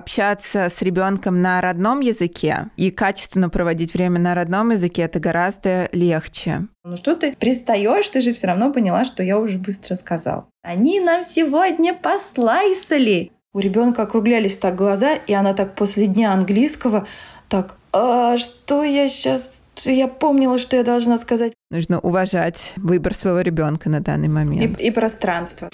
общаться 0.00 0.70
с 0.74 0.80
ребенком 0.80 1.42
на 1.42 1.60
родном 1.60 2.00
языке 2.00 2.70
и 2.76 2.90
качественно 2.90 3.50
проводить 3.50 3.92
время 3.92 4.18
на 4.18 4.34
родном 4.34 4.70
языке 4.70 5.02
это 5.02 5.20
гораздо 5.20 5.90
легче. 5.92 6.66
Ну 6.84 6.96
что 6.96 7.14
ты 7.14 7.36
пристаешь, 7.36 8.08
ты 8.08 8.22
же 8.22 8.32
все 8.32 8.46
равно 8.46 8.72
поняла, 8.72 9.04
что 9.04 9.22
я 9.22 9.38
уже 9.38 9.58
быстро 9.58 9.94
сказал. 9.94 10.46
Они 10.62 11.00
нам 11.00 11.22
сегодня 11.22 11.94
послайсали. 11.94 13.30
У 13.52 13.58
ребенка 13.58 14.02
округлялись 14.02 14.56
так 14.56 14.74
глаза, 14.74 15.14
и 15.14 15.32
она 15.34 15.52
так 15.54 15.74
после 15.74 16.06
дня 16.06 16.32
английского 16.32 17.06
так, 17.48 17.76
а 17.92 18.38
что 18.38 18.82
я 18.84 19.08
сейчас 19.08 19.62
я 19.84 20.08
помнила, 20.08 20.58
что 20.58 20.76
я 20.76 20.84
должна 20.84 21.18
сказать. 21.18 21.52
Нужно 21.70 22.00
уважать 22.00 22.72
выбор 22.76 23.14
своего 23.14 23.40
ребенка 23.40 23.88
на 23.88 24.00
данный 24.00 24.28
момент. 24.28 24.80
И, 24.80 24.86
и 24.86 24.90
пространство. 24.90 25.70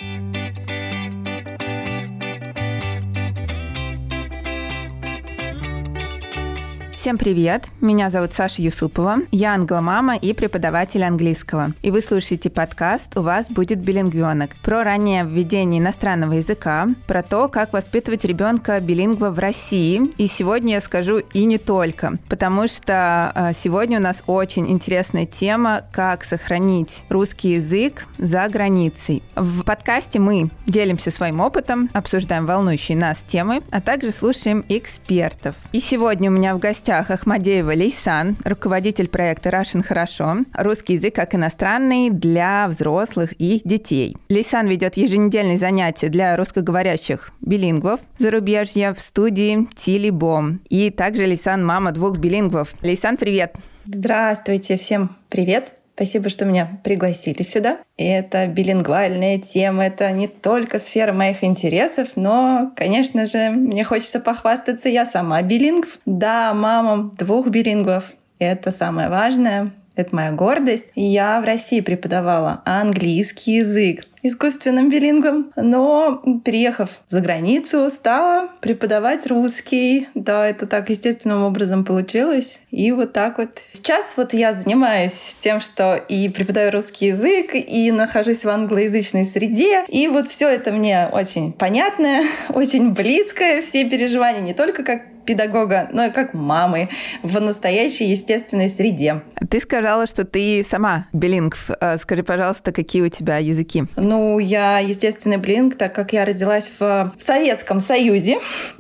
Всем 6.99 7.19
привет! 7.19 7.67
Меня 7.83 8.11
зовут 8.11 8.33
Саша 8.33 8.63
Юсупова. 8.63 9.19
Я 9.31 9.55
англомама 9.55 10.17
и 10.17 10.33
преподаватель 10.33 11.05
английского. 11.05 11.73
И 11.83 11.91
вы 11.91 12.01
слушаете 12.01 12.49
подкаст 12.49 13.17
«У 13.17 13.21
вас 13.21 13.49
будет 13.49 13.79
билингвенок» 13.79 14.57
про 14.63 14.83
раннее 14.83 15.25
введение 15.25 15.81
иностранного 15.81 16.33
языка, 16.33 16.89
про 17.07 17.23
то, 17.23 17.49
как 17.49 17.75
воспитывать 17.75 18.25
ребенка 18.25 18.81
билингва 18.81 19.31
в 19.31 19.39
России. 19.39 20.11
И 20.17 20.27
сегодня 20.27 20.75
я 20.75 20.81
скажу 20.81 21.19
и 21.19 21.45
не 21.45 21.59
только, 21.59 22.15
потому 22.29 22.67
что 22.67 23.31
а, 23.35 23.53
сегодня 23.53 23.99
у 23.99 24.03
нас 24.03 24.23
очень 24.27 24.69
интересная 24.69 25.27
тема, 25.27 25.83
как 25.93 26.25
сохранить 26.25 27.05
русский 27.11 27.57
язык 27.57 28.07
за 28.19 28.49
границей. 28.49 29.23
В 29.37 29.63
подкасте 29.65 30.19
мы 30.19 30.51
делимся 30.67 31.11
своим 31.11 31.41
опытом, 31.41 31.91
обсуждаем 31.93 32.47
волнующие 32.47 32.97
нас 32.97 33.19
темы, 33.19 33.63
а 33.71 33.81
также 33.81 34.11
слушаем 34.11 34.65
экспертов. 34.71 35.55
И 35.73 35.81
сегодня 35.81 36.31
у 36.31 36.33
меня 36.33 36.55
в 36.55 36.59
гостях 36.59 36.87
гостях 36.97 37.11
Ахмадеева 37.11 37.73
Лейсан, 37.73 38.37
руководитель 38.45 39.09
проекта 39.09 39.51
Russian 39.51 39.83
Хорошо, 39.83 40.39
русский 40.55 40.95
язык 40.95 41.15
как 41.15 41.35
иностранный 41.35 42.11
для 42.11 42.67
взрослых 42.69 43.35
и 43.39 43.61
детей. 43.65 44.17
Лейсан 44.29 44.67
ведет 44.67 44.97
еженедельные 44.97 45.59
занятия 45.59 46.09
для 46.09 46.37
русскоговорящих 46.37 47.33
билингвов 47.41 48.01
зарубежья 48.19 48.95
в 48.95 49.01
студии 49.01 49.69
Тили 49.77 50.11
Бом. 50.11 50.61
И 50.69 50.91
также 50.91 51.27
Лейсан 51.27 51.65
мама 51.65 51.93
двух 51.93 52.19
билингвов. 52.19 52.69
Лейсан, 52.83 53.17
привет! 53.17 53.55
Здравствуйте, 53.85 54.77
всем 54.77 55.11
привет! 55.29 55.76
Спасибо, 55.97 56.29
что 56.29 56.45
меня 56.45 56.79
пригласили 56.85 57.41
сюда. 57.41 57.79
И 57.97 58.05
это 58.05 58.47
билингвальная 58.49 59.39
тема, 59.39 59.87
это 59.87 60.13
не 60.13 60.29
только 60.29 60.79
сфера 60.79 61.15
моих 61.15 61.43
интересов, 61.43 62.11
но, 62.17 62.71
конечно 62.77 63.25
же, 63.25 63.49
мне 63.49 63.83
хочется 63.83 64.21
похвастаться, 64.21 64.91
я 64.91 65.07
сама 65.07 65.41
билингв. 65.41 65.99
Да, 66.05 66.53
мама 66.53 67.11
двух 67.17 67.49
билингвов. 67.49 68.13
Это 68.39 68.73
самое 68.73 69.09
важное. 69.09 69.71
Это 69.97 70.15
моя 70.15 70.31
гордость. 70.33 70.87
Я 70.95 71.41
в 71.41 71.45
России 71.45 71.81
преподавала 71.81 72.63
английский 72.65 73.57
язык 73.57 74.05
искусственным 74.23 74.91
билингвом, 74.91 75.53
но 75.57 76.23
приехав 76.45 77.01
за 77.07 77.21
границу, 77.21 77.91
стала 77.91 78.51
преподавать 78.61 79.27
русский. 79.27 80.09
Да, 80.15 80.49
это 80.49 80.67
так 80.67 80.91
естественным 80.91 81.45
образом 81.45 81.85
получилось. 81.85 82.61
И 82.71 82.91
вот 82.93 83.13
так 83.13 83.39
вот. 83.39 83.51
Сейчас 83.59 84.15
вот 84.17 84.33
я 84.33 84.53
занимаюсь 84.53 85.37
тем, 85.41 85.61
что 85.61 85.97
и 85.97 86.29
преподаю 86.29 86.73
русский 86.73 87.07
язык, 87.07 87.55
и 87.55 87.91
нахожусь 87.91 88.45
в 88.45 88.49
англоязычной 88.49 89.25
среде. 89.25 89.85
И 89.89 90.09
вот 90.09 90.29
все 90.29 90.49
это 90.49 90.73
мне 90.73 91.09
очень 91.11 91.53
понятное, 91.53 92.25
очень 92.49 92.93
близкое, 92.93 93.63
все 93.63 93.89
переживания 93.89 94.41
не 94.41 94.55
только 94.55 94.83
как 94.83 95.03
педагога, 95.27 95.89
но 95.93 96.07
и 96.07 96.11
как 96.11 96.35
мамы 96.35 96.89
в 97.23 97.41
настоящей 97.41 98.07
естественной 98.07 98.69
среде. 98.69 99.23
Ты 99.51 99.61
сказала, 99.61 100.07
что 100.07 100.25
ты 100.25 100.65
сама 100.69 101.07
билингв. 101.13 101.71
Э, 101.81 101.99
скажи, 101.99 102.23
пожалуйста, 102.23 102.73
какие 102.73 103.03
у 103.03 103.09
тебя 103.09 103.39
языки? 103.39 103.85
Ну, 103.97 104.39
я 104.39 104.79
естественный 104.79 105.37
билингв, 105.37 105.77
так 105.77 105.95
как 105.95 106.13
я 106.13 106.25
родилась 106.25 106.71
в, 106.79 107.13
в 107.17 107.23
Советском 107.23 107.81
Союзе. 107.81 108.39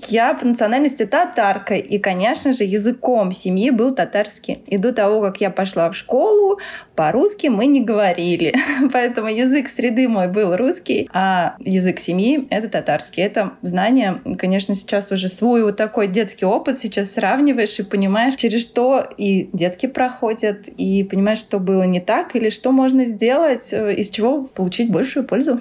Я 0.08 0.34
по 0.34 0.46
национальности 0.46 1.04
татарка, 1.06 1.74
и, 1.74 1.98
конечно 1.98 2.52
же, 2.52 2.64
языком 2.64 3.32
семьи 3.32 3.70
был 3.70 3.94
татарский. 3.94 4.64
И 4.66 4.78
до 4.78 4.92
того, 4.92 5.20
как 5.20 5.40
я 5.40 5.50
пошла 5.50 5.90
в 5.90 5.96
школу, 5.96 6.58
по-русски 6.94 7.48
мы 7.48 7.66
не 7.66 7.82
говорили. 7.82 8.54
Поэтому 8.92 9.28
язык 9.28 9.68
среды 9.68 10.08
мой 10.08 10.28
был 10.28 10.56
русский, 10.56 11.08
а 11.12 11.56
язык 11.58 11.98
семьи— 11.98 12.46
это 12.50 12.68
татарский. 12.68 13.22
Это 13.22 13.52
знание, 13.62 14.20
конечно, 14.38 14.74
сейчас 14.74 15.12
уже 15.12 15.28
свой 15.28 15.62
вот 15.62 15.76
такой 15.76 16.06
детский 16.06 16.35
детский 16.36 16.46
опыт 16.46 16.78
сейчас 16.78 17.12
сравниваешь 17.12 17.78
и 17.78 17.82
понимаешь, 17.82 18.34
через 18.34 18.60
что 18.60 19.06
и 19.16 19.48
детки 19.54 19.86
проходят, 19.86 20.68
и 20.68 21.02
понимаешь, 21.04 21.38
что 21.38 21.58
было 21.58 21.84
не 21.84 22.00
так, 22.00 22.36
или 22.36 22.50
что 22.50 22.72
можно 22.72 23.06
сделать, 23.06 23.72
э, 23.72 23.94
из 23.94 24.10
чего 24.10 24.42
получить 24.42 24.90
большую 24.90 25.24
пользу. 25.24 25.60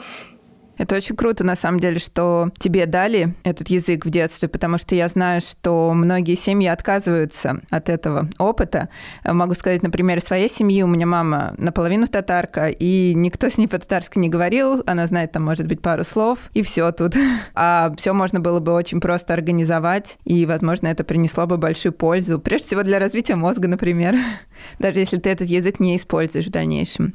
Это 0.78 0.96
очень 0.96 1.16
круто, 1.16 1.44
на 1.44 1.56
самом 1.56 1.80
деле, 1.80 2.00
что 2.00 2.50
тебе 2.60 2.86
дали 2.86 3.34
этот 3.44 3.70
язык 3.70 4.06
в 4.06 4.10
детстве, 4.10 4.50
потому 4.50 4.78
что 4.78 4.96
я 4.96 5.08
знаю, 5.08 5.42
что 5.42 5.94
многие 5.94 6.36
семьи 6.36 6.68
отказываются 6.68 7.62
от 7.70 7.90
этого 7.90 8.28
опыта. 8.38 8.90
Могу 9.24 9.54
сказать, 9.54 9.84
например, 9.84 10.22
своей 10.22 10.50
семьи. 10.50 10.84
У 10.84 10.88
меня 10.88 11.06
мама 11.06 11.54
наполовину 11.58 12.08
татарка, 12.08 12.70
и 12.70 13.14
никто 13.16 13.50
с 13.50 13.58
ней 13.58 13.68
по-татарски 13.68 14.20
не 14.20 14.30
говорил. 14.30 14.84
Она 14.86 15.08
знает 15.08 15.32
там, 15.32 15.44
может 15.44 15.68
быть, 15.68 15.82
пару 15.82 16.04
слов, 16.04 16.40
и 16.54 16.64
все 16.64 16.92
тут. 16.92 17.16
А 17.58 17.94
все 17.98 18.14
можно 18.14 18.40
было 18.40 18.60
бы 18.60 18.74
очень 18.74 19.00
просто 19.00 19.34
организовать, 19.34 20.18
и, 20.26 20.46
возможно, 20.46 20.88
это 20.88 21.04
принесло 21.04 21.46
бы 21.46 21.58
большую 21.58 21.94
пользу. 21.94 22.40
Прежде 22.40 22.68
всего 22.68 22.84
для 22.84 23.00
развития 23.00 23.36
мозга, 23.36 23.68
например, 23.68 24.16
даже 24.80 25.00
если 25.00 25.18
ты 25.18 25.30
этот 25.30 25.48
язык 25.48 25.80
не 25.80 25.96
используешь 25.96 26.48
в 26.48 26.52
дальнейшем. 26.52 27.14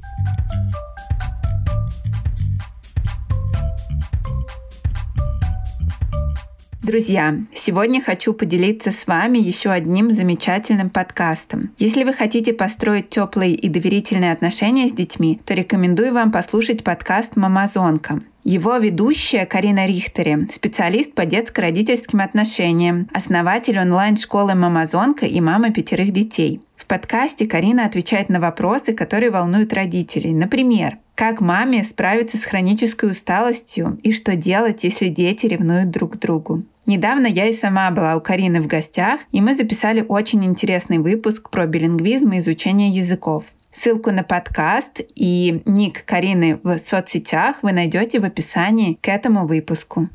Друзья, 6.90 7.36
сегодня 7.54 8.02
хочу 8.02 8.32
поделиться 8.34 8.90
с 8.90 9.06
вами 9.06 9.38
еще 9.38 9.70
одним 9.70 10.10
замечательным 10.10 10.90
подкастом. 10.90 11.70
Если 11.78 12.02
вы 12.02 12.12
хотите 12.12 12.52
построить 12.52 13.10
теплые 13.10 13.54
и 13.54 13.68
доверительные 13.68 14.32
отношения 14.32 14.88
с 14.88 14.92
детьми, 14.92 15.40
то 15.44 15.54
рекомендую 15.54 16.12
вам 16.12 16.32
послушать 16.32 16.82
подкаст 16.82 17.36
«Мамазонка». 17.36 18.22
Его 18.42 18.76
ведущая 18.78 19.46
Карина 19.46 19.86
Рихтере, 19.86 20.48
специалист 20.52 21.12
по 21.14 21.24
детско-родительским 21.26 22.20
отношениям, 22.20 23.08
основатель 23.12 23.78
онлайн-школы 23.78 24.56
«Мамазонка» 24.56 25.26
и 25.26 25.40
мама 25.40 25.70
пятерых 25.70 26.10
детей. 26.10 26.60
В 26.74 26.86
подкасте 26.86 27.46
Карина 27.46 27.86
отвечает 27.86 28.30
на 28.30 28.40
вопросы, 28.40 28.94
которые 28.94 29.30
волнуют 29.30 29.72
родителей. 29.72 30.32
Например, 30.32 30.98
как 31.14 31.40
маме 31.40 31.84
справиться 31.84 32.38
с 32.38 32.44
хронической 32.44 33.10
усталостью 33.10 34.00
и 34.02 34.10
что 34.12 34.34
делать, 34.34 34.82
если 34.82 35.08
дети 35.08 35.46
ревнуют 35.46 35.90
друг 35.90 36.14
к 36.14 36.16
другу. 36.18 36.64
Недавно 36.86 37.26
я 37.26 37.46
и 37.46 37.52
сама 37.52 37.90
была 37.90 38.16
у 38.16 38.20
Карины 38.20 38.60
в 38.60 38.66
гостях, 38.66 39.20
и 39.32 39.40
мы 39.40 39.54
записали 39.54 40.04
очень 40.06 40.44
интересный 40.44 40.98
выпуск 40.98 41.50
про 41.50 41.66
билингвизм 41.66 42.32
и 42.32 42.38
изучение 42.38 42.90
языков. 42.90 43.44
Ссылку 43.70 44.10
на 44.10 44.24
подкаст 44.24 45.00
и 45.14 45.62
ник 45.64 46.04
Карины 46.04 46.58
в 46.62 46.78
соцсетях 46.78 47.62
вы 47.62 47.72
найдете 47.72 48.18
в 48.18 48.24
описании 48.24 48.98
к 49.00 49.08
этому 49.08 49.46
выпуску. 49.46 50.08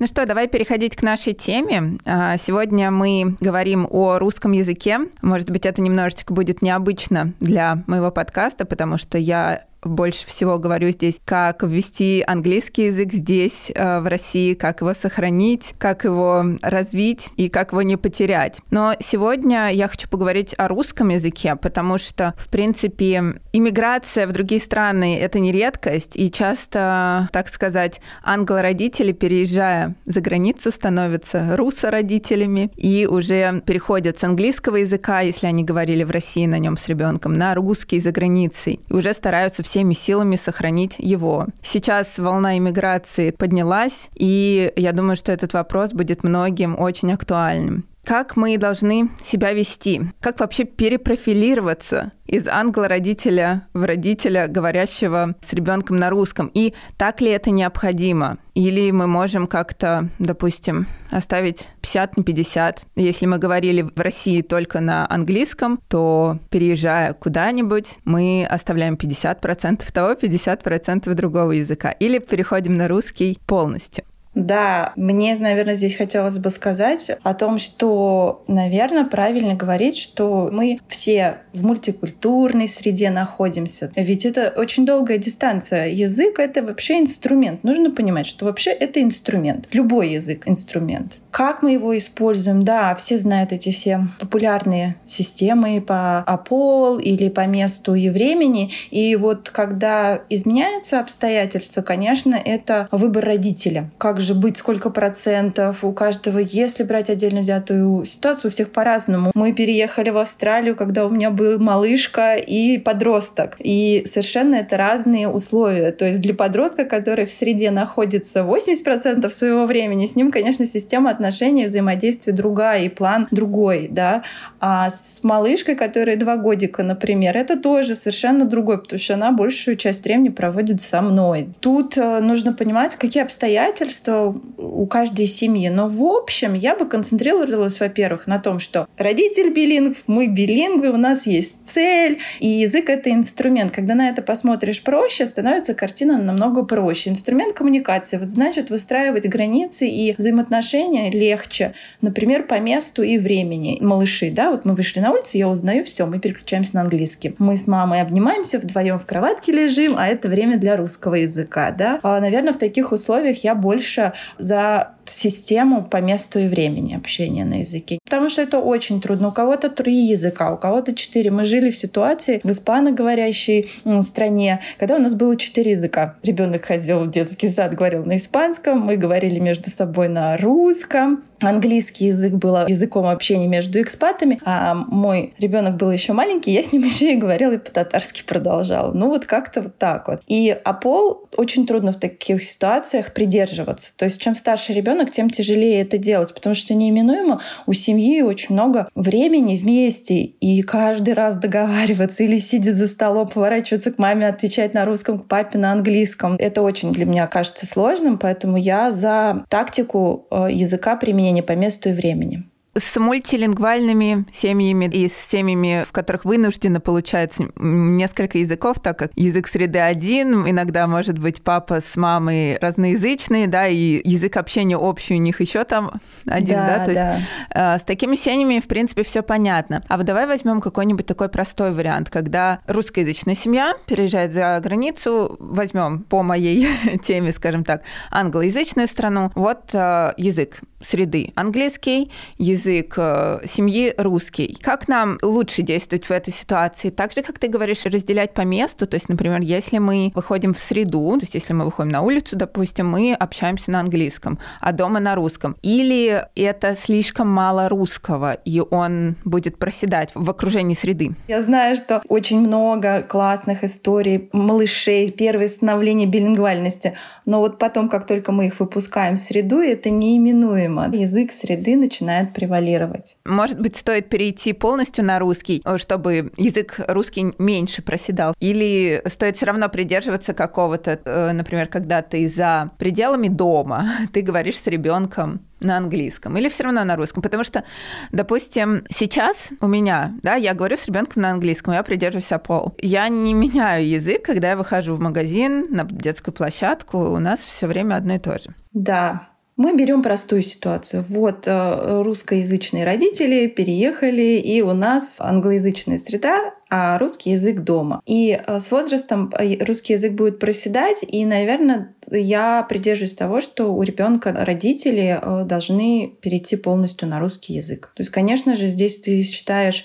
Ну 0.00 0.06
что, 0.08 0.26
давай 0.26 0.48
переходить 0.48 0.96
к 0.96 1.02
нашей 1.02 1.34
теме. 1.34 1.98
А, 2.04 2.36
сегодня 2.36 2.90
мы 2.90 3.36
говорим 3.40 3.86
о 3.88 4.18
русском 4.18 4.52
языке. 4.52 5.00
Может 5.22 5.50
быть, 5.50 5.66
это 5.66 5.80
немножечко 5.80 6.34
будет 6.34 6.62
необычно 6.62 7.32
для 7.38 7.84
моего 7.86 8.10
подкаста, 8.10 8.64
потому 8.64 8.98
что 8.98 9.18
я 9.18 9.64
больше 9.86 10.26
всего 10.26 10.58
говорю 10.58 10.90
здесь, 10.90 11.20
как 11.24 11.62
ввести 11.62 12.24
английский 12.26 12.86
язык 12.86 13.12
здесь, 13.12 13.70
э, 13.74 14.00
в 14.00 14.06
России, 14.06 14.54
как 14.54 14.80
его 14.80 14.94
сохранить, 14.94 15.74
как 15.78 16.04
его 16.04 16.44
развить 16.62 17.28
и 17.36 17.48
как 17.48 17.72
его 17.72 17.82
не 17.82 17.96
потерять. 17.96 18.60
Но 18.70 18.94
сегодня 19.00 19.70
я 19.72 19.88
хочу 19.88 20.08
поговорить 20.08 20.54
о 20.58 20.68
русском 20.68 21.08
языке, 21.08 21.56
потому 21.56 21.98
что, 21.98 22.34
в 22.36 22.48
принципе, 22.48 23.40
иммиграция 23.52 24.26
в 24.26 24.32
другие 24.32 24.60
страны— 24.60 25.18
это 25.20 25.38
не 25.38 25.52
редкость, 25.52 26.16
и 26.16 26.30
часто, 26.30 27.28
так 27.32 27.48
сказать, 27.48 28.00
англо-родители, 28.22 29.12
переезжая 29.12 29.96
за 30.06 30.20
границу, 30.20 30.70
становятся 30.70 31.56
руссо-родителями 31.56 32.70
и 32.76 33.06
уже 33.10 33.62
переходят 33.66 34.18
с 34.18 34.24
английского 34.24 34.76
языка, 34.76 35.20
если 35.20 35.46
они 35.46 35.64
говорили 35.64 36.04
в 36.04 36.10
России 36.10 36.46
на 36.46 36.58
нем 36.58 36.76
с 36.76 36.86
ребенком, 36.88 37.36
на 37.36 37.54
русский 37.54 38.00
за 38.00 38.10
границей, 38.10 38.80
и 38.88 38.92
уже 38.92 39.12
стараются 39.14 39.62
все 39.62 39.73
всеми 39.74 39.94
силами 39.94 40.36
сохранить 40.36 40.94
его. 40.98 41.48
Сейчас 41.60 42.18
волна 42.18 42.56
иммиграции 42.56 43.32
поднялась, 43.32 44.08
и 44.14 44.72
я 44.76 44.92
думаю, 44.92 45.16
что 45.16 45.32
этот 45.32 45.52
вопрос 45.52 45.90
будет 45.90 46.22
многим 46.22 46.78
очень 46.78 47.12
актуальным. 47.12 47.84
Как 48.04 48.36
мы 48.36 48.58
должны 48.58 49.10
себя 49.22 49.52
вести, 49.52 50.02
как 50.20 50.40
вообще 50.40 50.64
перепрофилироваться 50.64 52.12
из 52.26 52.46
англа-родителя 52.46 53.66
в 53.74 53.84
родителя, 53.84 54.48
говорящего 54.48 55.34
с 55.46 55.52
ребенком 55.52 55.96
на 55.96 56.10
русском. 56.10 56.50
И 56.54 56.74
так 56.96 57.20
ли 57.20 57.30
это 57.30 57.50
необходимо? 57.50 58.38
Или 58.54 58.90
мы 58.90 59.06
можем 59.06 59.46
как-то, 59.46 60.08
допустим, 60.18 60.86
оставить 61.10 61.68
50 61.82 62.16
на 62.16 62.24
50. 62.24 62.82
Если 62.96 63.26
мы 63.26 63.38
говорили 63.38 63.82
в 63.82 63.98
России 64.00 64.42
только 64.42 64.80
на 64.80 65.06
английском, 65.10 65.80
то 65.88 66.38
переезжая 66.50 67.12
куда-нибудь, 67.14 67.98
мы 68.04 68.46
оставляем 68.48 68.94
50% 68.94 69.92
того, 69.92 70.12
50% 70.12 71.12
другого 71.14 71.52
языка. 71.52 71.90
Или 71.90 72.18
переходим 72.18 72.76
на 72.76 72.88
русский 72.88 73.38
полностью. 73.46 74.04
Да, 74.34 74.92
мне, 74.96 75.36
наверное, 75.36 75.74
здесь 75.74 75.94
хотелось 75.96 76.38
бы 76.38 76.50
сказать 76.50 77.10
о 77.22 77.34
том, 77.34 77.58
что, 77.58 78.44
наверное, 78.48 79.04
правильно 79.04 79.54
говорить, 79.54 79.96
что 79.96 80.48
мы 80.52 80.80
все 80.88 81.38
в 81.52 81.64
мультикультурной 81.64 82.68
среде 82.68 83.10
находимся. 83.10 83.92
Ведь 83.94 84.24
это 84.24 84.52
очень 84.56 84.84
долгая 84.84 85.18
дистанция. 85.18 85.86
Язык— 85.88 86.38
это 86.38 86.62
вообще 86.62 86.98
инструмент. 87.00 87.62
Нужно 87.62 87.90
понимать, 87.90 88.26
что 88.26 88.44
вообще 88.44 88.70
это 88.70 89.02
инструмент. 89.02 89.68
Любой 89.72 90.10
язык— 90.10 90.42
инструмент. 90.46 91.14
Как 91.34 91.64
мы 91.64 91.72
его 91.72 91.98
используем? 91.98 92.62
Да, 92.62 92.94
все 92.94 93.16
знают 93.16 93.50
эти 93.50 93.72
все 93.72 94.02
популярные 94.20 94.94
системы 95.04 95.80
по 95.80 96.18
АПОЛ 96.18 96.98
или 96.98 97.28
по 97.28 97.44
месту 97.44 97.96
и 97.96 98.08
времени. 98.08 98.70
И 98.92 99.16
вот 99.16 99.50
когда 99.50 100.20
изменяется 100.30 101.00
обстоятельства, 101.00 101.82
конечно, 101.82 102.36
это 102.36 102.86
выбор 102.92 103.24
родителя. 103.24 103.90
Как 103.98 104.20
же 104.20 104.34
быть, 104.34 104.58
сколько 104.58 104.90
процентов 104.90 105.82
у 105.82 105.92
каждого. 105.92 106.38
Если 106.38 106.84
брать 106.84 107.10
отдельно 107.10 107.40
взятую 107.40 108.04
ситуацию, 108.04 108.50
у 108.50 108.52
всех 108.52 108.70
по-разному. 108.70 109.32
Мы 109.34 109.52
переехали 109.52 110.10
в 110.10 110.18
Австралию, 110.18 110.76
когда 110.76 111.04
у 111.04 111.08
меня 111.08 111.32
был 111.32 111.58
малышка 111.58 112.36
и 112.36 112.78
подросток. 112.78 113.56
И 113.58 114.04
совершенно 114.06 114.54
это 114.54 114.76
разные 114.76 115.28
условия. 115.28 115.90
То 115.90 116.04
есть 116.04 116.20
для 116.20 116.34
подростка, 116.34 116.84
который 116.84 117.26
в 117.26 117.32
среде 117.32 117.72
находится 117.72 118.42
80% 118.42 119.28
своего 119.30 119.64
времени, 119.64 120.06
с 120.06 120.14
ним, 120.14 120.30
конечно, 120.30 120.64
система 120.64 121.10
отношений, 121.10 121.23
взаимодействия 121.30 122.32
другая 122.32 122.84
и 122.84 122.88
план 122.88 123.28
другой, 123.30 123.88
да. 123.90 124.22
А 124.60 124.90
с 124.90 125.20
малышкой, 125.22 125.74
которая 125.74 126.16
два 126.16 126.36
годика, 126.36 126.82
например, 126.82 127.36
это 127.36 127.58
тоже 127.58 127.94
совершенно 127.94 128.44
другой, 128.44 128.80
потому 128.80 128.98
что 128.98 129.14
она 129.14 129.32
большую 129.32 129.76
часть 129.76 130.04
времени 130.04 130.30
проводит 130.30 130.80
со 130.80 131.02
мной. 131.02 131.48
Тут 131.60 131.96
э, 131.96 132.20
нужно 132.20 132.52
понимать, 132.52 132.94
какие 132.94 133.22
обстоятельства 133.22 134.34
у 134.58 134.86
каждой 134.86 135.26
семьи. 135.26 135.68
Но 135.68 135.88
в 135.88 136.02
общем 136.02 136.54
я 136.54 136.76
бы 136.76 136.86
концентрировалась, 136.86 137.80
во-первых, 137.80 138.26
на 138.26 138.38
том, 138.38 138.58
что 138.58 138.86
родитель 138.96 139.52
билингв, 139.52 140.02
мы 140.06 140.26
билингвы, 140.26 140.90
у 140.90 140.96
нас 140.96 141.26
есть 141.26 141.56
цель, 141.64 142.18
и 142.40 142.48
язык— 142.48 142.88
это 142.88 143.10
инструмент. 143.10 143.70
Когда 143.70 143.94
на 143.94 144.08
это 144.08 144.22
посмотришь 144.22 144.82
проще, 144.82 145.26
становится 145.26 145.74
картина 145.74 146.18
намного 146.18 146.64
проще. 146.64 147.10
Инструмент 147.10 147.54
коммуникации. 147.54 148.16
Вот 148.16 148.30
значит, 148.30 148.70
выстраивать 148.70 149.28
границы 149.28 149.86
и 149.88 150.14
взаимоотношения 150.16 151.10
легче. 151.14 151.74
Например, 152.00 152.42
по 152.42 152.58
месту 152.58 153.02
и 153.02 153.18
времени. 153.18 153.78
Малыши, 153.80 154.30
да, 154.30 154.50
вот 154.50 154.64
мы 154.64 154.74
вышли 154.74 155.00
на 155.00 155.12
улицу, 155.12 155.38
я 155.38 155.48
узнаю, 155.48 155.84
все, 155.84 156.06
мы 156.06 156.18
переключаемся 156.18 156.74
на 156.74 156.82
английский. 156.82 157.34
Мы 157.38 157.56
с 157.56 157.66
мамой 157.66 158.02
обнимаемся, 158.02 158.58
вдвоем 158.58 158.98
в 158.98 159.06
кроватке 159.06 159.52
лежим, 159.52 159.94
а 159.96 160.06
это 160.08 160.28
время 160.28 160.58
для 160.58 160.76
русского 160.76 161.14
языка, 161.14 161.70
да. 161.70 162.00
А, 162.02 162.20
наверное, 162.20 162.52
в 162.52 162.58
таких 162.58 162.92
условиях 162.92 163.44
я 163.44 163.54
больше 163.54 164.12
за 164.38 164.94
систему 165.06 165.84
по 165.84 165.98
месту 165.98 166.38
и 166.38 166.46
времени 166.46 166.94
общения 166.94 167.44
на 167.44 167.60
языке. 167.60 167.98
Потому 168.04 168.28
что 168.28 168.42
это 168.42 168.58
очень 168.58 169.00
трудно. 169.00 169.28
У 169.28 169.32
кого-то 169.32 169.68
три 169.68 169.94
языка, 169.94 170.52
у 170.52 170.56
кого-то 170.56 170.94
четыре. 170.94 171.30
Мы 171.30 171.44
жили 171.44 171.70
в 171.70 171.76
ситуации 171.76 172.40
в 172.42 172.50
испаноговорящей 172.50 173.68
стране, 174.02 174.60
когда 174.78 174.96
у 174.96 174.98
нас 174.98 175.14
было 175.14 175.36
четыре 175.36 175.72
языка. 175.72 176.16
Ребенок 176.22 176.64
ходил 176.64 177.00
в 177.00 177.10
детский 177.10 177.48
сад, 177.48 177.74
говорил 177.74 178.04
на 178.04 178.16
испанском, 178.16 178.80
мы 178.80 178.96
говорили 178.96 179.38
между 179.38 179.70
собой 179.70 180.08
на 180.08 180.36
русском. 180.36 181.24
Английский 181.40 182.06
язык 182.06 182.34
был 182.34 182.66
языком 182.66 183.06
общения 183.06 183.46
между 183.46 183.80
экспатами, 183.80 184.40
а 184.44 184.74
мой 184.74 185.34
ребенок 185.38 185.76
был 185.76 185.90
еще 185.90 186.12
маленький, 186.12 186.52
я 186.52 186.62
с 186.62 186.72
ним 186.72 186.82
еще 186.84 187.12
и 187.12 187.16
говорила 187.16 187.52
и 187.52 187.58
по-татарски 187.58 188.24
продолжала. 188.24 188.92
Ну 188.92 189.08
вот 189.08 189.26
как-то 189.26 189.62
вот 189.62 189.76
так 189.76 190.08
вот. 190.08 190.20
И 190.26 190.56
а 190.64 190.72
пол 190.72 191.28
очень 191.36 191.66
трудно 191.66 191.92
в 191.92 192.00
таких 192.00 192.42
ситуациях 192.42 193.12
придерживаться. 193.12 193.96
То 193.96 194.04
есть 194.04 194.20
чем 194.20 194.34
старше 194.34 194.72
ребенок, 194.72 194.93
тем 195.10 195.30
тяжелее 195.30 195.82
это 195.82 195.98
делать, 195.98 196.32
потому 196.32 196.54
что 196.54 196.74
неименуемо 196.74 197.40
у 197.66 197.72
семьи 197.72 198.22
очень 198.22 198.54
много 198.54 198.88
времени 198.94 199.56
вместе, 199.56 200.22
и 200.22 200.62
каждый 200.62 201.14
раз 201.14 201.36
договариваться 201.36 202.22
или 202.24 202.38
сидя 202.38 202.72
за 202.72 202.86
столом, 202.86 203.28
поворачиваться 203.28 203.90
к 203.90 203.98
маме, 203.98 204.28
отвечать 204.28 204.74
на 204.74 204.84
русском, 204.84 205.18
к 205.18 205.26
папе 205.26 205.58
на 205.58 205.72
английском. 205.72 206.36
Это 206.38 206.62
очень 206.62 206.92
для 206.92 207.06
меня 207.06 207.26
кажется 207.26 207.66
сложным, 207.66 208.18
поэтому 208.18 208.56
я 208.56 208.92
за 208.92 209.44
тактику 209.48 210.26
э, 210.30 210.48
языка 210.50 210.96
применения 210.96 211.34
не 211.34 211.42
по 211.42 211.52
месту 211.52 211.90
и 211.90 211.92
времени 211.92 212.44
с 212.76 212.96
мультилингвальными 212.98 214.26
семьями 214.32 214.86
и 214.86 215.08
с 215.08 215.14
семьями, 215.14 215.84
в 215.88 215.92
которых 215.92 216.24
вынуждено 216.24 216.80
получается 216.80 217.48
несколько 217.56 218.38
языков, 218.38 218.78
так 218.82 218.98
как 218.98 219.12
язык 219.14 219.48
среды 219.48 219.78
один, 219.78 220.48
иногда 220.48 220.86
может 220.86 221.18
быть 221.18 221.42
папа 221.42 221.80
с 221.80 221.96
мамой 221.96 222.58
разноязычные, 222.58 223.46
да, 223.46 223.68
и 223.68 224.00
язык 224.04 224.36
общения 224.36 224.76
общий 224.76 225.14
у 225.14 225.18
них 225.18 225.40
еще 225.40 225.64
там 225.64 226.00
один, 226.26 226.56
да, 226.56 226.78
да? 226.78 226.84
то 226.84 226.94
да. 226.94 227.14
есть 227.14 227.26
э, 227.50 227.78
с 227.78 227.82
такими 227.82 228.16
семьями, 228.16 228.60
в 228.60 228.66
принципе, 228.66 229.04
все 229.04 229.22
понятно. 229.22 229.82
А 229.88 229.96
вот 229.96 230.06
давай 230.06 230.26
возьмем 230.26 230.60
какой-нибудь 230.60 231.06
такой 231.06 231.28
простой 231.28 231.72
вариант, 231.72 232.10
когда 232.10 232.60
русскоязычная 232.66 233.34
семья 233.34 233.74
переезжает 233.86 234.32
за 234.32 234.58
границу, 234.62 235.36
возьмем 235.38 236.00
по 236.02 236.22
моей 236.22 236.68
теме, 237.04 237.32
скажем 237.32 237.64
так, 237.64 237.82
англоязычную 238.10 238.88
страну, 238.88 239.30
вот 239.34 239.70
э, 239.72 240.12
язык 240.16 240.60
среды 240.84 241.32
английский, 241.34 242.10
язык 242.38 242.94
э, 242.96 243.40
семьи 243.46 243.94
русский. 243.96 244.56
Как 244.60 244.88
нам 244.88 245.18
лучше 245.22 245.62
действовать 245.62 246.06
в 246.06 246.10
этой 246.10 246.32
ситуации? 246.32 246.90
Так 246.90 247.12
же, 247.12 247.22
как 247.22 247.38
ты 247.38 247.48
говоришь, 247.48 247.84
разделять 247.84 248.34
по 248.34 248.42
месту, 248.42 248.86
то 248.86 248.94
есть, 248.94 249.08
например, 249.08 249.40
если 249.40 249.78
мы 249.78 250.12
выходим 250.14 250.54
в 250.54 250.58
среду, 250.58 251.16
то 251.18 251.24
есть 251.24 251.34
если 251.34 251.52
мы 251.52 251.64
выходим 251.64 251.90
на 251.90 252.02
улицу, 252.02 252.36
допустим, 252.36 252.88
мы 252.88 253.14
общаемся 253.14 253.70
на 253.70 253.80
английском, 253.80 254.38
а 254.60 254.72
дома 254.72 255.00
на 255.00 255.14
русском. 255.14 255.56
Или 255.62 256.26
это 256.36 256.76
слишком 256.80 257.28
мало 257.28 257.68
русского, 257.68 258.34
и 258.34 258.60
он 258.60 259.16
будет 259.24 259.58
проседать 259.58 260.10
в 260.14 260.28
окружении 260.28 260.74
среды? 260.74 261.12
Я 261.28 261.42
знаю, 261.42 261.76
что 261.76 262.02
очень 262.08 262.40
много 262.40 263.02
классных 263.02 263.64
историй 263.64 264.28
малышей, 264.32 265.10
первое 265.10 265.48
становление 265.48 266.06
билингвальности, 266.06 266.96
но 267.26 267.40
вот 267.40 267.58
потом, 267.58 267.88
как 267.88 268.06
только 268.06 268.32
мы 268.32 268.46
их 268.46 268.60
выпускаем 268.60 269.14
в 269.14 269.18
среду, 269.18 269.60
это 269.60 269.90
неименуемо 269.90 270.73
проблема. 270.74 270.96
Язык 270.96 271.32
среды 271.32 271.76
начинает 271.76 272.32
превалировать. 272.32 273.16
Может 273.24 273.60
быть, 273.60 273.76
стоит 273.76 274.08
перейти 274.08 274.52
полностью 274.52 275.04
на 275.04 275.18
русский, 275.18 275.62
чтобы 275.76 276.32
язык 276.36 276.80
русский 276.88 277.34
меньше 277.38 277.82
проседал? 277.82 278.34
Или 278.40 279.02
стоит 279.06 279.36
все 279.36 279.46
равно 279.46 279.68
придерживаться 279.68 280.34
какого-то, 280.34 281.00
э, 281.04 281.32
например, 281.32 281.68
когда 281.68 282.02
ты 282.02 282.28
за 282.28 282.70
пределами 282.78 283.28
дома, 283.28 283.86
ты 284.12 284.22
говоришь 284.22 284.58
с 284.58 284.66
ребенком 284.66 285.40
на 285.60 285.78
английском 285.78 286.36
или 286.36 286.48
все 286.48 286.64
равно 286.64 286.84
на 286.84 286.96
русском? 286.96 287.22
Потому 287.22 287.44
что, 287.44 287.64
допустим, 288.12 288.84
сейчас 288.90 289.36
у 289.60 289.66
меня, 289.66 290.14
да, 290.22 290.34
я 290.34 290.54
говорю 290.54 290.76
с 290.76 290.86
ребенком 290.86 291.22
на 291.22 291.30
английском, 291.30 291.74
я 291.74 291.82
придерживаюсь 291.82 292.28
пол. 292.44 292.74
Я 292.80 293.08
не 293.08 293.32
меняю 293.34 293.88
язык, 293.88 294.24
когда 294.24 294.50
я 294.50 294.56
выхожу 294.56 294.94
в 294.94 295.00
магазин, 295.00 295.66
на 295.70 295.84
детскую 295.84 296.34
площадку, 296.34 296.98
у 296.98 297.18
нас 297.18 297.40
все 297.40 297.66
время 297.66 297.96
одно 297.96 298.14
и 298.14 298.18
то 298.18 298.38
же. 298.38 298.50
Да, 298.72 299.28
мы 299.56 299.76
берем 299.76 300.02
простую 300.02 300.42
ситуацию. 300.42 301.04
Вот 301.08 301.46
э, 301.46 302.02
русскоязычные 302.02 302.84
родители 302.84 303.46
переехали, 303.46 304.38
и 304.38 304.62
у 304.62 304.72
нас 304.72 305.16
англоязычная 305.18 305.98
среда, 305.98 306.54
а 306.76 306.98
русский 306.98 307.30
язык 307.30 307.60
дома. 307.60 308.02
И 308.04 308.36
э, 308.36 308.58
с 308.58 308.72
возрастом 308.72 309.32
э, 309.38 309.64
русский 309.64 309.92
язык 309.92 310.14
будет 310.14 310.40
проседать, 310.40 311.04
и, 311.06 311.24
наверное, 311.24 311.94
я 312.10 312.66
придерживаюсь 312.68 313.14
того, 313.14 313.40
что 313.40 313.72
у 313.72 313.80
ребенка 313.84 314.32
родители 314.36 315.20
э, 315.22 315.44
должны 315.44 316.16
перейти 316.20 316.56
полностью 316.56 317.06
на 317.06 317.20
русский 317.20 317.54
язык. 317.54 317.92
То 317.94 318.00
есть, 318.00 318.10
конечно 318.10 318.56
же, 318.56 318.66
здесь 318.66 318.98
ты 318.98 319.22
считаешь 319.22 319.84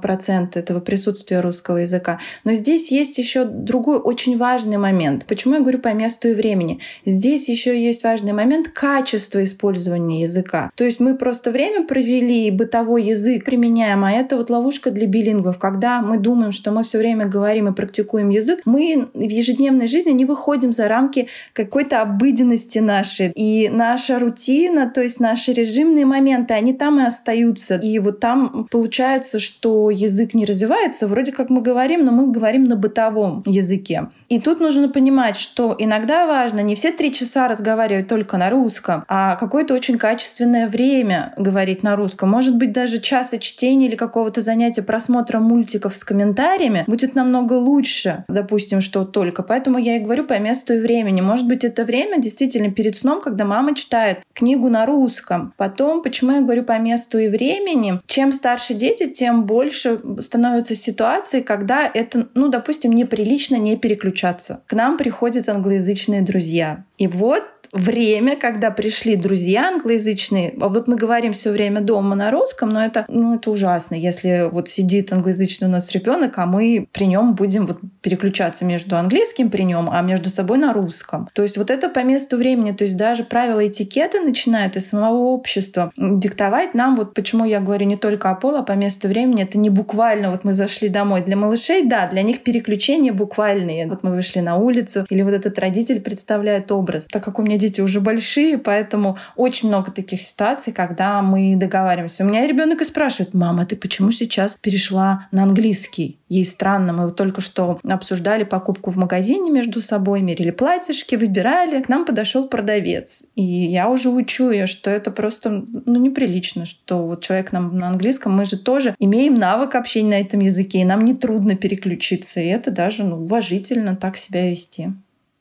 процент 0.00 0.56
этого 0.56 0.80
присутствия 0.80 1.40
русского 1.40 1.78
языка. 1.78 2.18
Но 2.44 2.54
здесь 2.54 2.90
есть 2.90 3.18
еще 3.18 3.44
другой 3.44 3.98
очень 3.98 4.38
важный 4.38 4.78
момент. 4.78 5.26
Почему 5.26 5.56
я 5.56 5.60
говорю 5.60 5.78
по 5.78 5.92
месту 5.92 6.28
и 6.28 6.32
времени? 6.32 6.80
Здесь 7.04 7.50
еще 7.50 7.78
есть 7.78 8.02
важный 8.02 8.32
момент 8.32 8.68
качества 8.68 9.44
использования 9.44 10.22
языка. 10.22 10.70
То 10.74 10.84
есть 10.84 11.00
мы 11.00 11.16
просто 11.16 11.50
время 11.50 11.86
провели, 11.86 12.50
бытовой 12.50 13.04
язык 13.04 13.44
применяем, 13.44 14.04
а 14.04 14.12
это 14.12 14.36
вот 14.36 14.48
ловушка 14.48 14.90
для 14.90 15.06
билингвов, 15.06 15.58
когда 15.58 16.00
мы 16.00 16.16
думаем, 16.16 16.29
думаем, 16.30 16.52
что 16.52 16.70
мы 16.70 16.84
все 16.84 16.98
время 16.98 17.26
говорим 17.26 17.68
и 17.68 17.72
практикуем 17.72 18.30
язык, 18.30 18.60
мы 18.64 19.08
в 19.14 19.20
ежедневной 19.20 19.88
жизни 19.88 20.12
не 20.12 20.24
выходим 20.24 20.72
за 20.72 20.86
рамки 20.86 21.28
какой-то 21.52 22.02
обыденности 22.02 22.78
нашей. 22.78 23.32
И 23.34 23.68
наша 23.68 24.18
рутина, 24.18 24.88
то 24.88 25.02
есть 25.02 25.18
наши 25.20 25.52
режимные 25.52 26.06
моменты, 26.06 26.54
они 26.54 26.72
там 26.72 27.00
и 27.00 27.04
остаются. 27.04 27.76
И 27.76 27.98
вот 27.98 28.20
там 28.20 28.68
получается, 28.70 29.40
что 29.40 29.90
язык 29.90 30.34
не 30.34 30.44
развивается. 30.44 31.08
Вроде 31.08 31.32
как 31.32 31.50
мы 31.50 31.62
говорим, 31.62 32.04
но 32.04 32.12
мы 32.12 32.30
говорим 32.30 32.64
на 32.64 32.76
бытовом 32.76 33.42
языке. 33.46 34.08
И 34.28 34.38
тут 34.38 34.60
нужно 34.60 34.88
понимать, 34.88 35.36
что 35.36 35.74
иногда 35.76 36.26
важно 36.26 36.60
не 36.60 36.76
все 36.76 36.92
три 36.92 37.12
часа 37.12 37.48
разговаривать 37.48 38.06
только 38.06 38.36
на 38.36 38.48
русском, 38.50 39.04
а 39.08 39.34
какое-то 39.34 39.74
очень 39.74 39.98
качественное 39.98 40.68
время 40.68 41.34
говорить 41.36 41.82
на 41.82 41.96
русском. 41.96 42.30
Может 42.30 42.56
быть, 42.56 42.70
даже 42.70 43.00
часа 43.00 43.38
чтения 43.38 43.88
или 43.88 43.96
какого-то 43.96 44.40
занятия 44.40 44.82
просмотра 44.82 45.40
мультиков 45.40 45.96
с 45.96 46.04
комментариями 46.10 46.82
будет 46.88 47.14
намного 47.14 47.52
лучше, 47.52 48.24
допустим, 48.26 48.80
что 48.80 49.04
только. 49.04 49.44
Поэтому 49.44 49.78
я 49.78 49.94
и 49.96 50.00
говорю 50.00 50.24
по 50.24 50.36
месту 50.40 50.74
и 50.74 50.80
времени. 50.80 51.20
Может 51.20 51.46
быть, 51.46 51.62
это 51.62 51.84
время 51.84 52.20
действительно 52.20 52.72
перед 52.72 52.96
сном, 52.96 53.20
когда 53.20 53.44
мама 53.44 53.76
читает 53.76 54.18
книгу 54.32 54.68
на 54.68 54.86
русском. 54.86 55.54
Потом, 55.56 56.02
почему 56.02 56.32
я 56.32 56.40
говорю 56.40 56.64
по 56.64 56.76
месту 56.80 57.16
и 57.18 57.28
времени? 57.28 58.00
Чем 58.06 58.32
старше 58.32 58.74
дети, 58.74 59.06
тем 59.06 59.44
больше 59.44 60.00
становится 60.18 60.74
ситуации, 60.74 61.42
когда 61.42 61.88
это, 61.94 62.26
ну, 62.34 62.48
допустим, 62.48 62.90
неприлично 62.90 63.54
не 63.54 63.76
переключаться. 63.76 64.62
К 64.66 64.72
нам 64.72 64.98
приходят 64.98 65.48
англоязычные 65.48 66.22
друзья. 66.22 66.84
И 66.98 67.06
вот 67.06 67.44
время, 67.72 68.36
когда 68.36 68.70
пришли 68.70 69.16
друзья 69.16 69.68
англоязычные, 69.68 70.54
а 70.60 70.68
вот 70.68 70.88
мы 70.88 70.96
говорим 70.96 71.32
все 71.32 71.50
время 71.50 71.80
дома 71.80 72.14
на 72.16 72.30
русском, 72.30 72.68
но 72.68 72.84
это, 72.84 73.04
ну, 73.08 73.36
это 73.36 73.50
ужасно, 73.50 73.94
если 73.94 74.48
вот 74.50 74.68
сидит 74.68 75.12
англоязычный 75.12 75.68
у 75.68 75.70
нас 75.70 75.90
ребенок, 75.92 76.36
а 76.38 76.46
мы 76.46 76.86
при 76.92 77.04
нем 77.04 77.34
будем 77.34 77.66
вот 77.66 77.78
переключаться 78.02 78.64
между 78.64 78.96
английским 78.96 79.50
при 79.50 79.62
нем, 79.62 79.88
а 79.90 80.00
между 80.02 80.30
собой 80.30 80.58
на 80.58 80.72
русском. 80.72 81.28
То 81.32 81.42
есть 81.42 81.56
вот 81.56 81.70
это 81.70 81.88
по 81.88 82.00
месту 82.00 82.36
времени, 82.36 82.72
то 82.72 82.84
есть 82.84 82.96
даже 82.96 83.24
правила 83.24 83.66
этикета 83.66 84.20
начинают 84.20 84.76
из 84.76 84.88
самого 84.88 85.18
общества 85.28 85.92
диктовать 85.96 86.74
нам, 86.74 86.96
вот 86.96 87.14
почему 87.14 87.44
я 87.44 87.60
говорю 87.60 87.86
не 87.86 87.96
только 87.96 88.30
о 88.30 88.34
пол, 88.34 88.56
а 88.56 88.62
по 88.62 88.72
месту 88.72 89.08
времени, 89.08 89.42
это 89.42 89.58
не 89.58 89.70
буквально 89.70 90.30
вот 90.30 90.44
мы 90.44 90.52
зашли 90.52 90.88
домой. 90.88 91.22
Для 91.22 91.36
малышей, 91.36 91.86
да, 91.86 92.08
для 92.08 92.22
них 92.22 92.42
переключения 92.42 93.12
буквальные. 93.12 93.86
Вот 93.86 94.02
мы 94.02 94.10
вышли 94.10 94.40
на 94.40 94.56
улицу, 94.56 95.06
или 95.08 95.22
вот 95.22 95.34
этот 95.34 95.58
родитель 95.58 96.00
представляет 96.00 96.72
образ. 96.72 97.06
Так 97.10 97.24
как 97.24 97.38
у 97.38 97.42
меня 97.42 97.58
дети 97.60 97.80
уже 97.80 98.00
большие, 98.00 98.58
поэтому 98.58 99.16
очень 99.36 99.68
много 99.68 99.90
таких 99.92 100.20
ситуаций, 100.22 100.72
когда 100.72 101.22
мы 101.22 101.54
договариваемся. 101.56 102.24
У 102.24 102.28
меня 102.28 102.46
ребенок 102.46 102.80
и 102.80 102.84
спрашивает, 102.84 103.34
мама, 103.34 103.66
ты 103.66 103.76
почему 103.76 104.10
сейчас 104.10 104.56
перешла 104.60 105.28
на 105.30 105.44
английский? 105.44 106.18
Ей 106.28 106.44
странно, 106.44 106.92
мы 106.92 107.04
вот 107.04 107.16
только 107.16 107.40
что 107.40 107.80
обсуждали 107.82 108.44
покупку 108.44 108.90
в 108.90 108.96
магазине 108.96 109.50
между 109.50 109.80
собой, 109.80 110.22
мерили 110.22 110.52
платьишки, 110.52 111.16
выбирали. 111.16 111.82
К 111.82 111.88
нам 111.88 112.04
подошел 112.04 112.48
продавец. 112.48 113.24
И 113.34 113.42
я 113.42 113.88
уже 113.88 114.10
учу 114.10 114.50
ее, 114.50 114.66
что 114.66 114.90
это 114.90 115.10
просто 115.10 115.50
ну, 115.50 115.98
неприлично, 115.98 116.66
что 116.66 117.04
вот 117.06 117.24
человек 117.24 117.50
нам 117.50 117.76
на 117.76 117.88
английском, 117.88 118.36
мы 118.36 118.44
же 118.44 118.56
тоже 118.56 118.94
имеем 119.00 119.34
навык 119.34 119.74
общения 119.74 120.10
на 120.10 120.20
этом 120.20 120.40
языке, 120.40 120.78
и 120.80 120.84
нам 120.84 121.04
не 121.04 121.14
трудно 121.14 121.56
переключиться. 121.56 122.40
И 122.40 122.46
это 122.46 122.70
даже 122.70 123.02
ну, 123.02 123.16
уважительно 123.24 123.96
так 123.96 124.16
себя 124.16 124.48
вести. 124.48 124.92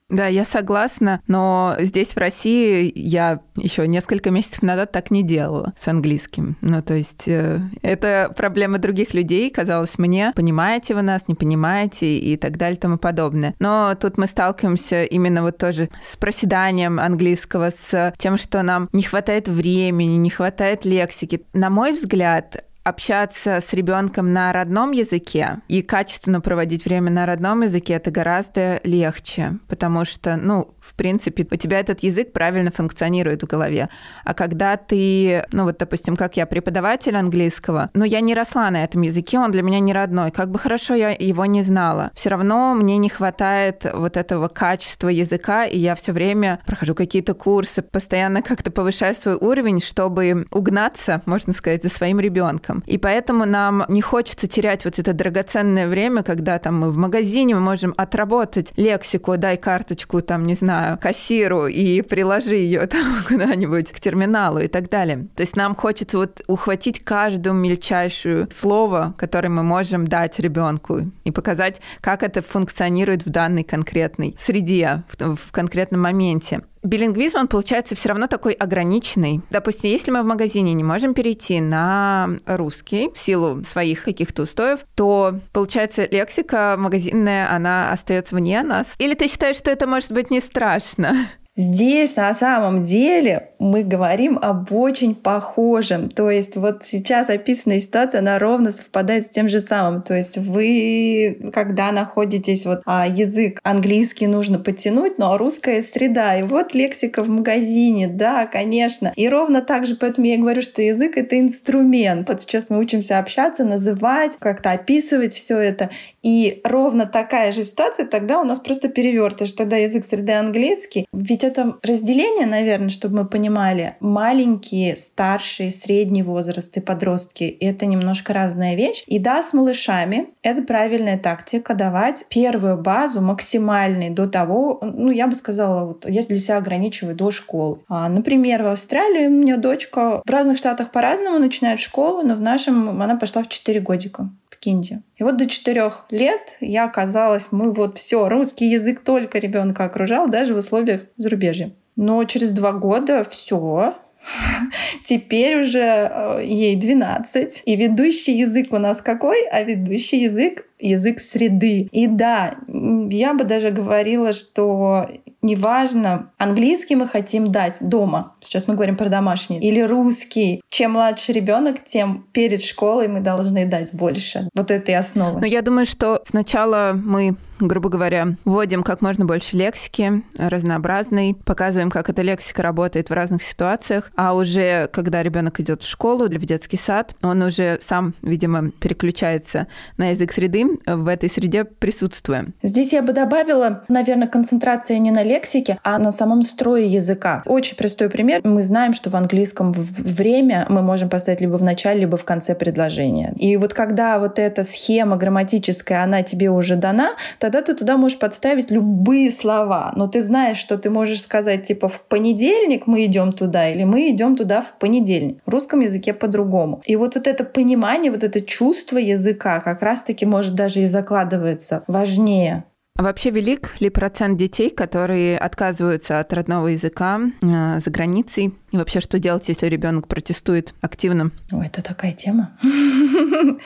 Да, 0.10 0.28
я 0.28 0.44
согласна, 0.44 1.22
но 1.28 1.76
здесь 1.80 2.10
в 2.10 2.18
России 2.18 2.92
я 2.96 3.42
еще 3.56 3.88
несколько 3.88 4.32
месяцев 4.32 4.64
назад 4.64 4.92
так 4.92 5.12
не 5.12 5.24
делала 5.24 5.74
с 5.78 5.88
английским. 5.88 6.58
Ну, 6.62 6.82
то 6.82 6.96
есть 6.96 7.28
э, 7.28 7.60
это 7.84 8.34
проблема 8.36 8.80
других 8.80 9.14
людей, 9.14 9.52
казалось 9.52 10.00
мне. 10.00 10.34
Понимаете 10.36 10.96
вы 10.96 11.04
нас, 11.04 11.28
не 11.28 11.36
понимаете 11.36 12.18
и 12.18 12.38
так 12.38 12.58
далее 12.58 12.78
и 12.78 12.80
тому 12.80 12.98
подобное. 12.98 13.54
Но 13.60 13.96
тут 14.00 14.18
мы 14.18 14.26
сталкиваемся 14.26 15.04
именно 15.04 15.44
вот 15.44 15.58
тоже 15.58 15.90
с 16.02 16.18
проседанием 16.18 17.00
английского, 17.00 17.70
с 17.70 18.14
тем, 18.18 18.38
что 18.38 18.64
нам 18.64 18.90
не 18.94 19.04
хватает 19.04 19.48
времени, 19.48 20.16
не 20.16 20.30
хватает 20.32 20.86
лексики. 20.86 21.44
На 21.54 21.70
мой 21.70 21.94
взгляд, 21.94 22.64
общаться 22.84 23.62
с 23.62 23.74
ребенком 23.74 24.34
на 24.34 24.52
родном 24.54 24.92
языке 24.92 25.60
и 25.68 25.82
качественно 25.82 26.42
проводить 26.42 26.86
время 26.86 27.12
на 27.12 27.26
родном 27.26 27.62
языке 27.62 27.94
это 27.94 28.12
гораздо 28.12 28.80
легче, 28.84 29.58
потому 29.68 30.06
что, 30.06 30.38
ну, 30.38 30.74
в 30.90 30.96
принципе, 30.96 31.48
у 31.50 31.56
тебя 31.56 31.80
этот 31.80 32.02
язык 32.02 32.34
правильно 32.34 32.72
функционирует 32.72 33.44
в 33.44 33.48
голове. 33.48 33.90
А 34.24 34.34
когда 34.34 34.78
ты, 34.78 35.46
ну 35.52 35.64
вот, 35.66 35.78
допустим, 35.78 36.16
как 36.16 36.38
я 36.38 36.46
преподаватель 36.46 37.16
английского, 37.16 37.90
но 37.94 38.06
я 38.06 38.22
не 38.22 38.34
росла 38.34 38.70
на 38.72 38.84
этом 38.84 39.02
языке, 39.02 39.40
он 39.40 39.52
для 39.52 39.62
меня 39.62 39.80
не 39.80 39.94
родной. 39.94 40.32
Как 40.32 40.50
бы 40.50 40.58
хорошо 40.60 40.96
я 40.96 41.10
его 41.12 41.46
не 41.46 41.62
знала, 41.62 42.12
все 42.16 42.30
равно 42.30 42.74
мне 42.74 42.98
не 42.98 43.10
хватает 43.10 43.86
вот 43.94 44.18
этого 44.18 44.48
качества 44.48 45.10
языка, 45.10 45.66
и 45.66 45.78
я 45.78 45.96
все 45.96 46.12
время 46.12 46.60
прохожу 46.66 46.96
какие-то 46.96 47.34
курсы, 47.34 47.82
постоянно 47.82 48.42
как-то 48.42 48.72
повышаю 48.72 49.14
свой 49.16 49.36
уровень, 49.36 49.80
чтобы 49.80 50.46
угнаться, 50.52 51.22
можно 51.26 51.54
сказать, 51.54 51.84
за 51.84 51.90
своим 51.90 52.20
ребенком. 52.20 52.84
И 52.88 52.98
поэтому 52.98 53.46
нам 53.46 53.86
не 53.88 54.02
хочется 54.02 54.48
терять 54.48 54.86
вот 54.86 54.98
это 54.98 55.14
драгоценное 55.14 55.88
время, 55.88 56.24
когда 56.24 56.58
там 56.58 56.80
мы 56.80 56.90
в 56.92 56.98
магазине 56.98 57.56
мы 57.56 57.62
можем 57.62 57.94
отработать 57.98 58.72
лексику, 58.78 59.38
дай 59.38 59.58
карточку, 59.58 60.22
там, 60.22 60.48
не 60.48 60.56
знаю, 60.56 60.79
знаю, 60.80 60.98
кассиру 60.98 61.68
и 61.68 62.02
приложи 62.02 62.56
ее 62.56 62.88
там 62.88 63.24
куда-нибудь 63.28 63.92
к 63.92 64.00
терминалу 64.00 64.60
и 64.60 64.68
так 64.68 64.90
далее. 64.90 65.28
То 65.36 65.42
есть 65.42 65.56
нам 65.56 65.76
хочется 65.76 66.18
вот 66.18 66.42
ухватить 66.48 67.04
каждую 67.04 67.56
мельчайшую 67.56 68.48
слово, 68.52 69.14
которое 69.18 69.50
мы 69.50 69.64
можем 69.64 70.08
дать 70.08 70.40
ребенку 70.40 71.02
и 71.24 71.32
показать, 71.32 71.82
как 72.02 72.24
это 72.24 72.42
функционирует 72.42 73.26
в 73.26 73.30
данной 73.30 73.64
конкретной 73.64 74.36
среде, 74.40 75.04
в, 75.10 75.36
в 75.36 75.52
конкретном 75.52 76.02
моменте. 76.02 76.62
Билингвизм, 76.84 77.38
он 77.38 77.48
получается 77.48 77.96
все 77.96 78.10
равно 78.10 78.28
такой 78.28 78.54
ограниченный. 78.54 79.42
Допустим, 79.50 79.92
если 79.92 80.12
мы 80.12 80.22
в 80.22 80.26
магазине 80.26 80.74
не 80.74 80.84
можем 80.84 81.14
перейти 81.14 81.60
на 81.60 82.30
русский 82.46 83.10
в 83.14 83.18
силу 83.18 83.64
своих 83.64 84.04
каких-то 84.04 84.44
устоев, 84.44 84.80
то, 84.96 85.36
получается, 85.52 86.08
лексика 86.10 86.76
магазинная, 86.78 87.52
она 87.52 87.92
остается 87.92 88.36
вне 88.36 88.64
нас. 88.64 88.96
Или 88.98 89.14
ты 89.14 89.28
считаешь, 89.28 89.58
что 89.58 89.72
это 89.72 89.88
может 89.88 90.12
быть 90.12 90.32
не 90.32 90.40
страшно? 90.40 91.28
Здесь 91.60 92.16
на 92.16 92.34
самом 92.34 92.84
деле 92.84 93.50
мы 93.60 93.84
говорим 93.84 94.40
об 94.42 94.72
очень 94.72 95.14
похожем. 95.14 96.08
То 96.08 96.32
есть 96.32 96.56
вот 96.56 96.86
сейчас 96.86 97.30
описанная 97.30 97.82
ситуация, 97.82 98.20
она 98.20 98.40
ровно 98.40 98.72
совпадает 98.72 99.26
с 99.26 99.30
тем 99.30 99.50
же 99.50 99.60
самым. 99.60 100.02
То 100.02 100.16
есть 100.16 100.38
вы, 100.38 101.52
когда 101.54 101.92
находитесь, 101.92 102.66
вот 102.66 102.82
а, 102.86 103.06
язык 103.06 103.60
английский 103.64 104.28
нужно 104.28 104.58
подтянуть, 104.58 105.18
но 105.18 105.38
русская 105.38 105.82
среда. 105.82 106.40
И 106.40 106.44
вот 106.44 106.74
лексика 106.74 107.24
в 107.24 107.28
магазине, 107.28 108.08
да, 108.08 108.46
конечно. 108.46 109.12
И 109.18 109.28
ровно 109.28 109.62
так 109.62 109.86
же, 109.86 109.98
поэтому 109.98 110.28
я 110.28 110.38
говорю, 110.38 110.62
что 110.62 110.82
язык— 110.82 111.14
это 111.18 111.38
инструмент. 111.38 112.30
Вот 112.30 112.40
сейчас 112.40 112.70
мы 112.70 112.80
учимся 112.80 113.20
общаться, 113.20 113.66
называть, 113.66 114.38
как-то 114.40 114.72
описывать 114.72 115.34
все 115.34 115.58
это. 115.58 115.90
И 116.24 116.62
ровно 116.64 117.06
такая 117.06 117.52
же 117.52 117.66
ситуация, 117.66 118.08
тогда 118.08 118.40
у 118.40 118.46
нас 118.46 118.62
просто 118.62 118.88
перевертыш. 118.88 119.52
Тогда 119.52 119.76
язык 119.76 120.06
среды 120.06 120.32
английский. 120.32 121.06
Ведь 121.12 121.49
это 121.50 121.78
разделение, 121.84 122.46
наверное, 122.46 122.90
чтобы 122.90 123.18
мы 123.18 123.26
понимали, 123.26 123.96
маленькие, 124.00 124.96
старшие, 124.96 125.72
средний 125.72 126.24
возраст 126.24 126.76
и 126.78 126.82
подростки— 126.82 127.44
это 127.60 127.86
немножко 127.86 128.34
разная 128.34 128.76
вещь. 128.76 129.04
И 129.08 129.20
да, 129.20 129.44
с 129.44 129.54
малышами 129.54 130.30
это 130.42 130.62
правильная 130.62 131.18
тактика 131.18 131.74
давать 131.74 132.26
первую 132.30 132.78
базу 132.78 133.22
максимальной 133.22 134.10
до 134.10 134.28
того, 134.28 134.80
ну, 134.82 135.12
я 135.12 135.28
бы 135.28 135.36
сказала, 135.36 135.86
вот 135.86 136.08
я 136.08 136.22
для 136.22 136.40
себя 136.40 136.58
ограничиваю 136.58 137.16
до 137.16 137.32
школы. 137.32 137.80
А, 137.88 138.08
например, 138.10 138.64
в 138.64 138.68
Австралии 138.68 139.28
у 139.28 139.32
меня 139.32 139.58
дочка 139.58 140.22
в 140.26 140.30
разных 140.30 140.58
штатах 140.58 140.92
по-разному 140.92 141.40
начинает 141.40 141.80
школу, 141.80 142.22
но 142.22 142.36
в 142.36 142.42
нашем 142.42 143.02
она 143.02 143.16
пошла 143.16 143.44
в 143.44 143.48
4 143.48 143.80
годика 143.80 144.30
Кинде. 144.60 145.02
И 145.18 145.24
вот 145.24 145.38
до 145.38 145.48
четырех 145.48 146.06
лет 146.10 146.58
я 146.60 146.86
оказалась, 146.86 147.52
мы 147.52 147.72
вот 147.72 147.98
все, 147.98 148.28
русский 148.28 148.70
язык 148.70 149.02
только 149.02 149.40
ребенка 149.40 149.86
окружал, 149.86 150.28
даже 150.28 150.54
в 150.54 150.58
условиях 150.58 151.02
зарубежья. 151.18 151.72
Но 151.96 152.24
через 152.26 152.54
два 152.54 152.72
года 152.72 153.24
все, 153.24 153.96
Теперь 155.06 155.60
уже 155.60 155.80
э, 155.80 156.42
ей 156.44 156.76
12. 156.76 157.64
И 157.66 157.76
ведущий 157.76 158.38
язык 158.38 158.74
у 158.74 158.78
нас 158.78 159.02
какой? 159.02 159.48
А 159.48 159.64
ведущий 159.64 160.22
язык 160.22 160.66
язык 160.80 161.20
среды. 161.20 161.90
И 161.92 162.08
да, 162.08 162.56
я 162.68 163.34
бы 163.34 163.44
даже 163.44 163.72
говорила, 163.72 164.34
что 164.34 165.10
неважно, 165.42 166.32
английский 166.38 166.96
мы 166.96 167.08
хотим 167.08 167.52
дать 167.52 167.78
дома. 167.82 168.34
Сейчас 168.42 168.68
мы 168.68 168.76
говорим 168.76 168.98
про 168.98 169.10
домашний. 169.10 169.60
Или 169.60 169.82
русский. 169.82 170.62
Чем 170.70 170.94
младше 170.94 171.32
ребенок, 171.32 171.84
тем 171.86 172.26
перед 172.32 172.62
школой 172.62 173.08
мы 173.08 173.22
должны 173.22 173.66
дать 173.66 173.94
больше 173.94 174.50
вот 174.54 174.72
этой 174.72 174.96
основы. 174.96 175.40
Но 175.40 175.46
я 175.46 175.62
думаю, 175.62 175.86
что 175.86 176.22
сначала 176.28 176.94
мы 176.94 177.36
грубо 177.60 177.90
говоря, 177.90 178.36
вводим 178.46 178.84
как 178.84 179.02
можно 179.02 179.26
больше 179.26 179.58
лексики, 179.58 180.24
разнообразной, 180.38 181.36
показываем, 181.46 181.90
как 181.90 182.10
эта 182.10 182.22
лексика 182.22 182.64
работает 182.64 183.10
в 183.10 183.14
разных 183.14 183.44
ситуациях, 183.44 184.12
а 184.16 184.36
уже 184.36 184.88
когда 184.94 185.22
ребенок 185.24 185.60
идет 185.60 185.84
в 185.84 185.90
школу 185.90 186.26
или 186.26 186.38
в 186.38 186.46
детский 186.46 186.78
сад, 186.78 187.16
он 187.22 187.42
уже 187.42 187.80
сам, 187.82 188.14
видимо, 188.22 188.72
переключается 188.72 189.68
на 189.98 190.12
язык 190.12 190.32
среды, 190.32 190.69
в 190.86 191.08
этой 191.08 191.30
среде 191.30 191.66
присутствуя. 191.66 192.48
Здесь 192.62 192.94
я 192.94 193.02
бы 193.02 193.14
добавила, 193.14 193.84
наверное, 193.88 194.28
концентрация 194.28 194.98
не 194.98 195.12
на 195.12 195.24
лексике, 195.24 195.80
а 195.84 195.98
на 196.00 196.12
самом 196.12 196.44
строе 196.44 196.88
языка. 196.88 197.44
Очень 197.46 197.76
простой 197.76 198.10
пример. 198.10 198.42
Мы 198.44 198.62
знаем, 198.64 198.94
что 198.94 199.10
в 199.10 199.16
английском 199.16 199.72
время 199.72 200.66
мы 200.70 200.82
можем 200.82 201.10
поставить 201.10 201.42
либо 201.42 201.58
в 201.58 201.64
начале, 201.64 202.02
либо 202.02 202.18
в 202.18 202.24
конце 202.24 202.56
предложения. 202.56 203.34
И 203.38 203.58
вот 203.58 203.74
когда 203.74 204.20
вот 204.20 204.40
эта 204.40 204.64
схема 204.64 205.18
грамматическая, 205.18 206.04
она 206.04 206.24
тебе 206.24 206.50
уже 206.50 206.76
дана, 206.76 207.12
тогда 207.40 207.62
ты 207.62 207.74
туда 207.74 207.98
можешь 207.98 208.20
подставить 208.20 208.72
любые 208.72 209.32
слова. 209.32 209.94
Но 209.96 210.08
ты 210.08 210.22
знаешь, 210.22 210.58
что 210.58 210.78
ты 210.78 210.90
можешь 210.90 211.22
сказать, 211.22 211.64
типа, 211.64 211.88
в 211.88 212.02
понедельник 212.02 212.88
мы 212.88 213.06
идем 213.06 213.34
туда, 213.34 213.70
или 213.70 213.84
мы 213.84 214.10
идем 214.10 214.36
туда 214.36 214.62
в 214.62 214.74
понедельник. 214.78 215.40
В 215.46 215.50
русском 215.50 215.80
языке 215.82 216.14
по-другому. 216.14 216.82
И 216.86 216.96
вот, 216.96 217.16
вот 217.16 217.28
это 217.28 217.44
понимание, 217.44 218.12
вот 218.12 218.24
это 218.24 218.42
чувство 218.42 218.98
языка 218.98 219.60
как 219.60 219.82
раз-таки 219.82 220.26
может 220.26 220.56
даже 220.60 220.82
и 220.82 220.88
закладывается 220.88 221.84
важнее 221.88 222.66
а 222.98 223.02
вообще 223.02 223.30
велик 223.30 223.80
ли 223.80 223.90
процент 223.90 224.38
детей, 224.38 224.70
которые 224.70 225.38
отказываются 225.38 226.20
от 226.20 226.34
родного 226.34 226.68
языка 226.68 227.22
э, 227.42 227.80
за 227.80 227.90
границей? 227.90 228.54
И 228.72 228.78
вообще, 228.78 229.00
что 229.00 229.20
делать, 229.20 229.48
если 229.48 229.68
ребенок 229.68 230.10
протестует 230.10 230.74
активно? 230.82 231.32
Ой, 231.54 231.68
это 231.68 231.82
такая 231.82 232.12
тема. 232.12 232.58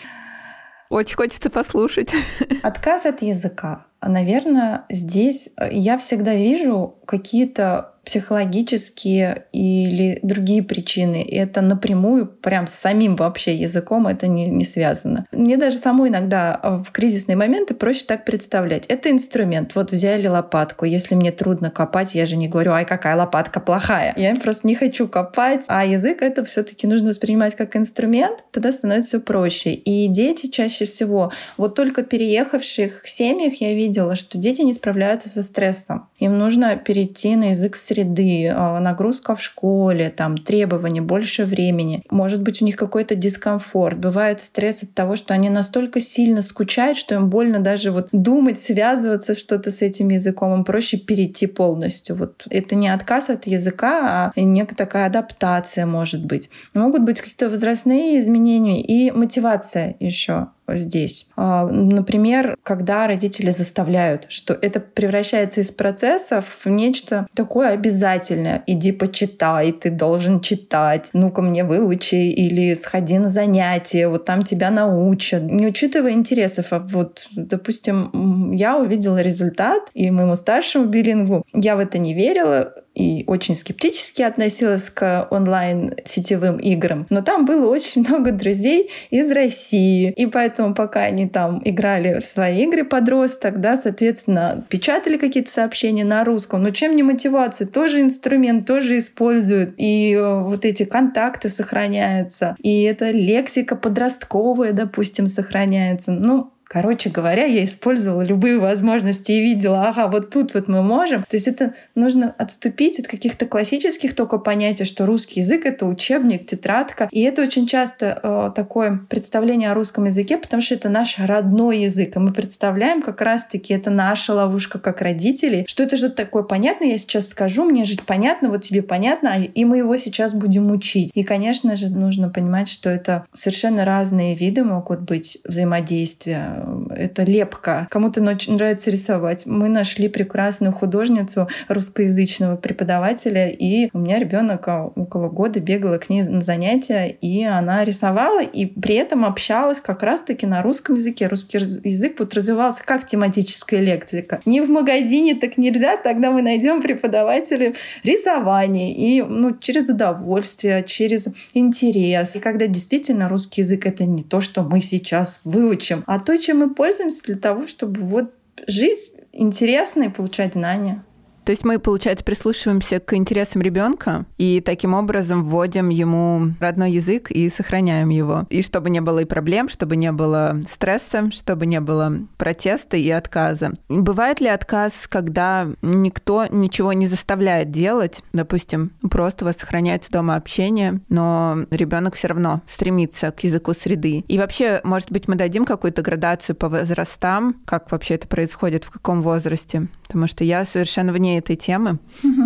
Очень 0.92 1.16
хочется 1.16 1.50
послушать. 1.50 2.14
Отказ 2.62 3.08
от 3.08 3.24
языка. 3.24 3.88
Наверное, 4.04 4.86
здесь 4.92 5.50
я 5.72 5.98
всегда 5.98 6.36
вижу 6.36 7.00
какие-то 7.08 7.93
психологические 8.06 9.46
или 9.52 10.20
другие 10.24 10.62
причины. 10.62 11.22
И 11.22 11.36
это 11.36 11.62
напрямую, 11.62 12.28
прям 12.28 12.68
с 12.68 12.74
самим 12.74 13.16
вообще 13.16 13.56
языком 13.56 14.08
это 14.08 14.28
не, 14.28 14.50
не 14.50 14.66
связано. 14.66 15.26
Мне 15.32 15.58
даже 15.58 15.78
самой 15.78 16.10
иногда 16.10 16.60
э, 16.62 16.84
в 16.86 16.92
кризисные 16.92 17.36
моменты 17.38 17.74
проще 17.74 18.04
так 18.06 18.26
представлять. 18.26 18.86
Это 18.88 19.10
инструмент. 19.10 19.76
Вот 19.76 19.92
взяли 19.92 20.28
лопатку. 20.28 20.86
Если 20.86 21.16
мне 21.16 21.32
трудно 21.32 21.72
копать, 21.72 22.14
я 22.14 22.26
же 22.26 22.36
не 22.36 22.48
говорю, 22.48 22.74
ай, 22.74 22.86
какая 22.86 23.16
лопатка 23.16 23.60
плохая. 23.60 24.14
Я 24.18 24.36
просто 24.36 24.68
не 24.68 24.76
хочу 24.76 25.08
копать. 25.08 25.66
А 25.68 25.86
язык 25.86 26.22
это 26.22 26.44
все 26.44 26.64
таки 26.64 26.88
нужно 26.88 27.10
воспринимать 27.10 27.56
как 27.56 27.76
инструмент, 27.76 28.44
тогда 28.52 28.72
становится 28.72 29.10
все 29.10 29.20
проще. 29.20 29.72
И 29.72 30.08
дети 30.08 30.48
чаще 30.48 30.86
всего, 30.86 31.32
вот 31.58 31.76
только 31.76 32.04
переехавших 32.04 33.08
семьях 33.08 33.56
я 33.62 33.74
видела, 33.74 34.16
что 34.16 34.38
дети 34.38 34.62
не 34.62 34.74
справляются 34.74 35.30
со 35.30 35.44
стрессом. 35.44 36.10
Им 36.20 36.38
нужно 36.38 36.76
перейти 36.76 37.36
на 37.36 37.50
язык 37.50 37.76
среды, 37.76 37.93
а, 38.02 38.80
нагрузка 38.80 39.36
в 39.36 39.42
школе, 39.42 40.10
там 40.10 40.38
требования, 40.38 41.02
больше 41.02 41.46
времени. 41.46 42.04
Может 42.10 42.42
быть, 42.42 42.62
у 42.62 42.66
них 42.66 42.76
какой-то 42.76 43.16
дискомфорт. 43.16 43.98
Бывает 43.98 44.42
стресс 44.42 44.84
от 44.84 44.94
того, 44.94 45.16
что 45.16 45.34
они 45.34 45.50
настолько 45.50 46.00
сильно 46.00 46.42
скучают, 46.42 46.98
что 46.98 47.16
им 47.16 47.30
больно 47.30 47.60
даже 47.60 47.92
вот 47.92 48.10
думать, 48.12 48.60
связываться 48.60 49.34
что-то 49.34 49.72
с 49.72 49.82
этим 49.82 50.10
языком. 50.10 50.54
Им 50.54 50.64
проще 50.64 50.98
перейти 50.98 51.48
полностью. 51.48 52.16
Вот 52.16 52.46
это 52.50 52.76
не 52.76 52.90
отказ 52.90 53.30
от 53.30 53.48
языка, 53.48 54.32
а 54.36 54.40
некая 54.40 54.76
такая 54.76 55.06
адаптация 55.08 55.86
может 55.86 56.26
быть. 56.26 56.50
Могут 56.74 57.04
быть 57.04 57.20
какие-то 57.20 57.50
возрастные 57.50 58.20
изменения 58.20 58.82
и 58.82 59.12
мотивация 59.12 59.96
еще 60.00 60.48
здесь. 60.68 61.28
А, 61.36 61.68
например, 61.68 62.58
когда 62.64 63.08
родители 63.08 63.50
заставляют, 63.50 64.26
что 64.30 64.54
это 64.54 64.80
превращается 64.80 65.62
из 65.62 65.72
процессов 65.72 66.62
в 66.64 66.70
нечто 66.70 67.28
такое 67.36 67.70
обязательное. 67.70 68.64
Иди 68.68 68.92
почитай, 68.92 69.72
ты 69.72 69.90
должен 69.90 70.40
читать, 70.40 71.10
ну-ка 71.14 71.42
мне 71.42 71.64
выучи, 71.64 72.16
или 72.16 72.74
сходи 72.74 73.18
на 73.18 73.30
занятия, 73.30 74.08
вот 74.08 74.26
там 74.26 74.44
тебя 74.44 74.70
научат. 74.72 75.44
Не 75.44 75.68
учитывая 75.68 76.12
интересов, 76.12 76.68
а 76.72 76.80
вот, 76.80 77.28
допустим, 77.36 78.52
я 78.54 78.78
увидела 78.78 79.22
результат, 79.22 79.84
и 79.94 80.12
моему 80.12 80.36
старшему 80.36 80.86
билингу 80.86 81.44
я 81.54 81.76
в 81.76 81.80
это 81.80 81.98
не 81.98 82.14
верила, 82.14 82.74
и 82.94 83.24
очень 83.28 83.56
скептически 83.56 84.22
относилась 84.22 84.90
к 84.90 85.28
онлайн-сетевым 85.32 86.58
играм. 86.58 87.08
Но 87.10 87.22
там 87.22 87.46
было 87.46 87.68
очень 87.68 88.02
много 88.08 88.32
друзей 88.32 88.90
из 89.10 89.32
России. 89.32 90.14
И 90.16 90.26
поэтому, 90.28 90.74
пока 90.74 91.02
они 91.02 91.28
там 91.28 91.62
играли 91.64 92.20
в 92.20 92.26
свои 92.26 92.64
игры 92.64 92.84
подросток, 92.84 93.60
да, 93.60 93.78
соответственно, 93.78 94.66
печатали 94.70 95.18
какие-то 95.18 95.52
сообщения 95.52 96.06
на 96.06 96.24
русском. 96.24 96.62
Но 96.62 96.70
чем 96.70 96.96
не 96.96 97.04
мотивация? 97.04 97.68
Тоже 97.68 98.02
инструмент, 98.02 98.68
тоже 98.68 98.98
используют. 98.98 99.74
И 99.78 100.14
э, 100.14 100.42
вот 100.42 100.66
эти 100.66 100.86
контакты 100.86 101.50
сохраняются. 101.50 102.56
И 102.60 102.84
эта 102.84 103.12
лексика 103.12 103.76
подростковая, 103.76 104.72
допустим, 104.72 105.28
сохраняется. 105.28 106.12
Ну, 106.12 106.53
Короче 106.74 107.12
говоря, 107.12 107.46
я 107.46 107.66
использовала 107.66 108.24
любые 108.24 108.58
возможности 108.58 109.32
и 109.32 109.42
видела, 109.42 109.90
ага, 109.90 110.08
вот 110.08 110.32
тут 110.32 110.56
вот 110.56 110.68
мы 110.68 110.82
можем. 110.82 111.22
То 111.22 111.38
есть 111.38 111.48
это 111.48 111.76
нужно 111.94 112.34
отступить 112.40 113.00
от 113.00 113.06
каких-то 113.06 113.46
классических 113.46 114.16
только 114.16 114.40
понятий, 114.40 114.84
что 114.84 115.06
русский 115.06 115.42
язык— 115.42 115.66
это 115.68 115.86
учебник, 115.86 116.48
тетрадка. 116.48 117.10
И 117.12 117.22
это 117.22 117.44
очень 117.44 117.68
часто 117.68 118.20
э, 118.24 118.52
такое 118.56 119.02
представление 119.08 119.70
о 119.70 119.76
русском 119.76 120.06
языке, 120.06 120.40
потому 120.40 120.64
что 120.64 120.74
это 120.74 120.90
наш 120.90 121.20
родной 121.20 121.82
язык. 121.82 122.16
И 122.16 122.20
мы 122.20 122.34
представляем 122.34 123.04
как 123.04 123.22
раз-таки, 123.22 123.76
это 123.76 123.92
наша 123.92 124.34
ловушка 124.34 124.80
как 124.80 125.02
родителей, 125.02 125.66
что 125.68 125.84
это 125.84 125.96
что-то 125.96 126.16
такое 126.16 126.42
понятное, 126.42 126.88
я 126.88 126.98
сейчас 126.98 127.28
скажу, 127.28 127.66
мне 127.66 127.86
жить 127.86 128.02
понятно, 128.02 128.50
вот 128.50 128.64
тебе 128.64 128.82
понятно, 128.82 129.44
и 129.44 129.64
мы 129.64 129.78
его 129.78 129.96
сейчас 129.98 130.34
будем 130.34 130.72
учить. 130.72 131.12
И, 131.14 131.22
конечно 131.22 131.76
же, 131.76 131.90
нужно 131.90 132.30
понимать, 132.30 132.68
что 132.68 132.90
это 132.90 133.28
совершенно 133.32 133.86
разные 133.86 134.34
виды 134.34 134.64
могут 134.64 135.02
быть 135.02 135.38
взаимодействия 135.44 136.63
это 136.96 137.24
лепка. 137.24 137.88
Кому-то 137.90 138.22
нравится 138.22 138.90
рисовать. 138.90 139.46
Мы 139.46 139.70
нашли 139.70 140.08
прекрасную 140.08 140.74
художницу 140.74 141.48
русскоязычного 141.68 142.56
преподавателя, 142.58 143.50
и 143.50 143.90
у 143.94 144.00
меня 144.00 144.20
ребенок 144.20 144.68
а, 144.68 144.86
около 144.86 145.30
года 145.30 145.60
бегала 145.60 145.98
к 145.98 146.10
ней 146.10 146.24
на 146.24 146.42
занятия, 146.42 147.08
и 147.08 147.44
она 147.44 147.84
рисовала, 147.84 148.42
и 148.42 148.66
при 148.66 148.96
этом 148.96 149.26
общалась 149.26 149.80
как 149.80 150.04
раз-таки 150.04 150.46
на 150.46 150.62
русском 150.62 150.96
языке. 150.96 151.28
Русский 151.28 151.58
язык 151.58 152.20
вот 152.20 152.34
развивался 152.34 152.84
как 152.86 153.06
тематическая 153.06 153.80
лексика. 153.80 154.42
Не 154.46 154.62
в 154.62 154.70
магазине 154.70 155.36
так 155.36 155.58
нельзя, 155.58 155.98
тогда 155.98 156.32
мы 156.32 156.42
найдем 156.42 156.82
преподавателя 156.82 157.74
рисования 158.04 158.94
и 158.94 159.22
ну, 159.22 159.56
через 159.58 159.90
удовольствие, 159.90 160.84
через 160.84 161.28
интерес. 161.54 162.36
И 162.36 162.40
когда 162.40 162.68
действительно 162.68 163.30
русский 163.30 163.62
язык 163.62 163.86
это 163.86 164.06
не 164.06 164.24
то, 164.24 164.42
что 164.42 164.64
мы 164.64 164.80
сейчас 164.80 165.42
выучим, 165.44 166.04
а 166.08 166.20
то, 166.20 166.38
чем 166.38 166.53
мы 166.54 166.74
пользуемся 166.74 167.24
для 167.24 167.36
того, 167.36 167.68
чтобы 167.68 168.02
вот 168.02 168.34
жить 168.68 169.12
интересно 169.32 170.04
и 170.04 170.10
получать 170.10 170.54
знания. 170.54 171.04
То 171.46 171.52
есть 171.52 171.64
мы, 171.64 171.80
получается, 171.80 172.24
прислушиваемся 172.24 173.00
к 173.00 173.14
интересам 173.14 173.62
ребенка 173.62 174.26
и 174.38 174.62
таким 174.62 174.94
образом 174.94 175.44
вводим 175.44 175.90
ему 175.90 176.54
родной 176.60 176.92
язык 176.92 177.32
и 177.32 177.50
сохраняем 177.50 178.10
его. 178.10 178.46
И 178.50 178.62
чтобы 178.64 178.90
не 178.90 179.02
было 179.02 179.20
и 179.20 179.26
проблем, 179.26 179.70
чтобы 179.70 179.96
не 179.96 180.12
было 180.12 180.62
стресса, 180.70 181.30
чтобы 181.32 181.66
не 181.66 181.82
было 181.82 182.14
протеста 182.38 182.98
и 182.98 183.10
отказа. 183.10 183.74
Бывает 183.90 184.40
ли 184.40 184.48
отказ, 184.48 184.94
когда 185.10 185.68
никто 185.82 186.46
ничего 186.50 186.94
не 186.94 187.08
заставляет 187.08 187.72
делать? 187.72 188.24
Допустим, 188.32 188.92
просто 189.10 189.44
у 189.44 189.48
вас 189.48 189.58
сохраняется 189.58 190.12
дома 190.12 190.36
общение, 190.36 191.02
но 191.10 191.66
ребенок 191.72 192.16
все 192.16 192.28
равно 192.28 192.62
стремится 192.66 193.32
к 193.32 193.44
языку 193.44 193.74
среды. 193.74 194.24
И 194.28 194.38
вообще, 194.38 194.80
может 194.84 195.12
быть, 195.12 195.28
мы 195.28 195.36
дадим 195.36 195.66
какую-то 195.66 196.02
градацию 196.02 196.56
по 196.56 196.70
возрастам, 196.70 197.56
как 197.66 197.92
вообще 197.92 198.16
это 198.16 198.28
происходит, 198.28 198.84
в 198.86 198.92
каком 198.92 199.22
возрасте? 199.22 199.88
Потому 200.14 200.28
что 200.28 200.44
я 200.44 200.64
совершенно 200.64 201.12
вне 201.12 201.40
этой 201.40 201.56
темы. 201.56 201.98
Угу. 202.24 202.44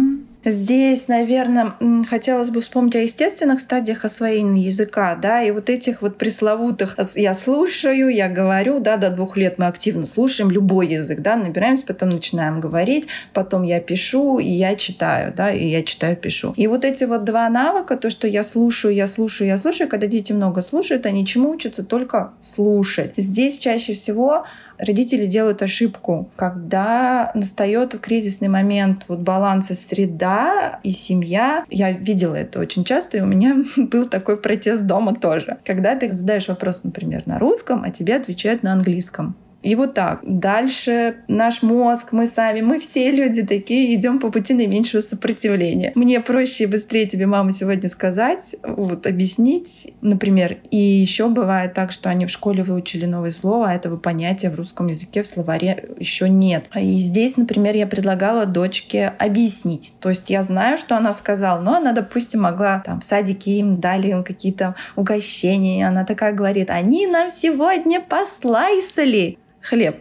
Здесь, 0.49 1.09
наверное, 1.09 1.73
хотелось 2.09 2.51
бы 2.51 2.61
вспомнить 2.61 2.95
о 2.95 2.99
естественных 2.99 3.59
стадиях 3.59 4.05
освоения 4.05 4.61
языка, 4.61 5.15
да, 5.15 5.43
и 5.43 5.51
вот 5.51 5.69
этих 5.69 6.01
вот 6.01 6.17
пресловутых 6.17 6.97
«я 7.15 7.33
слушаю, 7.33 8.07
я 8.07 8.29
говорю», 8.29 8.79
да, 8.79 8.95
до 8.95 9.09
двух 9.09 9.35
лет 9.35 9.59
мы 9.59 9.65
активно 9.65 10.05
слушаем 10.05 10.49
любой 10.49 10.87
язык, 10.87 11.19
да, 11.19 11.35
набираемся, 11.35 11.85
потом 11.85 12.07
начинаем 12.09 12.61
говорить, 12.61 13.07
потом 13.33 13.63
я 13.63 13.81
пишу, 13.81 14.39
и 14.39 14.47
я 14.47 14.75
читаю, 14.75 15.33
да, 15.35 15.51
и 15.51 15.67
я 15.67 15.83
читаю, 15.83 16.15
пишу. 16.15 16.53
И 16.55 16.67
вот 16.67 16.85
эти 16.85 17.03
вот 17.03 17.25
два 17.25 17.49
навыка, 17.49 17.97
то, 17.97 18.09
что 18.09 18.25
я 18.25 18.45
слушаю, 18.45 18.95
я 18.95 19.07
слушаю, 19.07 19.49
я 19.49 19.57
слушаю, 19.57 19.89
когда 19.89 20.07
дети 20.07 20.31
много 20.31 20.61
слушают, 20.61 21.05
они 21.05 21.25
чему 21.25 21.49
учатся? 21.49 21.83
Только 21.83 22.31
слушать. 22.39 23.11
Здесь 23.17 23.57
чаще 23.57 23.91
всего 23.91 24.45
родители 24.79 25.25
делают 25.25 25.61
ошибку, 25.61 26.31
когда 26.37 27.31
настает 27.35 27.99
кризисный 27.99 28.47
момент 28.47 29.03
вот 29.09 29.19
баланса 29.19 29.73
среда 29.73 30.36
и 30.83 30.91
семья. 30.91 31.65
Я 31.69 31.91
видела 31.91 32.35
это 32.35 32.59
очень 32.59 32.83
часто, 32.83 33.17
и 33.17 33.21
у 33.21 33.25
меня 33.25 33.55
был 33.77 34.05
такой 34.05 34.37
протест 34.37 34.85
дома 34.85 35.15
тоже. 35.15 35.57
Когда 35.65 35.95
ты 35.95 36.11
задаешь 36.11 36.47
вопрос, 36.47 36.83
например, 36.83 37.23
на 37.25 37.39
русском, 37.39 37.83
а 37.83 37.89
тебе 37.89 38.15
отвечают 38.15 38.63
на 38.63 38.73
английском. 38.73 39.35
И 39.63 39.75
вот 39.75 39.93
так. 39.93 40.19
Дальше 40.23 41.17
наш 41.27 41.61
мозг, 41.61 42.11
мы 42.11 42.27
сами, 42.27 42.61
мы 42.61 42.79
все 42.79 43.11
люди 43.11 43.43
такие, 43.43 43.95
идем 43.95 44.19
по 44.19 44.31
пути 44.31 44.53
наименьшего 44.53 45.01
сопротивления. 45.01 45.91
Мне 45.95 46.19
проще 46.21 46.65
и 46.65 46.67
быстрее 46.67 47.07
тебе 47.07 47.25
мама 47.25 47.51
сегодня 47.51 47.89
сказать, 47.89 48.55
вот 48.63 49.07
объяснить, 49.07 49.93
например. 50.01 50.57
И 50.69 50.77
еще 50.77 51.27
бывает 51.27 51.73
так, 51.73 51.91
что 51.91 52.09
они 52.09 52.25
в 52.25 52.29
школе 52.29 52.63
выучили 52.63 53.05
новое 53.05 53.31
слово, 53.31 53.69
а 53.69 53.73
этого 53.73 53.97
понятия 53.97 54.49
в 54.49 54.55
русском 54.55 54.87
языке 54.87 55.23
в 55.23 55.27
словаре 55.27 55.89
еще 55.99 56.29
нет. 56.29 56.69
И 56.75 56.97
здесь, 56.99 57.35
например, 57.35 57.75
я 57.75 57.87
предлагала 57.87 58.45
дочке 58.45 59.07
объяснить. 59.19 59.93
То 59.99 60.09
есть 60.09 60.29
я 60.29 60.43
знаю, 60.43 60.77
что 60.77 60.95
она 60.95 61.13
сказала, 61.13 61.59
но 61.61 61.75
она, 61.75 61.93
допустим, 61.93 62.41
могла 62.41 62.79
там 62.85 63.01
в 63.01 63.03
садике 63.03 63.51
им 63.59 63.79
дали 63.79 64.09
им 64.09 64.23
какие-то 64.23 64.75
угощения, 64.95 65.79
и 65.79 65.83
она 65.83 66.05
такая 66.05 66.33
говорит, 66.33 66.69
они 66.69 67.07
нам 67.07 67.29
сегодня 67.29 67.99
послайсали 68.01 69.37
хлеб. 69.69 69.97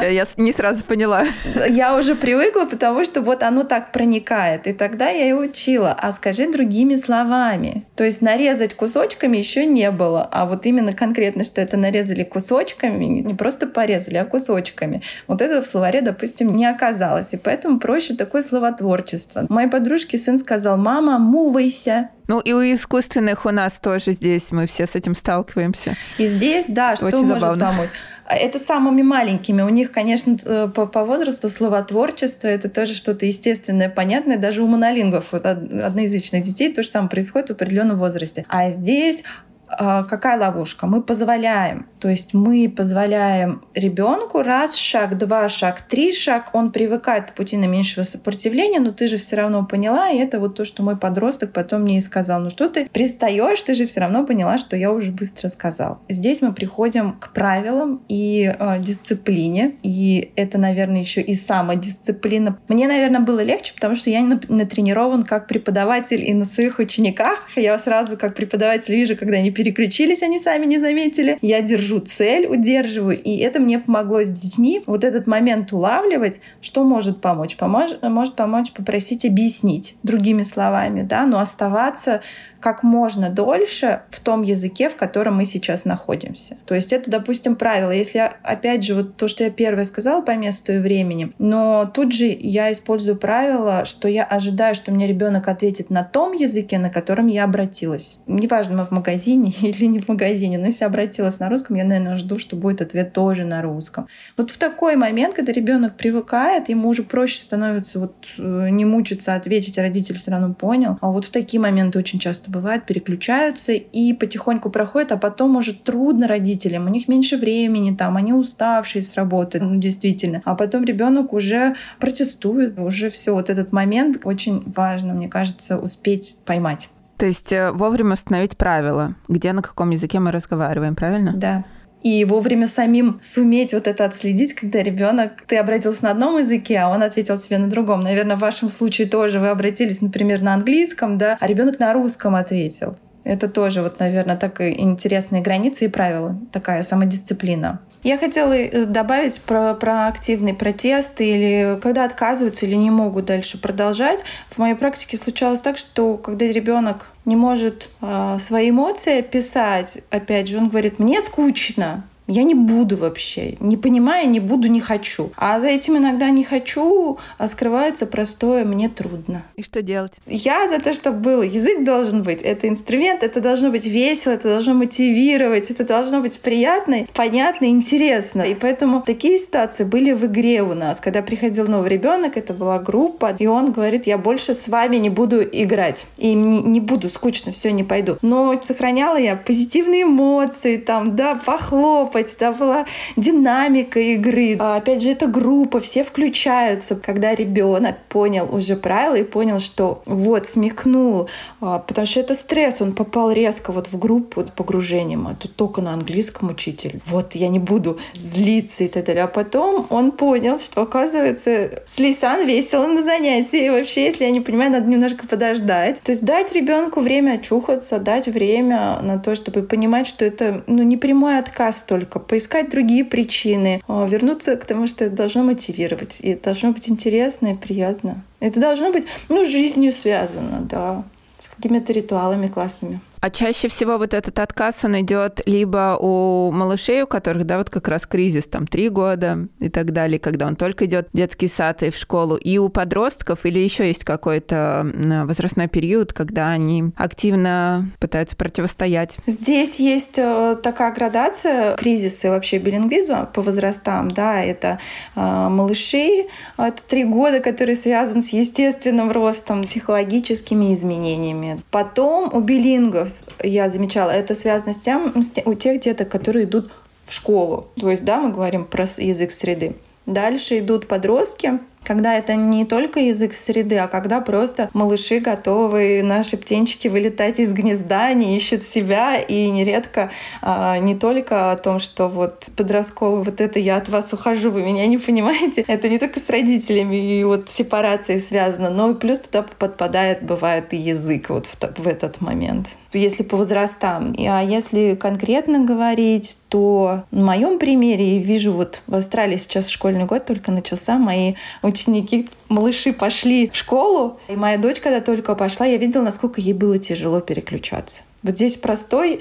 Я 0.00 0.26
не 0.36 0.52
сразу 0.52 0.84
поняла. 0.84 1.26
Я 1.68 1.96
уже 1.96 2.14
привыкла, 2.14 2.64
потому 2.64 3.04
что 3.04 3.20
вот 3.20 3.42
оно 3.42 3.64
так 3.64 3.92
проникает. 3.92 4.66
И 4.66 4.72
тогда 4.72 5.08
я 5.08 5.30
и 5.30 5.32
учила. 5.32 5.96
А 5.98 6.12
скажи 6.12 6.50
другими 6.50 6.96
словами. 6.96 7.84
То 7.96 8.04
есть 8.04 8.20
нарезать 8.20 8.74
кусочками 8.74 9.36
еще 9.38 9.66
не 9.66 9.90
было. 9.90 10.28
А 10.30 10.46
вот 10.46 10.66
именно 10.66 10.92
конкретно, 10.92 11.42
что 11.44 11.60
это 11.60 11.76
нарезали 11.76 12.24
кусочками, 12.24 13.04
не 13.04 13.34
просто 13.34 13.66
порезали, 13.66 14.18
а 14.18 14.24
кусочками. 14.24 15.02
Вот 15.26 15.42
этого 15.42 15.62
в 15.62 15.66
словаре, 15.66 16.00
допустим, 16.02 16.54
не 16.54 16.66
оказалось. 16.66 17.32
И 17.32 17.36
поэтому 17.36 17.78
проще 17.78 18.14
такое 18.14 18.42
словотворчество. 18.42 19.46
Моей 19.48 19.68
подружке 19.68 20.18
сын 20.18 20.38
сказал, 20.38 20.76
мама, 20.76 21.18
мувайся. 21.18 22.10
Ну 22.28 22.40
и 22.40 22.52
у 22.52 22.60
искусственных 22.60 23.46
у 23.46 23.50
нас 23.50 23.74
тоже 23.74 24.12
здесь 24.12 24.50
мы 24.50 24.66
все 24.66 24.86
с 24.86 24.94
этим 24.94 25.14
сталкиваемся. 25.14 25.94
И 26.18 26.26
здесь, 26.26 26.66
да, 26.68 26.92
Очень 26.92 27.08
что 27.08 27.20
забавно. 27.20 27.46
может 27.46 27.58
помочь? 27.60 27.90
Это 28.28 28.58
самыми 28.58 29.02
маленькими. 29.02 29.62
У 29.62 29.68
них, 29.68 29.92
конечно, 29.92 30.36
э, 30.44 30.68
по, 30.74 30.86
по 30.86 31.04
возрасту 31.04 31.48
словотворчество— 31.48 32.48
это 32.48 32.68
тоже 32.68 32.94
что-то 32.94 33.24
естественное, 33.24 33.88
понятное. 33.88 34.36
Даже 34.36 34.62
у 34.62 34.66
монолингов, 34.66 35.30
вот 35.30 35.46
одноязычных 35.46 36.42
детей, 36.42 36.72
то 36.72 36.82
же 36.82 36.88
самое 36.88 37.08
происходит 37.08 37.50
в 37.50 37.52
определенном 37.52 37.98
возрасте. 37.98 38.44
А 38.48 38.70
здесь 38.70 39.22
какая 39.68 40.38
ловушка? 40.38 40.86
Мы 40.86 41.02
позволяем. 41.02 41.86
То 42.00 42.08
есть 42.08 42.34
мы 42.34 42.72
позволяем 42.74 43.62
ребенку 43.74 44.42
раз 44.42 44.76
шаг, 44.76 45.18
два 45.18 45.48
шаг, 45.48 45.80
три 45.80 46.12
шаг, 46.12 46.50
он 46.52 46.70
привыкает 46.70 47.28
по 47.28 47.32
пути 47.32 47.56
наименьшего 47.56 48.04
сопротивления, 48.04 48.80
но 48.80 48.92
ты 48.92 49.08
же 49.08 49.16
все 49.16 49.36
равно 49.36 49.64
поняла, 49.64 50.10
и 50.10 50.18
это 50.18 50.38
вот 50.38 50.54
то, 50.54 50.64
что 50.64 50.82
мой 50.82 50.96
подросток 50.96 51.52
потом 51.52 51.82
мне 51.82 51.98
и 51.98 52.00
сказал. 52.00 52.40
Ну 52.40 52.50
что 52.50 52.68
ты 52.68 52.88
пристаешь, 52.92 53.62
ты 53.62 53.74
же 53.74 53.86
все 53.86 54.00
равно 54.00 54.24
поняла, 54.24 54.58
что 54.58 54.76
я 54.76 54.92
уже 54.92 55.10
быстро 55.10 55.48
сказал. 55.48 55.98
Здесь 56.08 56.42
мы 56.42 56.52
приходим 56.52 57.12
к 57.14 57.32
правилам 57.32 58.02
и 58.08 58.54
э, 58.56 58.78
дисциплине, 58.78 59.76
и 59.82 60.32
это, 60.36 60.58
наверное, 60.58 61.00
еще 61.00 61.22
и 61.22 61.34
самодисциплина. 61.34 62.58
Мне, 62.68 62.86
наверное, 62.86 63.20
было 63.20 63.40
легче, 63.40 63.72
потому 63.74 63.94
что 63.94 64.10
я 64.10 64.22
натренирован 64.22 65.22
как 65.22 65.48
преподаватель 65.48 66.22
и 66.22 66.34
на 66.34 66.44
своих 66.44 66.78
учениках. 66.78 67.46
Я 67.56 67.78
сразу 67.78 68.16
как 68.16 68.34
преподаватель 68.34 68.94
вижу, 68.94 69.16
когда 69.16 69.38
они 69.38 69.50
переключились, 69.56 70.22
они 70.22 70.38
сами 70.38 70.66
не 70.66 70.78
заметили. 70.78 71.38
Я 71.40 71.62
держу 71.62 71.98
цель, 72.00 72.46
удерживаю, 72.46 73.18
и 73.20 73.38
это 73.38 73.58
мне 73.58 73.78
помогло 73.78 74.22
с 74.22 74.28
детьми 74.28 74.82
вот 74.86 75.02
этот 75.02 75.26
момент 75.26 75.72
улавливать, 75.72 76.40
что 76.60 76.84
может 76.84 77.22
помочь. 77.22 77.56
Помож, 77.56 77.92
может 78.02 78.36
помочь 78.36 78.72
попросить 78.72 79.24
объяснить 79.24 79.96
другими 80.02 80.42
словами, 80.42 81.02
да, 81.02 81.24
но 81.24 81.38
оставаться 81.38 82.20
как 82.60 82.82
можно 82.82 83.30
дольше 83.30 84.02
в 84.10 84.20
том 84.20 84.42
языке, 84.42 84.88
в 84.88 84.96
котором 84.96 85.36
мы 85.36 85.44
сейчас 85.44 85.84
находимся. 85.84 86.56
То 86.66 86.74
есть 86.74 86.92
это, 86.92 87.10
допустим, 87.10 87.54
правило. 87.54 87.92
Если, 87.92 88.18
опять 88.42 88.82
же, 88.82 88.94
вот 88.94 89.16
то, 89.16 89.28
что 89.28 89.44
я 89.44 89.50
первое 89.50 89.84
сказала 89.84 90.20
по 90.20 90.32
месту 90.32 90.72
и 90.72 90.78
времени, 90.78 91.32
но 91.38 91.88
тут 91.92 92.12
же 92.12 92.26
я 92.26 92.72
использую 92.72 93.18
правило, 93.18 93.84
что 93.84 94.08
я 94.08 94.24
ожидаю, 94.24 94.74
что 94.74 94.90
мне 94.90 95.06
ребенок 95.06 95.48
ответит 95.48 95.90
на 95.90 96.02
том 96.02 96.32
языке, 96.32 96.78
на 96.78 96.90
котором 96.90 97.28
я 97.28 97.44
обратилась. 97.44 98.18
Неважно, 98.26 98.78
мы 98.78 98.84
в 98.84 98.90
магазине 98.90 99.45
или 99.62 99.86
не 99.86 99.98
в 99.98 100.08
магазине, 100.08 100.58
но 100.58 100.66
если 100.66 100.84
обратилась 100.84 101.38
на 101.38 101.48
русском, 101.48 101.76
я, 101.76 101.84
наверное, 101.84 102.16
жду, 102.16 102.38
что 102.38 102.56
будет 102.56 102.80
ответ 102.80 103.12
тоже 103.12 103.44
на 103.44 103.62
русском. 103.62 104.08
Вот 104.36 104.50
в 104.50 104.58
такой 104.58 104.96
момент, 104.96 105.34
когда 105.34 105.52
ребенок 105.52 105.96
привыкает, 105.96 106.68
ему 106.68 106.88
уже 106.88 107.02
проще 107.02 107.40
становится 107.40 107.98
вот 107.98 108.14
э, 108.38 108.68
не 108.70 108.84
мучиться 108.84 109.34
ответить, 109.34 109.78
а 109.78 109.82
родитель 109.82 110.16
все 110.16 110.30
равно 110.30 110.54
понял. 110.54 110.98
А 111.00 111.10
вот 111.10 111.24
в 111.26 111.30
такие 111.30 111.60
моменты 111.60 111.98
очень 111.98 112.18
часто 112.18 112.50
бывает, 112.50 112.86
переключаются 112.86 113.72
и 113.72 114.12
потихоньку 114.12 114.70
проходят, 114.70 115.12
а 115.12 115.16
потом 115.16 115.56
уже 115.56 115.74
трудно 115.74 116.26
родителям, 116.26 116.86
у 116.86 116.88
них 116.88 117.08
меньше 117.08 117.36
времени, 117.36 117.94
там, 117.94 118.16
они 118.16 118.32
уставшие 118.32 119.02
с 119.02 119.14
работы, 119.14 119.60
ну, 119.60 119.76
действительно. 119.76 120.42
А 120.44 120.54
потом 120.54 120.84
ребенок 120.84 121.32
уже 121.32 121.76
протестует, 121.98 122.78
уже 122.78 123.10
все, 123.10 123.34
вот 123.34 123.50
этот 123.50 123.72
момент 123.72 124.20
очень 124.24 124.62
важно, 124.74 125.14
мне 125.14 125.28
кажется, 125.28 125.78
успеть 125.78 126.36
поймать. 126.44 126.88
То 127.16 127.26
есть 127.26 127.52
э, 127.52 127.70
вовремя 127.72 128.14
установить 128.14 128.56
правила, 128.56 129.14
где 129.28 129.52
на 129.52 129.62
каком 129.62 129.90
языке 129.90 130.20
мы 130.20 130.32
разговариваем, 130.32 130.94
правильно? 130.94 131.32
Да 131.34 131.64
и 132.06 132.24
вовремя 132.24 132.68
самим 132.68 133.18
суметь 133.20 133.72
вот 133.72 133.88
это 133.88 134.04
отследить, 134.04 134.54
когда 134.54 134.80
ребенок, 134.80 135.42
ты 135.44 135.56
обратился 135.56 136.04
на 136.04 136.12
одном 136.12 136.38
языке, 136.38 136.78
а 136.78 136.88
он 136.88 137.02
ответил 137.02 137.36
тебе 137.36 137.58
на 137.58 137.68
другом. 137.68 138.00
Наверное, 138.00 138.36
в 138.36 138.38
вашем 138.38 138.68
случае 138.68 139.08
тоже 139.08 139.40
вы 139.40 139.48
обратились, 139.48 140.00
например, 140.00 140.40
на 140.40 140.54
английском, 140.54 141.18
да, 141.18 141.36
а 141.40 141.46
ребенок 141.48 141.80
на 141.80 141.92
русском 141.92 142.36
ответил. 142.36 142.96
Это 143.24 143.48
тоже, 143.48 143.82
вот, 143.82 143.98
наверное, 143.98 144.36
так 144.36 144.60
и 144.60 144.80
интересные 144.80 145.42
границы 145.42 145.86
и 145.86 145.88
правила, 145.88 146.38
такая 146.52 146.84
самодисциплина. 146.84 147.80
Я 148.06 148.18
хотела 148.18 148.52
э, 148.52 148.84
добавить 148.84 149.40
про, 149.40 149.74
про 149.74 150.06
активный 150.06 150.54
протест 150.54 151.20
или 151.20 151.76
когда 151.82 152.04
отказываются 152.04 152.64
или 152.64 152.76
не 152.76 152.88
могут 152.88 153.24
дальше 153.24 153.58
продолжать. 153.58 154.22
В 154.48 154.58
моей 154.58 154.76
практике 154.76 155.16
случалось 155.16 155.58
так, 155.58 155.76
что 155.76 156.16
когда 156.16 156.46
ребенок 156.46 157.10
не 157.24 157.34
может 157.34 157.88
э, 158.00 158.38
свои 158.38 158.70
эмоции 158.70 159.18
описать, 159.18 159.98
опять 160.10 160.46
же, 160.46 160.58
он 160.58 160.68
говорит, 160.68 161.00
мне 161.00 161.20
скучно, 161.20 162.04
я 162.26 162.42
не 162.42 162.54
буду 162.54 162.96
вообще. 162.96 163.56
Не 163.60 163.76
понимая, 163.76 164.26
не 164.26 164.40
буду, 164.40 164.68
не 164.68 164.80
хочу. 164.80 165.30
А 165.36 165.60
за 165.60 165.68
этим 165.68 165.96
иногда 165.96 166.30
не 166.30 166.44
хочу, 166.44 167.18
а 167.38 167.48
скрывается 167.48 168.06
простое 168.06 168.64
«мне 168.64 168.88
трудно». 168.88 169.42
И 169.54 169.62
что 169.62 169.82
делать? 169.82 170.14
Я 170.26 170.68
за 170.68 170.78
то, 170.78 170.92
чтобы 170.92 171.18
был. 171.18 171.42
Язык 171.42 171.84
должен 171.84 172.22
быть. 172.22 172.42
Это 172.42 172.68
инструмент, 172.68 173.22
это 173.22 173.40
должно 173.40 173.70
быть 173.70 173.86
весело, 173.86 174.32
это 174.32 174.48
должно 174.48 174.74
мотивировать, 174.74 175.70
это 175.70 175.84
должно 175.84 176.20
быть 176.20 176.38
приятно, 176.38 177.06
понятно, 177.14 177.66
интересно. 177.66 178.42
И 178.42 178.54
поэтому 178.54 179.02
такие 179.02 179.38
ситуации 179.38 179.84
были 179.84 180.12
в 180.12 180.26
игре 180.26 180.62
у 180.62 180.74
нас. 180.74 181.00
Когда 181.00 181.22
приходил 181.22 181.66
новый 181.66 181.90
ребенок, 181.90 182.36
это 182.36 182.52
была 182.52 182.78
группа, 182.78 183.36
и 183.38 183.46
он 183.46 183.72
говорит, 183.72 184.06
я 184.06 184.18
больше 184.18 184.54
с 184.54 184.68
вами 184.68 184.96
не 184.96 185.10
буду 185.10 185.42
играть. 185.42 186.06
И 186.18 186.34
не, 186.34 186.60
не 186.60 186.80
буду, 186.80 187.08
скучно, 187.08 187.52
все, 187.52 187.70
не 187.70 187.84
пойду. 187.84 188.18
Но 188.22 188.60
сохраняла 188.66 189.16
я 189.16 189.36
позитивные 189.36 190.02
эмоции, 190.02 190.76
там, 190.76 191.14
да, 191.14 191.34
похлоп, 191.34 192.15
хлопать, 192.16 192.36
да, 192.38 192.52
была 192.52 192.86
динамика 193.16 194.00
игры. 194.00 194.56
А, 194.58 194.76
опять 194.76 195.02
же, 195.02 195.10
это 195.10 195.26
группа, 195.26 195.80
все 195.80 196.04
включаются. 196.04 196.96
Когда 196.96 197.34
ребенок 197.34 197.98
понял 198.08 198.48
уже 198.50 198.76
правила 198.76 199.16
и 199.16 199.24
понял, 199.24 199.58
что 199.60 200.02
вот, 200.06 200.46
смекнул, 200.48 201.28
а, 201.60 201.78
потому 201.78 202.06
что 202.06 202.20
это 202.20 202.34
стресс, 202.34 202.80
он 202.80 202.92
попал 202.92 203.32
резко 203.32 203.72
вот 203.72 203.88
в 203.88 203.98
группу 203.98 204.44
с 204.44 204.50
погружением, 204.50 205.26
а 205.28 205.34
тут 205.34 205.56
только 205.56 205.80
на 205.80 205.92
английском 205.92 206.50
учитель. 206.50 207.00
Вот, 207.06 207.34
я 207.34 207.48
не 207.48 207.58
буду 207.58 207.98
злиться 208.14 208.84
и 208.84 208.88
так 208.88 209.04
далее. 209.04 209.24
А 209.24 209.28
потом 209.28 209.86
он 209.90 210.12
понял, 210.12 210.58
что, 210.58 210.82
оказывается, 210.82 211.82
с 211.86 211.98
Лейсан 211.98 212.46
весело 212.46 212.86
на 212.86 213.02
занятии. 213.02 213.66
И 213.66 213.70
вообще, 213.70 214.04
если 214.04 214.24
я 214.24 214.30
не 214.30 214.40
понимаю, 214.40 214.70
надо 214.70 214.86
немножко 214.88 215.26
подождать. 215.26 216.00
То 216.02 216.12
есть 216.12 216.24
дать 216.24 216.52
ребенку 216.52 217.00
время 217.00 217.34
очухаться, 217.34 217.98
дать 217.98 218.26
время 218.26 218.98
на 219.02 219.18
то, 219.18 219.34
чтобы 219.34 219.62
понимать, 219.62 220.06
что 220.06 220.24
это 220.24 220.62
ну, 220.66 220.82
не 220.82 220.96
прямой 220.96 221.38
отказ 221.38 221.84
только 221.86 222.05
только 222.06 222.20
поискать 222.20 222.70
другие 222.70 223.04
причины, 223.04 223.82
а, 223.88 224.06
вернуться 224.06 224.56
к 224.56 224.64
тому, 224.64 224.86
что 224.86 225.04
это 225.04 225.16
должно 225.16 225.42
мотивировать, 225.42 226.18
и 226.20 226.34
должно 226.34 226.72
быть 226.72 226.88
интересно 226.88 227.52
и 227.52 227.56
приятно. 227.56 228.22
Это 228.40 228.60
должно 228.60 228.92
быть, 228.92 229.06
ну, 229.28 229.44
жизнью 229.44 229.92
связано, 229.92 230.60
да, 230.60 231.04
с 231.38 231.48
какими-то 231.48 231.92
ритуалами 231.92 232.46
классными. 232.46 233.00
А 233.26 233.30
чаще 233.30 233.66
всего 233.66 233.98
вот 233.98 234.14
этот 234.14 234.38
отказ, 234.38 234.84
он 234.84 235.00
идет 235.00 235.40
либо 235.46 235.98
у 236.00 236.52
малышей, 236.52 237.02
у 237.02 237.08
которых, 237.08 237.42
да, 237.42 237.58
вот 237.58 237.70
как 237.70 237.88
раз 237.88 238.06
кризис, 238.06 238.44
там, 238.44 238.68
три 238.68 238.88
года 238.88 239.48
и 239.58 239.68
так 239.68 239.90
далее, 239.90 240.20
когда 240.20 240.46
он 240.46 240.54
только 240.54 240.84
идет 240.84 241.08
в 241.12 241.16
детский 241.16 241.48
сад 241.48 241.82
и 241.82 241.90
в 241.90 241.96
школу, 241.96 242.36
и 242.36 242.56
у 242.58 242.68
подростков, 242.68 243.44
или 243.44 243.58
еще 243.58 243.88
есть 243.88 244.04
какой-то 244.04 244.86
возрастной 245.26 245.66
период, 245.66 246.12
когда 246.12 246.50
они 246.50 246.92
активно 246.94 247.88
пытаются 247.98 248.36
противостоять? 248.36 249.16
Здесь 249.26 249.80
есть 249.80 250.18
э, 250.18 250.56
такая 250.62 250.94
градация 250.94 251.74
кризиса 251.74 252.30
вообще 252.30 252.58
билингвизма 252.58 253.26
по 253.26 253.42
возрастам, 253.42 254.08
да, 254.12 254.40
это 254.40 254.78
э, 255.16 255.20
малыши, 255.20 256.26
это 256.56 256.80
три 256.86 257.02
года, 257.02 257.40
которые 257.40 257.74
связаны 257.74 258.20
с 258.20 258.28
естественным 258.28 259.10
ростом, 259.10 259.62
психологическими 259.62 260.72
изменениями. 260.72 261.60
Потом 261.72 262.32
у 262.32 262.38
билингов 262.38 263.15
я 263.42 263.70
замечала, 263.70 264.10
это 264.10 264.34
связано 264.34 264.72
с 264.72 264.78
тем, 264.80 265.12
у 265.44 265.54
тех 265.54 265.80
деток, 265.80 266.08
которые 266.08 266.44
идут 266.44 266.70
в 267.04 267.12
школу. 267.12 267.68
То 267.78 267.90
есть, 267.90 268.04
да, 268.04 268.20
мы 268.20 268.32
говорим 268.32 268.64
про 268.64 268.84
язык 268.84 269.30
среды. 269.30 269.76
Дальше 270.06 270.58
идут 270.58 270.86
подростки, 270.86 271.58
когда 271.86 272.18
это 272.18 272.34
не 272.34 272.64
только 272.64 272.98
язык 272.98 273.32
среды, 273.32 273.78
а 273.78 273.86
когда 273.86 274.20
просто 274.20 274.68
малыши 274.72 275.20
готовы, 275.20 276.02
наши 276.02 276.36
птенчики 276.36 276.88
вылетать 276.88 277.38
из 277.38 277.52
гнезда, 277.52 278.06
они 278.06 278.36
ищут 278.36 278.64
себя, 278.64 279.18
и 279.18 279.48
нередко 279.48 280.10
а, 280.42 280.78
не 280.78 280.96
только 280.96 281.52
о 281.52 281.56
том, 281.56 281.78
что 281.78 282.08
вот 282.08 282.46
подростковый, 282.56 283.22
вот 283.22 283.40
это 283.40 283.58
я 283.60 283.76
от 283.76 283.88
вас 283.88 284.12
ухожу, 284.12 284.50
вы 284.50 284.62
меня 284.62 284.86
не 284.86 284.98
понимаете, 284.98 285.64
это 285.68 285.88
не 285.88 285.98
только 285.98 286.18
с 286.18 286.28
родителями 286.28 287.20
и 287.20 287.24
вот 287.24 287.48
сепарацией 287.48 288.20
связано, 288.20 288.68
но 288.70 288.90
и 288.90 288.94
плюс 288.94 289.20
туда 289.20 289.42
подпадает, 289.42 290.22
бывает, 290.22 290.72
и 290.72 290.76
язык 290.76 291.30
вот 291.30 291.46
в, 291.46 291.82
в 291.82 291.86
этот 291.86 292.20
момент 292.20 292.66
если 292.96 293.22
по 293.22 293.36
возрастам. 293.36 294.14
А 294.18 294.42
если 294.42 294.94
конкретно 294.94 295.64
говорить, 295.64 296.38
то 296.56 297.04
на 297.10 297.22
моем 297.22 297.58
примере 297.58 298.16
я 298.16 298.22
вижу, 298.22 298.50
вот 298.50 298.80
в 298.86 298.94
Австралии 298.94 299.36
сейчас 299.36 299.68
школьный 299.68 300.06
год 300.06 300.24
только 300.24 300.50
начался, 300.50 300.96
мои 300.96 301.34
ученики, 301.60 302.30
малыши 302.48 302.94
пошли 302.94 303.50
в 303.50 303.54
школу, 303.54 304.18
и 304.26 304.36
моя 304.36 304.56
дочь, 304.56 304.80
когда 304.80 305.02
только 305.02 305.34
пошла, 305.34 305.66
я 305.66 305.76
видела, 305.76 306.02
насколько 306.02 306.40
ей 306.40 306.54
было 306.54 306.78
тяжело 306.78 307.20
переключаться. 307.20 308.04
Вот 308.22 308.36
здесь 308.36 308.54
простой 308.54 309.20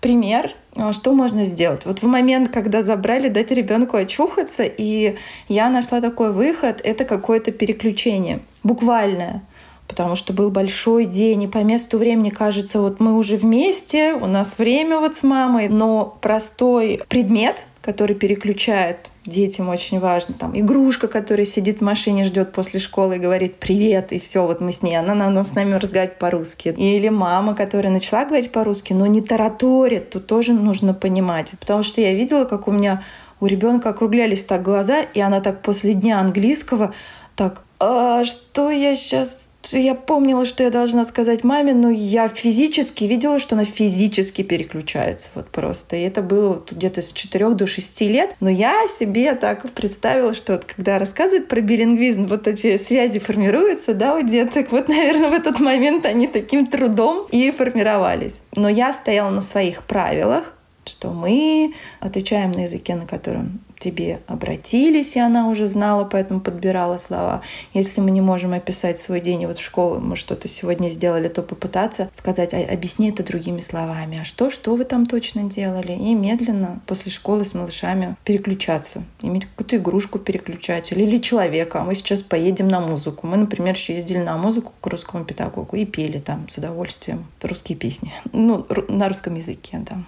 пример, 0.00 0.52
а, 0.76 0.92
что 0.92 1.12
можно 1.12 1.44
сделать. 1.44 1.84
Вот 1.86 2.02
в 2.02 2.06
момент, 2.06 2.52
когда 2.52 2.82
забрали, 2.82 3.30
дать 3.30 3.50
ребенку 3.50 3.96
очухаться, 3.96 4.62
и 4.62 5.16
я 5.48 5.68
нашла 5.68 6.00
такой 6.00 6.32
выход, 6.32 6.80
это 6.84 7.04
какое-то 7.04 7.50
переключение, 7.50 8.42
буквальное 8.62 9.42
потому 9.88 10.16
что 10.16 10.32
был 10.32 10.50
большой 10.50 11.04
день, 11.06 11.44
и 11.44 11.46
по 11.46 11.58
месту 11.58 11.98
времени 11.98 12.30
кажется, 12.30 12.80
вот 12.80 13.00
мы 13.00 13.16
уже 13.16 13.36
вместе, 13.36 14.14
у 14.14 14.26
нас 14.26 14.54
время 14.58 14.98
вот 14.98 15.16
с 15.16 15.22
мамой, 15.22 15.68
но 15.68 16.16
простой 16.20 17.00
предмет, 17.08 17.66
который 17.82 18.16
переключает 18.16 19.10
детям 19.24 19.68
очень 19.68 20.00
важно. 20.00 20.34
Там 20.34 20.58
игрушка, 20.58 21.06
которая 21.06 21.46
сидит 21.46 21.78
в 21.78 21.84
машине, 21.84 22.24
ждет 22.24 22.52
после 22.52 22.80
школы 22.80 23.16
и 23.16 23.18
говорит 23.18 23.56
привет, 23.56 24.12
и 24.12 24.18
все, 24.18 24.44
вот 24.44 24.60
мы 24.60 24.72
с 24.72 24.82
ней, 24.82 24.96
она, 24.96 25.12
она 25.12 25.44
с 25.44 25.54
нами 25.54 25.74
разговаривает 25.74 26.18
по-русски. 26.18 26.74
Или 26.76 27.08
мама, 27.08 27.54
которая 27.54 27.92
начала 27.92 28.24
говорить 28.24 28.50
по-русски, 28.50 28.92
но 28.92 29.06
не 29.06 29.20
тараторит, 29.20 30.10
тут 30.10 30.26
тоже 30.26 30.52
нужно 30.52 30.94
понимать. 30.94 31.52
Потому 31.60 31.82
что 31.82 32.00
я 32.00 32.12
видела, 32.12 32.44
как 32.44 32.66
у 32.66 32.72
меня 32.72 33.02
у 33.38 33.46
ребенка 33.46 33.90
округлялись 33.90 34.44
так 34.44 34.62
глаза, 34.62 35.02
и 35.02 35.20
она 35.20 35.40
так 35.40 35.62
после 35.62 35.92
дня 35.92 36.20
английского 36.20 36.94
так, 37.36 37.62
а 37.78 38.24
что 38.24 38.70
я 38.70 38.96
сейчас 38.96 39.48
я 39.72 39.94
помнила, 39.94 40.44
что 40.44 40.62
я 40.62 40.70
должна 40.70 41.04
сказать 41.04 41.44
маме, 41.44 41.74
но 41.74 41.90
я 41.90 42.28
физически 42.28 43.04
видела, 43.04 43.38
что 43.38 43.54
она 43.54 43.64
физически 43.64 44.42
переключается 44.42 45.28
вот 45.34 45.48
просто. 45.48 45.96
И 45.96 46.02
это 46.02 46.22
было 46.22 46.48
вот 46.54 46.72
где-то 46.72 47.02
с 47.02 47.12
4 47.12 47.50
до 47.50 47.66
6 47.66 48.00
лет. 48.02 48.36
Но 48.40 48.50
я 48.50 48.86
себе 48.88 49.34
так 49.34 49.70
представила, 49.72 50.34
что 50.34 50.52
вот 50.52 50.64
когда 50.64 50.98
рассказывают 50.98 51.48
про 51.48 51.60
билингвизм, 51.60 52.26
вот 52.26 52.46
эти 52.46 52.76
связи 52.78 53.18
формируются, 53.18 53.94
да, 53.94 54.16
у 54.16 54.22
деток. 54.22 54.72
Вот, 54.72 54.88
наверное, 54.88 55.30
в 55.30 55.32
этот 55.32 55.60
момент 55.60 56.06
они 56.06 56.26
таким 56.28 56.66
трудом 56.66 57.26
и 57.30 57.50
формировались. 57.50 58.40
Но 58.54 58.68
я 58.68 58.92
стояла 58.92 59.30
на 59.30 59.40
своих 59.40 59.84
правилах, 59.84 60.56
что 60.84 61.10
мы 61.10 61.74
отвечаем 62.00 62.52
на 62.52 62.60
языке, 62.60 62.94
на 62.94 63.06
котором 63.06 63.60
тебе 63.78 64.20
обратились, 64.26 65.16
и 65.16 65.20
она 65.20 65.48
уже 65.48 65.68
знала, 65.68 66.04
поэтому 66.04 66.40
подбирала 66.40 66.98
слова. 66.98 67.42
Если 67.74 68.00
мы 68.00 68.10
не 68.10 68.20
можем 68.20 68.52
описать 68.52 68.98
свой 68.98 69.20
день, 69.20 69.42
и 69.42 69.46
вот 69.46 69.58
в 69.58 69.64
школу 69.64 70.00
мы 70.00 70.16
что-то 70.16 70.48
сегодня 70.48 70.88
сделали, 70.88 71.28
то 71.28 71.42
попытаться 71.42 72.10
сказать, 72.14 72.54
а, 72.54 72.58
объясни 72.58 73.10
это 73.10 73.22
другими 73.22 73.60
словами. 73.60 74.20
А 74.20 74.24
что, 74.24 74.50
что 74.50 74.74
вы 74.76 74.84
там 74.84 75.06
точно 75.06 75.44
делали? 75.44 75.92
И 75.92 76.14
медленно 76.14 76.80
после 76.86 77.10
школы 77.10 77.44
с 77.44 77.54
малышами 77.54 78.16
переключаться. 78.24 79.02
Иметь 79.22 79.46
какую-то 79.46 79.76
игрушку 79.76 80.18
переключатель 80.18 81.00
или 81.00 81.18
человека. 81.18 81.82
Мы 81.84 81.94
сейчас 81.94 82.22
поедем 82.22 82.68
на 82.68 82.80
музыку. 82.80 83.26
Мы, 83.26 83.36
например, 83.36 83.74
еще 83.74 83.94
ездили 83.94 84.18
на 84.18 84.36
музыку 84.36 84.72
к 84.80 84.86
русскому 84.86 85.24
педагогу 85.24 85.76
и 85.76 85.84
пели 85.84 86.18
там 86.18 86.48
с 86.48 86.56
удовольствием 86.56 87.26
русские 87.42 87.76
песни. 87.76 88.12
Ну, 88.32 88.66
на 88.88 89.08
русском 89.08 89.34
языке, 89.34 89.78
да. 89.78 90.04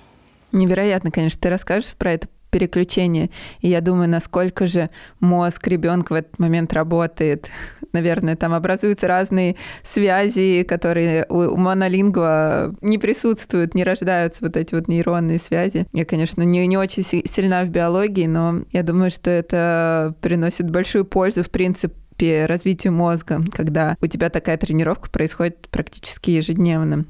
Невероятно, 0.52 1.10
конечно, 1.10 1.40
ты 1.40 1.50
расскажешь 1.50 1.94
про 1.96 2.12
это 2.12 2.28
переключение. 2.50 3.30
И 3.60 3.68
я 3.68 3.80
думаю, 3.80 4.08
насколько 4.08 4.66
же 4.66 4.90
мозг 5.20 5.66
ребенка 5.66 6.12
в 6.12 6.16
этот 6.16 6.38
момент 6.38 6.72
работает. 6.72 7.48
Наверное, 7.92 8.36
там 8.36 8.54
образуются 8.54 9.08
разные 9.08 9.56
связи, 9.84 10.62
которые 10.62 11.26
у 11.28 11.56
монолингва 11.56 12.74
не 12.80 12.98
присутствуют, 12.98 13.74
не 13.74 13.84
рождаются 13.84 14.44
вот 14.44 14.56
эти 14.56 14.74
вот 14.74 14.88
нейронные 14.88 15.38
связи. 15.38 15.86
Я, 15.92 16.04
конечно, 16.04 16.42
не, 16.42 16.66
не 16.66 16.76
очень 16.76 17.04
сильна 17.04 17.64
в 17.64 17.68
биологии, 17.68 18.26
но 18.26 18.62
я 18.72 18.82
думаю, 18.82 19.10
что 19.10 19.30
это 19.30 20.14
приносит 20.20 20.70
большую 20.70 21.04
пользу, 21.04 21.42
в 21.42 21.50
принципе, 21.50 22.46
развитию 22.46 22.92
мозга, 22.92 23.40
когда 23.52 23.96
у 24.00 24.06
тебя 24.06 24.28
такая 24.28 24.56
тренировка 24.56 25.08
происходит 25.10 25.68
практически 25.68 26.30
ежедневно. 26.30 27.04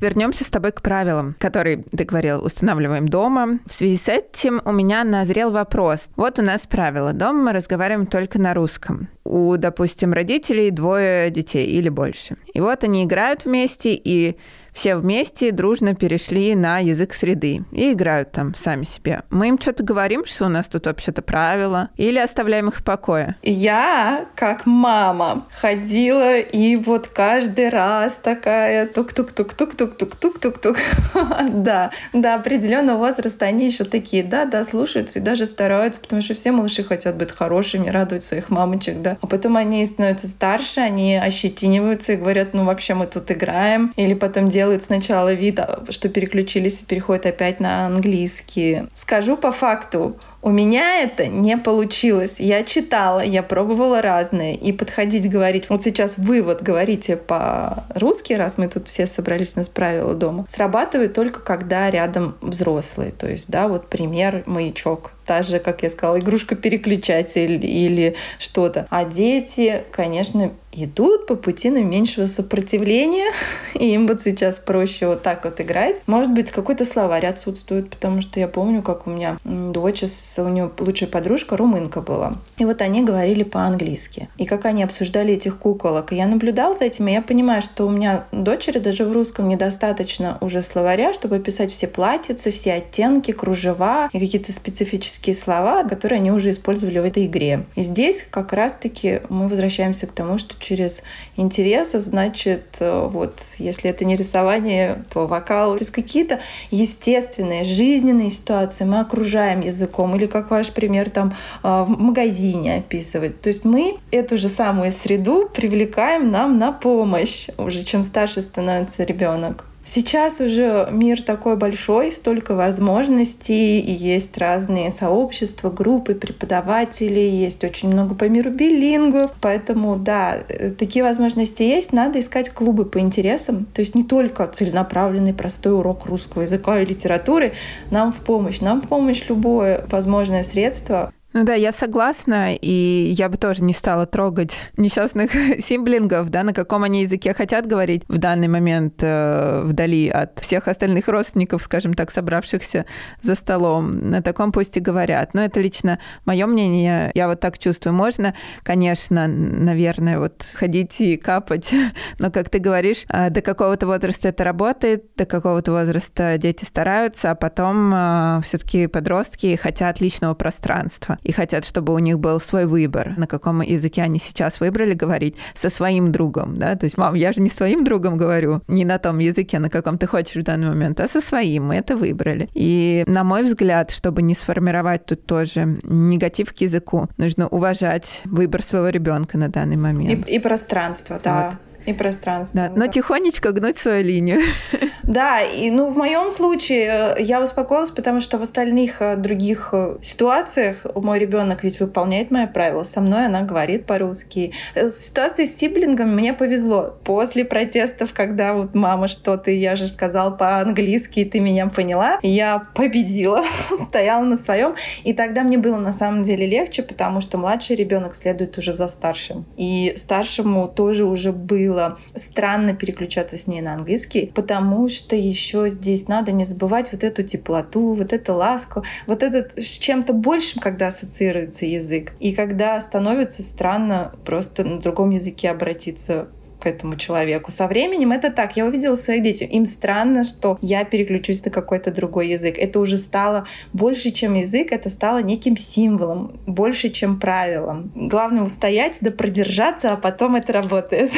Вернемся 0.00 0.44
с 0.44 0.46
тобой 0.46 0.70
к 0.70 0.80
правилам, 0.80 1.34
которые, 1.40 1.82
ты 1.82 2.04
говорил, 2.04 2.44
устанавливаем 2.44 3.08
дома. 3.08 3.58
В 3.66 3.72
связи 3.72 3.98
с 3.98 4.08
этим 4.08 4.62
у 4.64 4.70
меня 4.70 5.02
назрел 5.02 5.50
вопрос. 5.50 6.08
Вот 6.14 6.38
у 6.38 6.42
нас 6.42 6.60
правило. 6.68 7.12
Дома 7.12 7.46
мы 7.46 7.52
разговариваем 7.52 8.06
только 8.06 8.40
на 8.40 8.54
русском. 8.54 9.08
У, 9.24 9.56
допустим, 9.56 10.12
родителей 10.12 10.70
двое 10.70 11.30
детей 11.30 11.66
или 11.66 11.88
больше. 11.88 12.36
И 12.54 12.60
вот 12.60 12.84
они 12.84 13.04
играют 13.04 13.44
вместе, 13.44 13.94
и 13.94 14.38
все 14.78 14.94
вместе 14.94 15.50
дружно 15.50 15.96
перешли 15.96 16.54
на 16.54 16.78
язык 16.78 17.12
среды 17.12 17.64
и 17.72 17.92
играют 17.92 18.30
там 18.30 18.54
сами 18.54 18.84
себе. 18.84 19.22
Мы 19.28 19.48
им 19.48 19.60
что-то 19.60 19.82
говорим, 19.82 20.24
что 20.24 20.44
у 20.44 20.48
нас 20.48 20.66
тут 20.66 20.86
вообще-то 20.86 21.20
правила, 21.20 21.88
или 21.96 22.20
оставляем 22.20 22.68
их 22.68 22.76
в 22.76 22.84
покое? 22.84 23.34
Я, 23.42 24.26
как 24.36 24.66
мама, 24.66 25.48
ходила 25.60 26.38
и 26.38 26.76
вот 26.76 27.08
каждый 27.08 27.70
раз 27.70 28.20
такая 28.22 28.86
тук-тук-тук-тук-тук-тук-тук-тук-тук. 28.86 30.76
Да, 31.48 31.90
до 32.12 32.34
определенного 32.34 32.98
возраста 32.98 33.46
они 33.46 33.66
еще 33.66 33.84
такие, 33.84 34.22
да, 34.22 34.44
да, 34.44 34.62
слушаются 34.62 35.18
и 35.18 35.22
даже 35.22 35.46
стараются, 35.46 36.00
потому 36.00 36.22
что 36.22 36.34
все 36.34 36.52
малыши 36.52 36.84
хотят 36.84 37.16
быть 37.16 37.32
хорошими, 37.32 37.88
радовать 37.88 38.22
своих 38.22 38.50
мамочек, 38.50 39.02
да. 39.02 39.16
А 39.20 39.26
потом 39.26 39.56
они 39.56 39.84
становятся 39.86 40.28
старше, 40.28 40.80
они 40.80 41.16
ощетиниваются 41.16 42.12
и 42.12 42.16
говорят, 42.16 42.54
ну 42.54 42.64
вообще 42.64 42.94
мы 42.94 43.06
тут 43.06 43.30
играем, 43.30 43.92
или 43.96 44.14
потом 44.14 44.46
делают 44.46 44.67
делают 44.68 44.84
сначала 44.84 45.32
вид, 45.32 45.58
а, 45.58 45.84
что 45.88 46.08
переключились 46.10 46.82
и 46.82 46.84
переходят 46.84 47.24
опять 47.24 47.58
на 47.58 47.86
английский. 47.86 48.82
Скажу 48.92 49.36
по 49.36 49.50
факту, 49.50 50.18
у 50.40 50.50
меня 50.50 51.02
это 51.02 51.26
не 51.26 51.56
получилось. 51.56 52.36
Я 52.38 52.62
читала, 52.62 53.20
я 53.20 53.42
пробовала 53.42 54.00
разные. 54.00 54.54
И 54.54 54.72
подходить, 54.72 55.28
говорить, 55.28 55.68
вот 55.68 55.82
сейчас 55.82 56.14
вы 56.16 56.42
вот 56.42 56.62
говорите 56.62 57.16
по-русски, 57.16 58.34
раз 58.34 58.56
мы 58.56 58.68
тут 58.68 58.88
все 58.88 59.06
собрались, 59.06 59.52
у 59.56 59.60
нас 59.60 59.68
правила 59.68 60.14
дома, 60.14 60.46
срабатывает 60.48 61.14
только 61.14 61.40
когда 61.40 61.90
рядом 61.90 62.36
взрослые. 62.40 63.10
То 63.10 63.28
есть, 63.28 63.50
да, 63.50 63.68
вот 63.68 63.88
пример, 63.88 64.42
маячок. 64.46 65.12
Та 65.26 65.42
же, 65.42 65.58
как 65.58 65.82
я 65.82 65.90
сказала, 65.90 66.18
игрушка-переключатель 66.18 67.64
или 67.64 68.16
что-то. 68.38 68.86
А 68.88 69.04
дети, 69.04 69.82
конечно, 69.90 70.52
идут 70.72 71.26
по 71.26 71.34
пути 71.34 71.70
наименьшего 71.70 72.26
сопротивления, 72.26 73.32
и 73.74 73.92
им 73.94 74.06
вот 74.06 74.22
сейчас 74.22 74.58
проще 74.58 75.06
вот 75.06 75.22
так 75.22 75.44
вот 75.44 75.60
играть. 75.60 76.02
Может 76.06 76.32
быть, 76.32 76.50
какой-то 76.50 76.84
словарь 76.84 77.26
отсутствует, 77.26 77.90
потому 77.90 78.22
что 78.22 78.40
я 78.40 78.48
помню, 78.48 78.82
как 78.82 79.06
у 79.06 79.10
меня 79.10 79.38
дочь, 79.44 80.02
у 80.42 80.48
нее 80.48 80.70
лучшая 80.78 81.08
подружка 81.08 81.56
румынка 81.56 82.00
была. 82.00 82.34
И 82.56 82.64
вот 82.64 82.82
они 82.82 83.02
говорили 83.04 83.42
по-английски. 83.42 84.28
И 84.36 84.44
как 84.44 84.64
они 84.64 84.82
обсуждали 84.82 85.34
этих 85.34 85.58
куколок. 85.58 86.12
И 86.12 86.16
я 86.16 86.26
наблюдала 86.26 86.76
за 86.76 86.84
этим, 86.84 87.08
и 87.08 87.12
я 87.12 87.22
понимаю, 87.22 87.62
что 87.62 87.86
у 87.86 87.90
меня 87.90 88.24
дочери 88.32 88.78
даже 88.78 89.04
в 89.04 89.12
русском 89.12 89.48
недостаточно 89.48 90.38
уже 90.40 90.62
словаря, 90.62 91.12
чтобы 91.12 91.38
писать 91.38 91.70
все 91.70 91.86
платьицы, 91.86 92.50
все 92.50 92.74
оттенки, 92.74 93.32
кружева 93.32 94.08
и 94.12 94.20
какие-то 94.20 94.52
специфические 94.52 95.34
слова, 95.34 95.84
которые 95.84 96.18
они 96.18 96.30
уже 96.30 96.50
использовали 96.50 96.98
в 96.98 97.04
этой 97.04 97.26
игре. 97.26 97.64
И 97.74 97.82
здесь 97.82 98.24
как 98.30 98.52
раз-таки 98.52 99.20
мы 99.28 99.48
возвращаемся 99.48 100.06
к 100.06 100.12
тому, 100.12 100.38
что 100.38 100.54
через 100.58 101.02
интерес, 101.36 101.92
значит, 101.92 102.76
э, 102.80 103.08
вот, 103.08 103.40
если 103.58 103.90
это 103.90 104.04
не 104.04 104.16
рисование, 104.16 105.04
то 105.12 105.26
вокал. 105.26 105.76
То 105.76 105.82
есть 105.82 105.92
какие-то 105.92 106.40
естественные, 106.70 107.64
жизненные 107.64 108.30
ситуации 108.30 108.84
мы 108.84 109.00
окружаем 109.00 109.60
языком. 109.60 110.14
Или 110.16 110.26
как 110.28 110.50
ваш 110.50 110.70
пример 110.72 111.10
там 111.10 111.32
э, 111.62 111.84
в 111.86 111.88
магазине 111.88 112.76
описывать. 112.76 113.40
То 113.40 113.48
есть 113.48 113.64
мы 113.64 113.98
эту 114.10 114.38
же 114.38 114.48
самую 114.48 114.92
среду 114.92 115.48
привлекаем 115.52 116.30
нам 116.30 116.58
на 116.58 116.72
помощь 116.72 117.48
уже 117.56 117.82
чем 117.82 118.02
старше 118.02 118.42
становится 118.42 119.04
ребенок 119.04 119.67
Сейчас 119.90 120.38
уже 120.38 120.86
мир 120.92 121.22
такой 121.22 121.56
большой, 121.56 122.12
столько 122.12 122.54
возможностей, 122.54 123.80
и 123.80 123.90
есть 123.90 124.36
разные 124.36 124.90
сообщества, 124.90 125.70
группы 125.70 126.14
преподавателей, 126.14 127.30
есть 127.30 127.64
очень 127.64 127.88
много 127.88 128.14
по 128.14 128.28
миру 128.28 128.50
билингвов. 128.50 129.30
Поэтому, 129.40 129.96
да, 129.96 130.40
э, 130.46 130.72
такие 130.72 131.02
возможности 131.02 131.62
есть. 131.62 131.94
Надо 131.94 132.20
искать 132.20 132.50
клубы 132.50 132.84
по 132.84 133.00
интересам. 133.00 133.64
То 133.72 133.80
есть 133.80 133.94
не 133.94 134.04
только 134.04 134.46
целенаправленный 134.46 135.32
простой 135.32 135.72
урок 135.72 136.04
русского 136.04 136.42
языка 136.42 136.82
и 136.82 136.84
литературы 136.84 137.54
нам 137.90 138.12
в 138.12 138.16
помощь. 138.16 138.60
Нам 138.60 138.82
в 138.82 138.88
помощь 138.88 139.24
любое 139.26 139.86
возможное 139.88 140.42
средство. 140.42 141.14
Ну 141.34 141.44
да, 141.44 141.52
я 141.52 141.72
согласна, 141.72 142.54
и 142.54 143.12
я 143.14 143.28
бы 143.28 143.36
тоже 143.36 143.62
не 143.62 143.74
стала 143.74 144.06
трогать 144.06 144.56
несчастных 144.78 145.30
симблингов, 145.62 146.30
да, 146.30 146.42
на 146.42 146.54
каком 146.54 146.84
они 146.84 147.02
языке 147.02 147.34
хотят 147.34 147.66
говорить 147.66 148.02
в 148.08 148.16
данный 148.16 148.48
момент 148.48 148.94
э, 149.02 149.60
вдали 149.62 150.08
от 150.08 150.38
всех 150.38 150.68
остальных 150.68 151.06
родственников, 151.06 151.62
скажем 151.62 151.92
так, 151.92 152.10
собравшихся 152.10 152.86
за 153.20 153.34
столом. 153.34 154.08
На 154.08 154.22
таком 154.22 154.52
пусть 154.52 154.78
и 154.78 154.80
говорят. 154.80 155.34
Но 155.34 155.44
это 155.44 155.60
лично 155.60 155.98
мое 156.24 156.46
мнение, 156.46 157.10
я 157.14 157.28
вот 157.28 157.40
так 157.40 157.58
чувствую. 157.58 157.92
Можно, 157.92 158.34
конечно, 158.62 159.28
наверное, 159.28 160.18
вот 160.18 160.46
ходить 160.54 160.98
и 160.98 161.18
капать, 161.18 161.74
но, 162.18 162.30
как 162.30 162.48
ты 162.48 162.58
говоришь, 162.58 163.04
э, 163.10 163.28
до 163.28 163.42
какого-то 163.42 163.86
возраста 163.86 164.28
это 164.28 164.44
работает, 164.44 165.04
до 165.14 165.26
какого-то 165.26 165.72
возраста 165.72 166.38
дети 166.38 166.64
стараются, 166.64 167.32
а 167.32 167.34
потом 167.34 167.92
э, 167.92 168.40
все-таки 168.44 168.86
подростки 168.86 169.56
хотят 169.56 170.00
личного 170.00 170.32
пространства 170.32 171.18
и 171.28 171.32
хотят, 171.32 171.66
чтобы 171.66 171.92
у 171.92 171.98
них 171.98 172.18
был 172.18 172.40
свой 172.40 172.64
выбор, 172.64 173.12
на 173.18 173.26
каком 173.26 173.60
языке 173.60 174.02
они 174.02 174.18
сейчас 174.18 174.60
выбрали 174.60 174.94
говорить 174.94 175.36
со 175.54 175.68
своим 175.68 176.10
другом, 176.10 176.58
да, 176.58 176.74
то 176.74 176.84
есть, 176.84 176.96
мам, 176.96 177.14
я 177.14 177.32
же 177.32 177.42
не 177.42 177.50
своим 177.50 177.84
другом 177.84 178.16
говорю, 178.16 178.62
не 178.66 178.86
на 178.86 178.98
том 178.98 179.18
языке, 179.18 179.58
на 179.58 179.68
каком 179.68 179.98
ты 179.98 180.06
хочешь 180.06 180.36
в 180.36 180.42
данный 180.42 180.68
момент, 180.68 181.00
а 181.00 181.08
со 181.08 181.20
своим, 181.20 181.66
мы 181.66 181.74
это 181.76 181.96
выбрали. 181.96 182.48
И, 182.54 183.04
на 183.06 183.24
мой 183.24 183.42
взгляд, 183.42 183.90
чтобы 183.90 184.22
не 184.22 184.34
сформировать 184.34 185.04
тут 185.04 185.26
тоже 185.26 185.78
негатив 185.82 186.54
к 186.54 186.56
языку, 186.62 187.08
нужно 187.18 187.46
уважать 187.46 188.22
выбор 188.24 188.62
своего 188.62 188.88
ребенка 188.88 189.36
на 189.36 189.48
данный 189.48 189.76
момент. 189.76 190.26
И, 190.26 190.36
и 190.36 190.38
пространство, 190.38 191.20
да. 191.22 191.50
Вот 191.50 191.67
и 191.86 191.92
пространство. 191.92 192.60
Да, 192.60 192.68
но 192.74 192.86
да. 192.86 192.88
тихонечко 192.88 193.52
гнуть 193.52 193.78
свою 193.78 194.04
линию. 194.04 194.40
Да, 195.08 195.40
и 195.40 195.70
ну 195.70 195.88
в 195.88 195.96
моем 195.96 196.28
случае 196.28 197.14
э, 197.16 197.22
я 197.22 197.42
успокоилась, 197.42 197.90
потому 197.90 198.20
что 198.20 198.36
в 198.36 198.42
остальных 198.42 199.00
э, 199.00 199.16
других 199.16 199.70
э, 199.72 199.96
ситуациях 200.02 200.84
мой 200.94 201.18
ребенок 201.18 201.64
ведь 201.64 201.80
выполняет 201.80 202.30
мои 202.30 202.46
правила. 202.46 202.84
Со 202.84 203.00
мной 203.00 203.24
она 203.24 203.40
говорит 203.40 203.86
по-русски. 203.86 204.52
Ситуации 204.74 205.46
с 205.46 205.56
сиблингами 205.56 206.10
мне 206.10 206.34
повезло. 206.34 206.94
После 207.04 207.46
протестов, 207.46 208.12
когда 208.12 208.52
вот 208.52 208.74
мама 208.74 209.08
что-то, 209.08 209.50
я 209.50 209.76
же 209.76 209.88
сказал 209.88 210.36
по-английски, 210.36 211.24
ты 211.24 211.40
меня 211.40 211.68
поняла, 211.68 212.18
я 212.22 212.68
победила, 212.74 213.44
стояла 213.86 214.24
на 214.24 214.36
своем. 214.36 214.74
И 215.04 215.14
тогда 215.14 215.42
мне 215.42 215.56
было 215.56 215.78
на 215.78 215.94
самом 215.94 216.22
деле 216.22 216.46
легче, 216.46 216.82
потому 216.82 217.22
что 217.22 217.38
младший 217.38 217.76
ребенок 217.76 218.14
следует 218.14 218.58
уже 218.58 218.74
за 218.74 218.88
старшим. 218.88 219.46
И 219.56 219.94
старшему 219.96 220.68
тоже 220.68 221.06
уже 221.06 221.32
было 221.32 221.67
было 221.68 221.98
странно 222.14 222.74
переключаться 222.74 223.36
с 223.36 223.46
ней 223.46 223.60
на 223.60 223.74
английский, 223.74 224.32
потому 224.34 224.88
что 224.88 225.14
еще 225.14 225.68
здесь 225.68 226.08
надо 226.08 226.32
не 226.32 226.44
забывать 226.44 226.90
вот 226.92 227.04
эту 227.04 227.22
теплоту, 227.22 227.94
вот 227.94 228.12
эту 228.12 228.34
ласку, 228.34 228.84
вот 229.06 229.22
этот 229.22 229.58
с 229.58 229.78
чем-то 229.78 230.12
большим, 230.12 230.60
когда 230.60 230.88
ассоциируется 230.88 231.66
язык. 231.66 232.12
И 232.20 232.32
когда 232.32 232.80
становится 232.80 233.42
странно 233.42 234.14
просто 234.24 234.64
на 234.64 234.78
другом 234.78 235.10
языке 235.10 235.50
обратиться 235.50 236.28
к 236.60 236.66
этому 236.66 236.96
человеку. 236.96 237.50
Со 237.50 237.66
временем 237.66 238.12
это 238.12 238.30
так. 238.30 238.56
Я 238.56 238.66
увидела 238.66 238.94
своих 238.94 239.22
детей. 239.22 239.46
Им 239.46 239.64
странно, 239.64 240.24
что 240.24 240.58
я 240.60 240.84
переключусь 240.84 241.44
на 241.44 241.50
какой-то 241.50 241.92
другой 241.92 242.28
язык. 242.28 242.56
Это 242.58 242.80
уже 242.80 242.98
стало 242.98 243.46
больше, 243.72 244.10
чем 244.10 244.34
язык, 244.34 244.72
это 244.72 244.88
стало 244.88 245.22
неким 245.22 245.56
символом, 245.56 246.40
больше, 246.46 246.90
чем 246.90 247.18
правилом. 247.18 247.92
Главное 247.94 248.42
устоять, 248.42 248.98
да 249.00 249.10
продержаться, 249.10 249.92
а 249.92 249.96
потом 249.96 250.36
это 250.36 250.52
работает. 250.52 251.10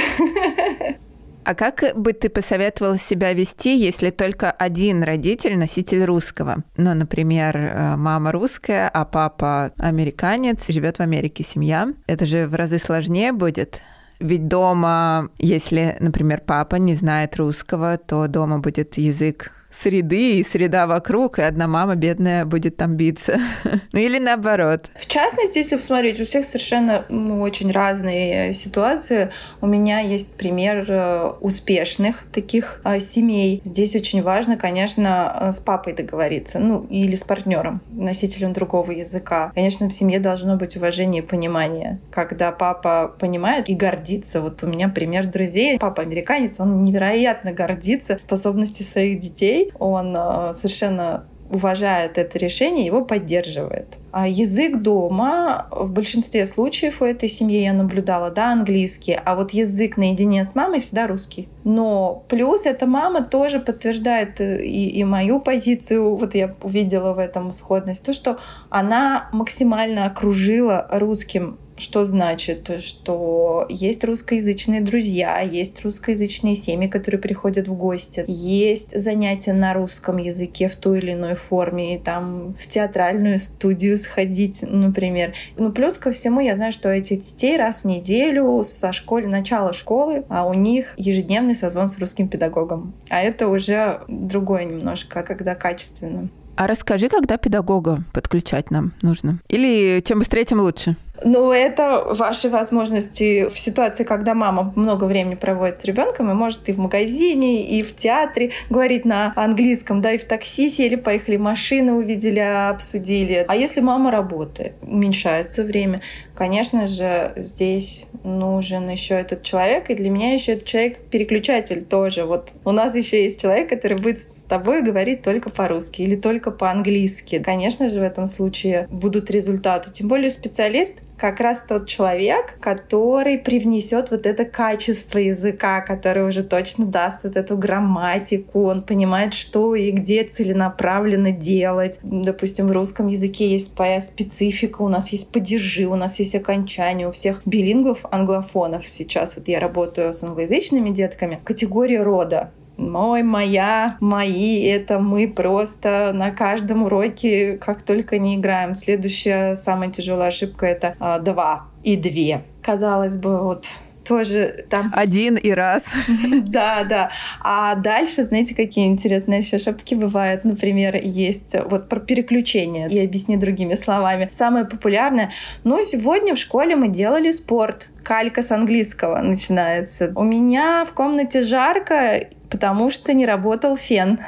А 1.42 1.54
как 1.54 1.96
бы 1.96 2.12
ты 2.12 2.28
посоветовала 2.28 2.98
себя 2.98 3.32
вести, 3.32 3.76
если 3.76 4.10
только 4.10 4.50
один 4.50 5.02
родитель 5.02 5.56
носитель 5.56 6.04
русского? 6.04 6.64
Ну, 6.76 6.94
например, 6.94 7.56
э, 7.56 7.96
мама 7.96 8.30
русская, 8.30 8.88
а 8.88 9.04
папа 9.06 9.72
американец, 9.78 10.68
живет 10.68 10.98
в 10.98 11.00
Америке 11.00 11.42
семья. 11.42 11.88
Это 12.06 12.26
же 12.26 12.46
в 12.46 12.54
разы 12.54 12.78
сложнее 12.78 13.32
будет. 13.32 13.80
Ведь 14.20 14.48
дома, 14.48 15.30
если, 15.38 15.96
например, 15.98 16.42
папа 16.46 16.76
не 16.76 16.94
знает 16.94 17.36
русского, 17.36 17.96
то 17.96 18.28
дома 18.28 18.58
будет 18.58 18.98
язык 18.98 19.50
среды 19.70 20.38
и 20.38 20.44
среда 20.44 20.86
вокруг, 20.86 21.38
и 21.38 21.42
одна 21.42 21.66
мама 21.66 21.94
бедная 21.94 22.44
будет 22.44 22.76
там 22.76 22.96
биться. 22.96 23.40
ну 23.92 23.98
или 23.98 24.18
наоборот. 24.18 24.86
В 24.94 25.06
частности, 25.06 25.58
если 25.58 25.76
посмотреть, 25.76 26.20
у 26.20 26.24
всех 26.24 26.44
совершенно 26.44 27.04
ну, 27.08 27.40
очень 27.40 27.70
разные 27.70 28.52
ситуации. 28.52 29.30
У 29.60 29.66
меня 29.66 30.00
есть 30.00 30.36
пример 30.36 30.84
э, 30.88 31.32
успешных 31.40 32.24
таких 32.32 32.80
э, 32.84 33.00
семей. 33.00 33.60
Здесь 33.64 33.94
очень 33.94 34.22
важно, 34.22 34.56
конечно, 34.56 35.36
э, 35.40 35.52
с 35.52 35.60
папой 35.60 35.92
договориться, 35.92 36.58
ну 36.58 36.86
или 36.88 37.14
с 37.14 37.24
партнером, 37.24 37.80
носителем 37.90 38.52
другого 38.52 38.90
языка. 38.90 39.52
Конечно, 39.54 39.88
в 39.88 39.92
семье 39.92 40.18
должно 40.18 40.56
быть 40.56 40.76
уважение 40.76 41.22
и 41.22 41.26
понимание. 41.26 42.00
Когда 42.10 42.52
папа 42.52 43.14
понимает 43.18 43.68
и 43.68 43.74
гордится. 43.74 44.40
Вот 44.40 44.62
у 44.62 44.66
меня 44.66 44.88
пример 44.88 45.26
друзей. 45.26 45.78
Папа 45.78 46.02
американец, 46.02 46.60
он 46.60 46.82
невероятно 46.84 47.52
гордится 47.52 48.18
способностью 48.20 48.84
своих 48.84 49.18
детей 49.18 49.69
он 49.78 50.14
э, 50.16 50.52
совершенно 50.52 51.24
уважает 51.50 52.16
это 52.16 52.38
решение, 52.38 52.86
его 52.86 53.04
поддерживает. 53.04 53.98
А 54.12 54.26
язык 54.26 54.78
дома 54.78 55.66
в 55.70 55.92
большинстве 55.92 56.46
случаев 56.46 57.02
у 57.02 57.04
этой 57.04 57.28
семьи 57.28 57.62
я 57.62 57.72
наблюдала, 57.72 58.30
да, 58.30 58.52
английский, 58.52 59.18
а 59.24 59.34
вот 59.34 59.52
язык 59.52 59.96
наедине 59.96 60.44
с 60.44 60.54
мамой 60.54 60.80
всегда 60.80 61.06
русский. 61.06 61.48
Но 61.64 62.24
плюс 62.28 62.66
эта 62.66 62.86
мама 62.86 63.22
тоже 63.22 63.60
подтверждает 63.60 64.40
э, 64.40 64.64
и, 64.64 64.88
и 64.88 65.04
мою 65.04 65.40
позицию, 65.40 66.14
вот 66.14 66.34
я 66.34 66.54
увидела 66.62 67.12
в 67.12 67.18
этом 67.18 67.50
сходность, 67.50 68.04
то, 68.04 68.12
что 68.12 68.38
она 68.68 69.28
максимально 69.32 70.06
окружила 70.06 70.86
русским 70.90 71.58
что 71.80 72.04
значит? 72.04 72.70
Что 72.80 73.66
есть 73.68 74.04
русскоязычные 74.04 74.80
друзья, 74.80 75.40
есть 75.40 75.82
русскоязычные 75.82 76.54
семьи, 76.54 76.88
которые 76.88 77.20
приходят 77.20 77.68
в 77.68 77.74
гости, 77.74 78.24
есть 78.28 78.98
занятия 78.98 79.52
на 79.52 79.74
русском 79.74 80.18
языке 80.18 80.68
в 80.68 80.76
той 80.76 80.98
или 80.98 81.12
иной 81.12 81.34
форме, 81.34 81.96
и 81.96 81.98
там 81.98 82.56
в 82.60 82.66
театральную 82.66 83.38
студию 83.38 83.96
сходить, 83.96 84.62
например. 84.62 85.34
Ну, 85.56 85.72
плюс 85.72 85.96
ко 85.96 86.12
всему, 86.12 86.40
я 86.40 86.56
знаю, 86.56 86.72
что 86.72 86.90
этих 86.90 87.20
детей 87.20 87.56
раз 87.56 87.80
в 87.80 87.84
неделю 87.86 88.62
со 88.64 88.92
школы, 88.92 89.26
начала 89.26 89.72
школы, 89.72 90.24
а 90.28 90.46
у 90.46 90.54
них 90.54 90.94
ежедневный 90.96 91.54
созвон 91.54 91.88
с 91.88 91.98
русским 91.98 92.28
педагогом. 92.28 92.92
А 93.08 93.22
это 93.22 93.48
уже 93.48 94.02
другое 94.08 94.64
немножко, 94.64 95.22
когда 95.22 95.54
качественно. 95.54 96.28
А 96.60 96.66
расскажи, 96.66 97.08
когда 97.08 97.38
педагога 97.38 98.04
подключать 98.12 98.70
нам 98.70 98.92
нужно? 99.00 99.38
Или 99.48 100.02
чем 100.06 100.18
быстрее, 100.18 100.44
тем 100.44 100.60
лучше? 100.60 100.94
Ну, 101.24 101.52
это 101.52 102.04
ваши 102.10 102.50
возможности 102.50 103.48
в 103.48 103.58
ситуации, 103.58 104.04
когда 104.04 104.34
мама 104.34 104.70
много 104.76 105.04
времени 105.04 105.36
проводит 105.36 105.78
с 105.78 105.84
ребенком 105.86 106.30
и 106.30 106.34
может 106.34 106.68
и 106.68 106.72
в 106.72 106.78
магазине, 106.78 107.64
и 107.64 107.82
в 107.82 107.96
театре 107.96 108.52
говорить 108.68 109.06
на 109.06 109.32
английском, 109.36 110.02
да, 110.02 110.12
и 110.12 110.18
в 110.18 110.26
такси 110.26 110.68
сели, 110.68 110.96
поехали, 110.96 111.38
машины 111.38 111.94
увидели, 111.94 112.40
обсудили. 112.40 113.46
А 113.48 113.56
если 113.56 113.80
мама 113.80 114.10
работает, 114.10 114.74
уменьшается 114.82 115.64
время, 115.64 116.02
конечно 116.34 116.86
же, 116.86 117.32
здесь 117.36 118.04
нужен 118.24 118.88
еще 118.88 119.14
этот 119.14 119.42
человек, 119.42 119.90
и 119.90 119.94
для 119.94 120.10
меня 120.10 120.32
еще 120.32 120.52
этот 120.52 120.66
человек 120.66 120.98
переключатель 121.10 121.84
тоже. 121.84 122.24
Вот 122.24 122.52
у 122.64 122.72
нас 122.72 122.94
еще 122.94 123.22
есть 123.22 123.40
человек, 123.40 123.68
который 123.68 123.98
будет 123.98 124.18
с 124.18 124.44
тобой 124.44 124.82
говорить 124.82 125.22
только 125.22 125.50
по-русски 125.50 126.02
или 126.02 126.16
только 126.16 126.50
по-английски. 126.50 127.42
Конечно 127.42 127.88
же, 127.88 128.00
в 128.00 128.02
этом 128.02 128.26
случае 128.26 128.86
будут 128.90 129.30
результаты. 129.30 129.90
Тем 129.90 130.08
более 130.08 130.30
специалист 130.30 131.02
как 131.20 131.38
раз 131.38 131.62
тот 131.68 131.86
человек, 131.86 132.54
который 132.60 133.36
привнесет 133.36 134.10
вот 134.10 134.24
это 134.24 134.46
качество 134.46 135.18
языка, 135.18 135.82
который 135.82 136.26
уже 136.26 136.42
точно 136.42 136.86
даст 136.86 137.24
вот 137.24 137.36
эту 137.36 137.58
грамматику, 137.58 138.64
он 138.64 138.80
понимает, 138.80 139.34
что 139.34 139.74
и 139.74 139.90
где 139.90 140.24
целенаправленно 140.24 141.30
делать. 141.30 141.98
Допустим, 142.02 142.68
в 142.68 142.72
русском 142.72 143.08
языке 143.08 143.50
есть 143.50 143.70
специфика, 144.02 144.80
у 144.80 144.88
нас 144.88 145.12
есть 145.12 145.30
падежи, 145.30 145.84
у 145.84 145.94
нас 145.94 146.18
есть 146.18 146.34
окончания, 146.34 147.06
у 147.06 147.12
всех 147.12 147.42
билингов, 147.44 148.06
англофонов. 148.10 148.88
Сейчас, 148.88 149.36
вот 149.36 149.46
я 149.48 149.60
работаю 149.60 150.14
с 150.14 150.22
англоязычными 150.22 150.88
детками, 150.88 151.38
категория 151.44 152.02
рода 152.02 152.50
мой, 152.80 153.22
моя, 153.22 153.96
мои, 154.00 154.62
это 154.64 154.98
мы 154.98 155.28
просто 155.28 156.12
на 156.14 156.30
каждом 156.30 156.84
уроке 156.84 157.58
как 157.58 157.82
только 157.82 158.18
не 158.18 158.36
играем. 158.36 158.74
Следующая 158.74 159.54
самая 159.54 159.90
тяжелая 159.90 160.28
ошибка— 160.28 160.66
это 160.66 160.96
а, 160.98 161.18
два 161.18 161.66
и 161.82 161.96
две. 161.96 162.42
Казалось 162.62 163.16
бы, 163.16 163.42
вот 163.42 163.64
тоже 164.10 164.64
там... 164.68 164.92
Один 164.92 165.36
и 165.36 165.52
раз. 165.52 165.84
Да, 166.42 166.82
да. 166.84 167.10
А 167.40 167.76
дальше, 167.76 168.24
знаете, 168.24 168.56
какие 168.56 168.88
интересные 168.88 169.38
еще 169.38 169.58
шапки 169.58 169.94
бывают? 169.94 170.44
Например, 170.44 170.96
есть 170.96 171.54
вот 171.70 171.88
про 171.88 172.00
переключение. 172.00 172.88
Я 172.90 173.04
объясню 173.04 173.38
другими 173.38 173.74
словами. 173.74 174.28
Самое 174.32 174.64
популярное. 174.64 175.30
Ну, 175.62 175.80
сегодня 175.84 176.34
в 176.34 176.38
школе 176.38 176.74
мы 176.74 176.88
делали 176.88 177.30
спорт. 177.30 177.90
Калька 178.02 178.42
с 178.42 178.50
английского 178.50 179.20
начинается. 179.20 180.12
У 180.16 180.24
меня 180.24 180.84
в 180.84 180.92
комнате 180.92 181.42
жарко, 181.42 182.26
потому 182.50 182.90
что 182.90 183.12
не 183.12 183.24
работал 183.24 183.76
фен 183.76 184.18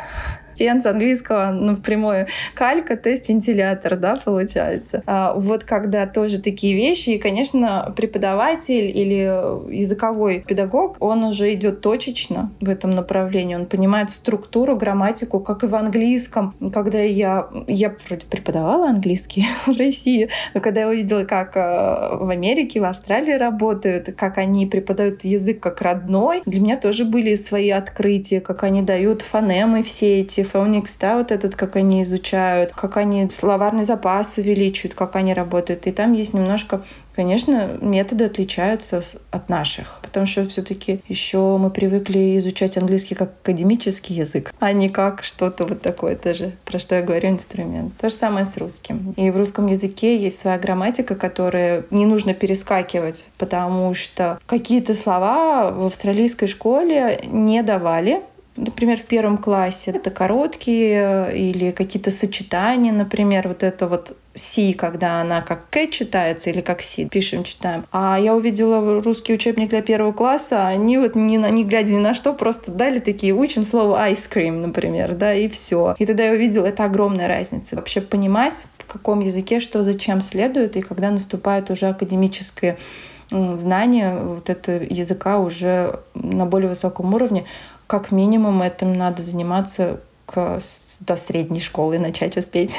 фен 0.57 0.83
с 0.83 0.87
английского 0.87 1.51
напрямую 1.51 2.27
калька, 2.55 2.97
то 2.97 3.09
есть 3.09 3.29
вентилятор, 3.29 3.97
да, 3.97 4.17
получается. 4.17 5.03
А 5.07 5.35
вот 5.35 5.65
когда 5.65 6.07
тоже 6.07 6.39
такие 6.41 6.75
вещи, 6.75 7.11
и, 7.11 7.19
конечно, 7.19 7.93
преподаватель 7.97 8.87
или 8.97 9.75
языковой 9.75 10.45
педагог, 10.47 10.97
он 11.01 11.25
уже 11.25 11.53
идет 11.55 11.81
точечно 11.81 12.51
в 12.61 12.69
этом 12.69 12.91
направлении, 12.91 13.55
он 13.55 13.67
понимает 13.67 14.11
структуру, 14.11 14.77
грамматику, 14.77 15.41
как 15.41 15.65
и 15.65 15.67
в 15.67 15.75
английском. 15.75 16.55
Когда 16.73 17.01
я, 17.01 17.49
я 17.67 17.95
вроде 18.07 18.27
преподавала 18.27 18.89
английский 18.89 19.47
в 19.67 19.77
России, 19.77 20.29
но 20.55 20.61
когда 20.61 20.81
я 20.81 20.89
увидела, 20.89 21.25
как 21.25 21.57
э, 21.57 22.17
в 22.17 22.29
Америке, 22.31 22.81
в 22.81 22.85
Австралии 22.85 23.33
работают, 23.33 24.09
как 24.17 24.39
они 24.39 24.67
преподают 24.67 25.25
язык 25.25 25.61
как 25.61 25.81
родной, 25.81 26.43
для 26.47 26.61
меня 26.61 26.77
тоже 26.77 27.05
были 27.05 27.35
свои 27.35 27.71
открытия, 27.71 28.41
как 28.41 28.63
они 28.63 28.83
дают 28.83 29.23
фонемы 29.23 29.83
все 29.83 30.21
эти, 30.21 30.42
Phoenix, 30.43 30.97
да, 31.01 31.17
вот 31.17 31.31
этот, 31.31 31.55
как 31.57 31.77
они 31.77 32.03
изучают, 32.03 32.73
как 32.73 32.97
они 32.97 33.29
словарный 33.31 33.85
запас 33.85 34.37
увеличивают, 34.37 34.95
как 34.95 35.17
они 35.17 35.35
работают. 35.35 35.87
И 35.87 35.93
там 35.93 36.13
есть 36.13 36.35
немножко 36.35 36.83
Конечно, 37.15 37.79
методы 37.81 38.25
отличаются 38.25 39.03
от 39.31 39.49
наших, 39.49 40.01
потому 40.03 40.27
что 40.27 40.47
все-таки 40.47 41.01
еще 41.09 41.59
мы 41.59 41.71
привыкли 41.71 42.39
изучать 42.39 42.79
английский 42.79 43.15
как 43.15 43.33
академический 43.43 44.17
язык, 44.17 44.53
а 44.61 44.73
не 44.73 44.89
как 44.89 45.23
что-то 45.23 45.67
вот 45.67 45.83
такое 45.83 46.17
тоже, 46.17 46.53
про 46.65 46.79
что 46.79 46.95
я 46.95 47.03
говорю, 47.03 47.29
инструмент. 47.29 47.97
То 47.99 48.09
же 48.09 48.15
самое 48.15 48.47
с 48.47 48.57
русским. 48.57 49.13
И 49.17 49.31
в 49.31 49.37
русском 49.37 49.67
языке 49.67 50.17
есть 50.17 50.41
своя 50.41 50.59
грамматика, 50.59 51.15
которая 51.15 51.85
не 51.91 52.07
нужно 52.07 52.33
перескакивать, 52.33 53.27
потому 53.37 53.93
что 53.93 54.39
какие-то 54.47 54.95
слова 54.95 55.71
в 55.71 55.87
австралийской 55.87 56.49
школе 56.49 57.21
не 57.27 57.63
давали, 57.63 58.23
Например, 58.57 58.99
в 58.99 59.05
первом 59.05 59.39
классе 59.39 59.93
это 59.93 60.11
короткие 60.11 61.29
э, 61.31 61.37
или 61.37 61.71
какие-то 61.71 62.11
сочетания, 62.11 62.93
например, 62.93 63.49
вот 63.49 63.63
это 63.63 63.87
вот 63.87 64.15
си, 64.35 64.75
когда 64.75 65.21
она 65.21 65.41
как 65.41 65.69
к 65.71 65.91
читается 65.91 66.51
или 66.51 66.61
как 66.61 66.83
си, 66.83 67.09
пишем, 67.09 67.45
читаем. 67.45 67.87
А 67.93 68.19
я 68.21 68.35
увидела 68.35 69.03
русский 69.03 69.33
учебник 69.33 69.71
для 69.71 69.81
первого 69.81 70.13
класса, 70.13 70.67
они 70.67 70.99
вот 70.99 71.15
не, 71.15 71.39
на, 71.39 71.51
не 71.51 71.65
глядя 71.65 71.93
ни 71.93 71.99
на 71.99 72.15
что, 72.15 72.35
просто 72.35 72.71
дали 72.73 72.99
такие, 72.99 73.33
учим 73.33 73.65
слово 73.65 74.11
ice 74.11 74.31
cream, 74.31 74.61
например, 74.61 75.15
да, 75.15 75.35
и 75.35 75.49
все. 75.49 75.95
И 75.99 76.05
тогда 76.05 76.25
я 76.25 76.33
увидела, 76.33 76.67
это 76.67 76.85
огромная 76.85 77.29
разница. 77.29 77.77
Вообще 77.77 78.03
понимать, 78.03 78.55
в 78.79 78.93
каком 78.93 79.21
языке 79.21 79.61
что 79.61 79.83
зачем 79.83 80.21
следует, 80.21 80.77
и 80.77 80.83
когда 80.83 81.11
наступает 81.11 81.71
уже 81.71 81.87
академическое 81.87 82.77
знание 83.31 84.17
вот 84.17 84.51
этого 84.51 84.83
языка 84.83 85.39
уже 85.39 86.01
на 86.15 86.47
более 86.47 86.69
высоком 86.69 87.15
уровне, 87.15 87.45
как 87.93 88.11
минимум 88.11 88.63
этим 88.63 88.95
надо 88.95 89.21
заниматься 89.21 90.01
к, 90.25 90.59
до 91.01 91.17
средней 91.17 91.61
школы 91.61 91.99
начать 91.99 92.39
успеть. 92.39 92.75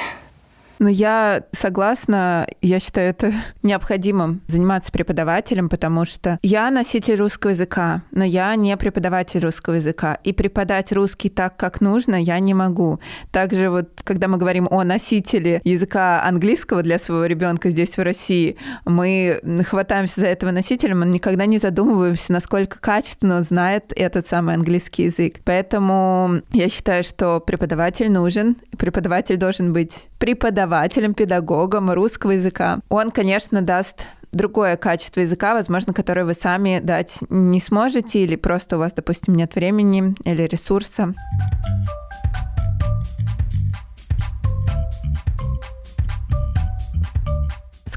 Ну, 0.83 0.89
я 0.89 1.43
согласна, 1.53 2.45
я 2.61 2.81
считаю 2.81 3.11
это 3.11 3.31
необходимым 3.63 4.41
заниматься 4.47 4.91
преподавателем, 4.91 5.69
потому 5.69 6.03
что 6.03 6.37
я 6.43 6.69
носитель 6.71 7.15
русского 7.15 7.51
языка, 7.51 8.01
но 8.11 8.25
я 8.25 8.53
не 8.57 8.75
преподаватель 8.75 9.39
русского 9.39 9.75
языка. 9.75 10.19
И 10.25 10.33
преподать 10.33 10.91
русский 10.91 11.29
так, 11.29 11.55
как 11.55 11.79
нужно, 11.79 12.21
я 12.21 12.37
не 12.39 12.53
могу. 12.53 12.99
Также 13.31 13.69
вот, 13.69 14.01
когда 14.03 14.27
мы 14.27 14.37
говорим 14.37 14.67
о 14.69 14.83
носителе 14.83 15.61
языка 15.63 16.21
английского 16.25 16.83
для 16.83 16.99
своего 16.99 17.27
ребенка 17.27 17.69
здесь, 17.69 17.95
в 17.95 18.01
России, 18.01 18.57
мы 18.83 19.39
хватаемся 19.65 20.19
за 20.19 20.27
этого 20.27 20.51
носителя, 20.51 20.95
мы 20.95 21.05
никогда 21.05 21.45
не 21.45 21.59
задумываемся, 21.59 22.33
насколько 22.33 22.77
качественно 22.79 23.37
он 23.37 23.43
знает 23.43 23.93
этот 23.95 24.27
самый 24.27 24.55
английский 24.55 25.03
язык. 25.03 25.35
Поэтому 25.45 26.41
я 26.51 26.67
считаю, 26.67 27.05
что 27.05 27.39
преподаватель 27.39 28.11
нужен, 28.11 28.57
преподаватель 28.77 29.37
должен 29.37 29.71
быть 29.71 30.09
преподавателем 30.23 31.15
педагогом 31.15 31.91
русского 31.91 32.31
языка. 32.31 32.79
Он, 32.87 33.11
конечно, 33.11 33.61
даст 33.61 34.05
другое 34.31 34.77
качество 34.77 35.19
языка, 35.19 35.53
возможно, 35.53 35.93
которое 35.93 36.23
вы 36.23 36.33
сами 36.33 36.79
дать 36.81 37.17
не 37.29 37.59
сможете, 37.59 38.19
или 38.19 38.37
просто 38.37 38.77
у 38.77 38.79
вас, 38.79 38.93
допустим, 38.93 39.35
нет 39.35 39.53
времени 39.55 40.15
или 40.23 40.43
ресурса. 40.43 41.13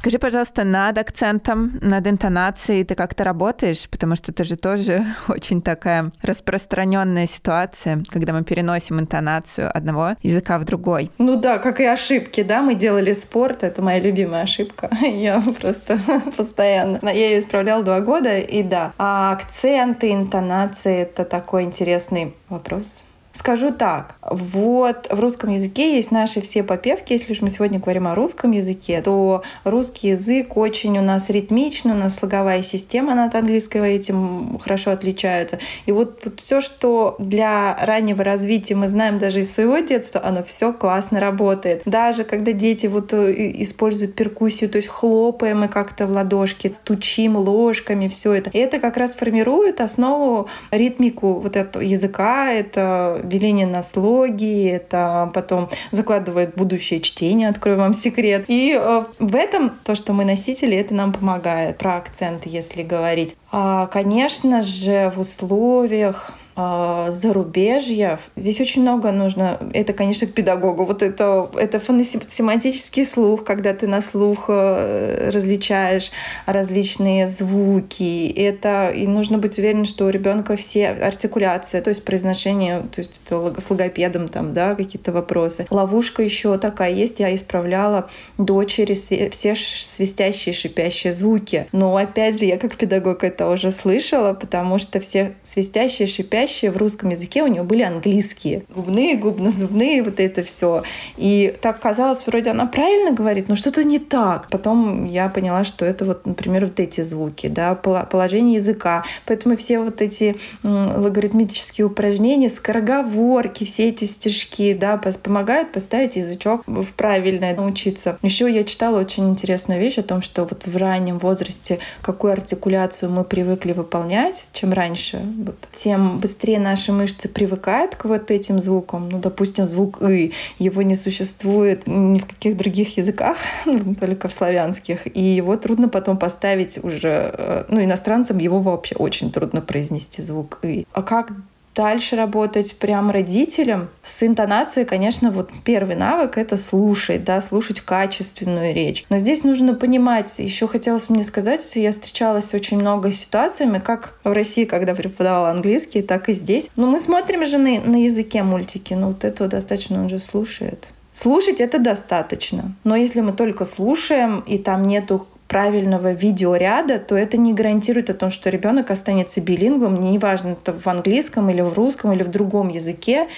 Скажи, 0.07 0.21
пожалуйста, 0.21 0.63
над 0.63 0.99
акцентом, 0.99 1.81
над 1.83 2.07
интонацией 2.07 2.85
ты 2.85 2.95
как-то 2.95 3.25
работаешь? 3.25 3.89
Потому 3.91 4.15
что 4.15 4.31
это 4.31 4.45
же 4.45 4.55
тоже 4.55 5.05
очень 5.29 5.61
такая 5.61 6.13
распространенная 6.23 7.27
ситуация, 7.27 8.05
когда 8.09 8.33
мы 8.33 8.45
переносим 8.45 9.01
интонацию 9.01 9.69
одного 9.77 10.11
языка 10.23 10.61
в 10.61 10.65
другой. 10.65 11.11
Ну 11.19 11.35
да, 11.35 11.59
как 11.59 11.81
и 11.81 11.85
ошибки, 11.85 12.45
да, 12.45 12.63
мы 12.63 12.77
делали 12.77 13.13
спорт, 13.15 13.65
это 13.65 13.83
моя 13.83 13.99
любимая 13.99 14.43
ошибка. 14.43 14.89
Я 15.03 15.43
просто 15.61 15.99
постоянно, 16.37 17.01
я 17.03 17.13
ее 17.13 17.41
исправляла 17.41 17.83
два 17.83 18.01
года, 18.01 18.39
и 18.39 18.63
да. 18.63 18.93
А 18.99 19.33
акценты, 19.33 20.13
интонации— 20.13 20.99
это 21.03 21.25
такой 21.25 21.65
интересный 21.65 22.33
вопрос. 22.49 23.06
Скажу 23.37 23.71
так, 23.71 24.15
вот 24.23 25.09
в 25.11 25.21
русском 25.21 25.51
языке 25.51 25.97
есть 25.97 26.11
наши 26.11 26.41
все 26.41 26.63
попевки. 26.63 27.13
Если 27.13 27.35
уж 27.35 27.43
мы 27.43 27.51
сегодня 27.51 27.79
говорим 27.79 28.07
о 28.07 28.15
русском 28.15 28.53
языке, 28.53 29.03
то 29.03 29.43
русский 29.63 30.09
язык 30.09 30.57
очень 30.57 30.99
у 30.99 31.03
нас 31.03 31.29
ритмичный, 31.29 31.93
у 31.93 31.97
нас 31.97 32.17
слоговая 32.17 32.63
система 32.63 33.15
над 33.15 33.35
английского 33.35 33.85
этим 33.85 34.59
хорошо 34.59 34.93
отличается. 34.93 35.59
И 35.85 35.93
вот, 35.93 36.23
вот 36.25 36.41
все, 36.41 36.63
что 36.63 37.15
для 37.19 37.77
раннего 37.79 38.25
развития 38.25 38.75
мы 38.75 38.89
знаем 38.89 39.19
даже 39.19 39.41
из 39.41 39.53
своего 39.53 39.79
детства, 39.81 40.23
оно 40.25 40.43
все 40.43 40.73
классно 40.73 41.21
работает. 41.21 41.83
Даже 41.85 42.25
когда 42.25 42.53
дети 42.53 42.87
вот 42.87 43.13
э, 43.13 43.53
используют 43.63 44.15
перкуссию, 44.15 44.71
то 44.71 44.77
есть 44.77 44.89
хлопаем 44.89 45.61
мы 45.61 45.69
как-то 45.69 46.07
в 46.07 46.11
ладошки, 46.11 46.73
стучим 46.73 47.37
ложками, 47.37 48.09
все 48.09 48.33
это. 48.33 48.49
И 48.49 48.59
это 48.59 48.79
как 48.79 48.97
раз 48.97 49.15
формирует 49.15 49.83
основу, 49.83 50.49
ритмику 50.71 51.35
вот 51.35 51.57
этого 51.57 51.83
языка, 51.83 52.51
это 52.51 53.26
деление 53.29 53.67
на 53.67 53.83
слоги, 53.83 54.65
это 54.65 55.31
потом 55.35 55.69
закладывает 55.91 56.55
будущее 56.55 57.01
чтение, 57.01 57.49
открою 57.49 57.79
вам 57.79 57.95
секрет. 57.95 58.45
И 58.49 58.77
э, 58.79 59.05
в 59.19 59.35
этом 59.35 59.73
то, 59.85 59.95
что 59.95 60.13
мы 60.13 60.25
носители, 60.25 60.77
это 60.77 60.95
нам 60.95 61.13
помогает. 61.13 61.79
Про 61.79 61.97
акцент, 61.97 62.47
если 62.47 62.83
говорить. 62.83 63.37
А, 63.53 63.87
конечно 63.87 64.63
же, 64.63 65.13
в 65.15 65.21
условиях 65.21 66.33
зарубежья. 66.57 68.19
Здесь 68.35 68.61
очень 68.61 68.81
много 68.83 69.13
нужно. 69.13 69.61
Это, 69.75 69.93
конечно, 69.93 70.27
к 70.27 70.33
педагогу. 70.33 70.87
Вот 70.87 71.03
это, 71.03 71.51
это 71.55 71.79
фоносемантический 71.79 73.05
слух, 73.05 73.45
когда 73.45 73.75
ты 73.75 73.87
на 73.87 74.01
слух 74.01 74.47
э, 74.49 75.31
различаешь 75.31 76.11
различные 76.47 77.29
звуки. 77.29 78.33
Это 78.35 78.89
и 78.89 79.07
нужно 79.07 79.37
быть 79.37 79.59
уверен, 79.59 79.85
что 79.85 80.07
у 80.07 80.09
ребенка 80.09 80.57
все 80.57 80.89
артикуляция, 80.89 81.83
то 81.83 81.91
есть 81.91 82.05
произношение, 82.05 82.81
то 82.91 83.01
есть 83.01 83.23
это 83.27 83.61
с 83.61 83.69
логопедом 83.69 84.29
там, 84.29 84.55
да, 84.55 84.75
какие-то 84.75 85.13
вопросы. 85.13 85.67
Ловушка 85.69 86.23
еще 86.23 86.57
такая 86.57 86.93
есть. 86.93 87.21
Я 87.21 87.35
исправляла 87.35 88.09
дочери 88.39 88.95
все 88.95 89.55
свистящие, 89.55 90.55
шипящие 90.55 91.13
звуки. 91.13 91.67
Но 91.73 91.95
опять 91.97 92.39
же, 92.39 92.47
я 92.47 92.57
как 92.57 92.77
педагог 92.77 93.25
это 93.25 93.51
уже 93.51 93.71
слышала, 93.71 94.33
потому 94.33 94.79
что 94.79 95.01
все 95.01 95.35
свистящие, 95.43 96.09
шипящие 96.09 96.46
говорящие 96.47 96.71
в 96.71 96.77
русском 96.77 97.11
языке 97.11 97.43
у 97.43 97.49
нее 97.49 97.65
были 97.65 97.83
английские. 97.83 98.63
Губные, 98.75 99.17
губно-зубные, 99.17 100.03
вот 100.03 100.21
это 100.21 100.45
все. 100.45 100.85
И 101.17 101.55
так 101.61 101.81
казалось, 101.81 102.25
вроде 102.27 102.51
она 102.51 102.67
правильно 102.67 103.11
говорит, 103.11 103.49
но 103.49 103.57
что-то 103.57 103.83
не 103.83 103.99
так. 103.99 104.49
Потом 104.49 105.07
я 105.07 105.29
поняла, 105.29 105.65
что 105.65 105.85
это 105.85 106.05
вот, 106.05 106.25
например, 106.25 106.67
вот 106.67 106.79
эти 106.79 107.01
звуки, 107.01 107.49
да, 107.49 107.75
положение 107.75 108.57
языка. 108.57 109.05
Поэтому 109.27 109.57
все 109.57 109.81
вот 109.81 110.01
эти 110.01 110.37
логарифмические 110.63 111.87
упражнения, 111.87 112.49
скороговорки, 112.49 113.65
все 113.65 113.89
эти 113.89 114.05
стишки, 114.05 114.73
да, 114.75 114.97
помогают 114.97 115.73
поставить 115.73 116.17
язычок 116.17 116.63
в 116.67 116.93
правильное, 116.93 117.57
научиться. 117.57 118.19
Еще 118.23 118.49
я 118.49 118.63
читала 118.63 119.01
очень 119.01 119.29
интересную 119.29 119.81
вещь 119.81 119.99
о 119.99 120.03
том, 120.05 120.23
что 120.23 120.45
вот 120.45 120.67
в 120.67 120.77
раннем 120.77 121.19
возрасте 121.19 121.81
какую 122.03 122.33
артикуляцию 122.33 123.11
мы 123.11 123.25
привыкли 123.25 123.73
выполнять, 123.73 124.45
чем 124.53 124.73
раньше, 124.73 125.21
вот, 125.45 125.57
тем 125.75 126.19
быстрее 126.19 126.36
быстрее 126.37 126.59
наши 126.59 126.93
мышцы 126.93 127.29
привыкают 127.29 127.95
к 127.95 128.05
вот 128.05 128.31
этим 128.31 128.61
звукам. 128.61 129.09
Ну, 129.09 129.21
допустим, 129.21 129.67
звук 129.67 130.03
«ы», 130.03 130.33
его 130.59 130.83
не 130.83 130.95
существует 130.95 131.87
ни 131.87 132.19
в 132.19 132.27
каких 132.27 132.59
других 132.59 132.99
языках, 132.99 133.39
только 134.01 134.29
в 134.29 134.35
славянских. 134.35 135.07
И 135.17 135.23
его 135.23 135.57
трудно 135.57 135.89
потом 135.89 136.19
поставить 136.19 136.79
уже... 136.85 137.35
Э, 137.39 137.65
ну, 137.69 137.83
иностранцам 137.83 138.37
его 138.37 138.61
вообще 138.61 138.97
очень 138.97 139.33
трудно 139.33 139.63
произнести 139.63 140.21
звук 140.21 140.59
«ы». 140.63 140.85
А 140.93 141.03
как 141.03 141.33
дальше 141.77 142.17
работать 142.17 142.77
прям 142.77 143.11
родителям 143.11 143.89
с 144.03 144.23
интонацией, 144.23 144.87
конечно, 144.87 145.31
вот 145.31 145.51
первый 145.65 145.95
навык— 145.95 146.37
это 146.39 146.57
слушать, 146.57 147.23
да, 147.23 147.41
слушать 147.41 147.81
качественную 147.81 148.75
речь. 148.75 149.05
Но 149.11 149.19
здесь 149.19 149.45
нужно 149.45 149.75
понимать, 149.75 150.39
еще 150.39 150.67
хотелось 150.67 151.09
мне 151.09 151.23
сказать, 151.23 151.63
я 151.75 151.93
встречалась 151.93 152.55
очень 152.55 152.79
много 152.79 153.13
ситуациями, 153.13 153.79
как 153.79 154.19
в 154.25 154.33
России, 154.33 154.65
когда 154.65 154.95
преподавала 154.95 155.51
английский, 155.51 156.03
так 156.03 156.29
и 156.29 156.35
здесь. 156.35 156.69
Но 156.77 156.87
мы 156.87 157.01
смотрим 157.01 157.45
же 157.47 157.59
на, 157.59 157.81
на 157.81 158.05
языке 158.05 158.43
мультики, 158.43 158.95
но 158.95 159.09
вот 159.09 159.25
этого 159.25 159.49
достаточно, 159.49 160.01
он 160.01 160.09
же 160.09 160.19
слушает. 160.19 160.89
Слушать 161.13 161.61
это 161.61 161.79
достаточно. 161.79 162.75
Но 162.85 162.95
если 162.95 163.23
мы 163.23 163.33
только 163.33 163.65
слушаем, 163.65 164.41
и 164.47 164.59
там 164.59 164.83
нету 164.83 165.27
правильного 165.49 166.13
видеоряда, 166.13 166.99
то 166.99 167.17
это 167.17 167.37
не 167.37 167.53
гарантирует 167.53 168.11
о 168.11 168.15
том, 168.15 168.31
что 168.31 168.51
ребенок 168.51 168.91
останется 168.91 169.41
билингвом, 169.41 170.01
неважно, 170.01 170.57
это 170.61 170.73
в 170.73 170.87
английском 170.87 171.51
или 171.51 171.61
в 171.61 171.75
русском 171.75 172.13
или 172.13 172.23
в 172.23 172.31
другом 172.31 172.69
языке, 172.69 173.29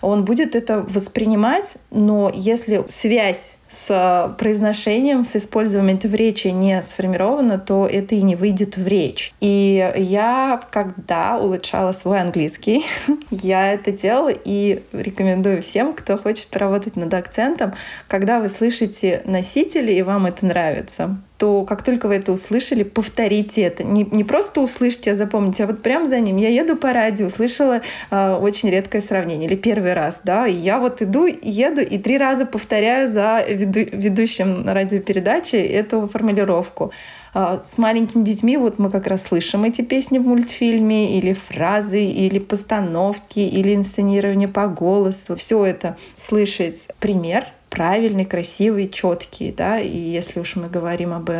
он 0.00 0.24
будет 0.24 0.54
это 0.54 0.84
воспринимать, 0.88 1.76
но 1.90 2.30
если 2.34 2.84
связь 2.88 3.54
с 3.68 4.34
произношением, 4.38 5.24
с 5.24 5.36
использованием 5.36 5.98
это 5.98 6.08
в 6.08 6.14
речи 6.14 6.48
не 6.48 6.80
сформировано, 6.80 7.58
то 7.58 7.86
это 7.86 8.14
и 8.14 8.22
не 8.22 8.34
выйдет 8.34 8.76
в 8.76 8.86
речь. 8.86 9.34
И 9.40 9.92
я, 9.96 10.60
когда 10.70 11.38
улучшала 11.38 11.92
свой 11.92 12.20
английский, 12.20 12.86
я 13.30 13.72
это 13.74 13.92
делала 13.92 14.32
и 14.32 14.82
рекомендую 14.92 15.62
всем, 15.62 15.92
кто 15.92 16.16
хочет 16.16 16.46
поработать 16.46 16.96
над 16.96 17.12
акцентом, 17.12 17.74
когда 18.06 18.40
вы 18.40 18.48
слышите 18.48 19.22
носители 19.26 19.92
и 19.92 20.02
вам 20.02 20.26
это 20.26 20.46
нравится, 20.46 21.18
то 21.38 21.64
как 21.64 21.82
только 21.82 22.08
вы 22.08 22.16
это 22.16 22.32
услышали, 22.32 22.82
повторите 22.82 23.62
это. 23.62 23.84
Не, 23.84 24.04
не 24.04 24.24
просто 24.24 24.60
услышьте, 24.60 25.12
а 25.12 25.14
запомните, 25.14 25.64
а 25.64 25.66
вот 25.68 25.82
прям 25.82 26.04
за 26.04 26.18
ним. 26.18 26.36
Я 26.36 26.48
еду 26.48 26.76
по 26.76 26.92
радио, 26.92 27.26
услышала 27.26 27.80
э, 28.10 28.34
очень 28.34 28.70
редкое 28.70 29.00
сравнение, 29.00 29.48
или 29.48 29.56
первый 29.56 29.94
раз, 29.94 30.22
да, 30.24 30.48
и 30.48 30.52
я 30.52 30.80
вот 30.80 31.00
иду, 31.00 31.26
еду 31.26 31.80
и 31.80 31.96
три 31.98 32.18
раза 32.18 32.44
повторяю 32.44 33.08
за 33.08 33.44
веду, 33.48 33.80
ведущим 33.92 34.68
радиопередачи 34.68 35.56
эту 35.56 36.08
формулировку. 36.08 36.92
Э, 37.34 37.60
с 37.62 37.78
маленькими 37.78 38.24
детьми 38.24 38.56
вот 38.56 38.80
мы 38.80 38.90
как 38.90 39.06
раз 39.06 39.22
слышим 39.22 39.62
эти 39.62 39.82
песни 39.82 40.18
в 40.18 40.26
мультфильме, 40.26 41.18
или 41.18 41.34
фразы, 41.34 42.04
или 42.04 42.40
постановки, 42.40 43.38
или 43.38 43.76
инсценирование 43.76 44.48
по 44.48 44.66
голосу. 44.66 45.36
Все 45.36 45.64
это 45.64 45.96
слышать 46.16 46.88
пример— 46.98 47.46
правильный, 47.78 48.24
красивый, 48.24 48.88
четкий, 48.88 49.52
да, 49.52 49.78
и 49.78 49.96
если 49.96 50.40
уж 50.40 50.56
мы 50.56 50.68
говорим 50.68 51.12
об 51.12 51.30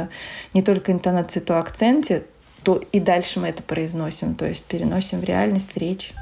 не 0.55 0.62
только 0.62 0.93
интонации, 0.93 1.41
то 1.41 1.59
акценте, 1.59 2.26
то 2.62 2.80
и 2.93 3.01
дальше 3.01 3.41
мы 3.41 3.49
это 3.49 3.64
произносим, 3.64 4.36
то 4.36 4.47
есть 4.47 4.64
переносим 4.64 5.18
в 5.18 5.24
реальность, 5.24 5.72
в 5.72 5.76
речь. 5.76 6.12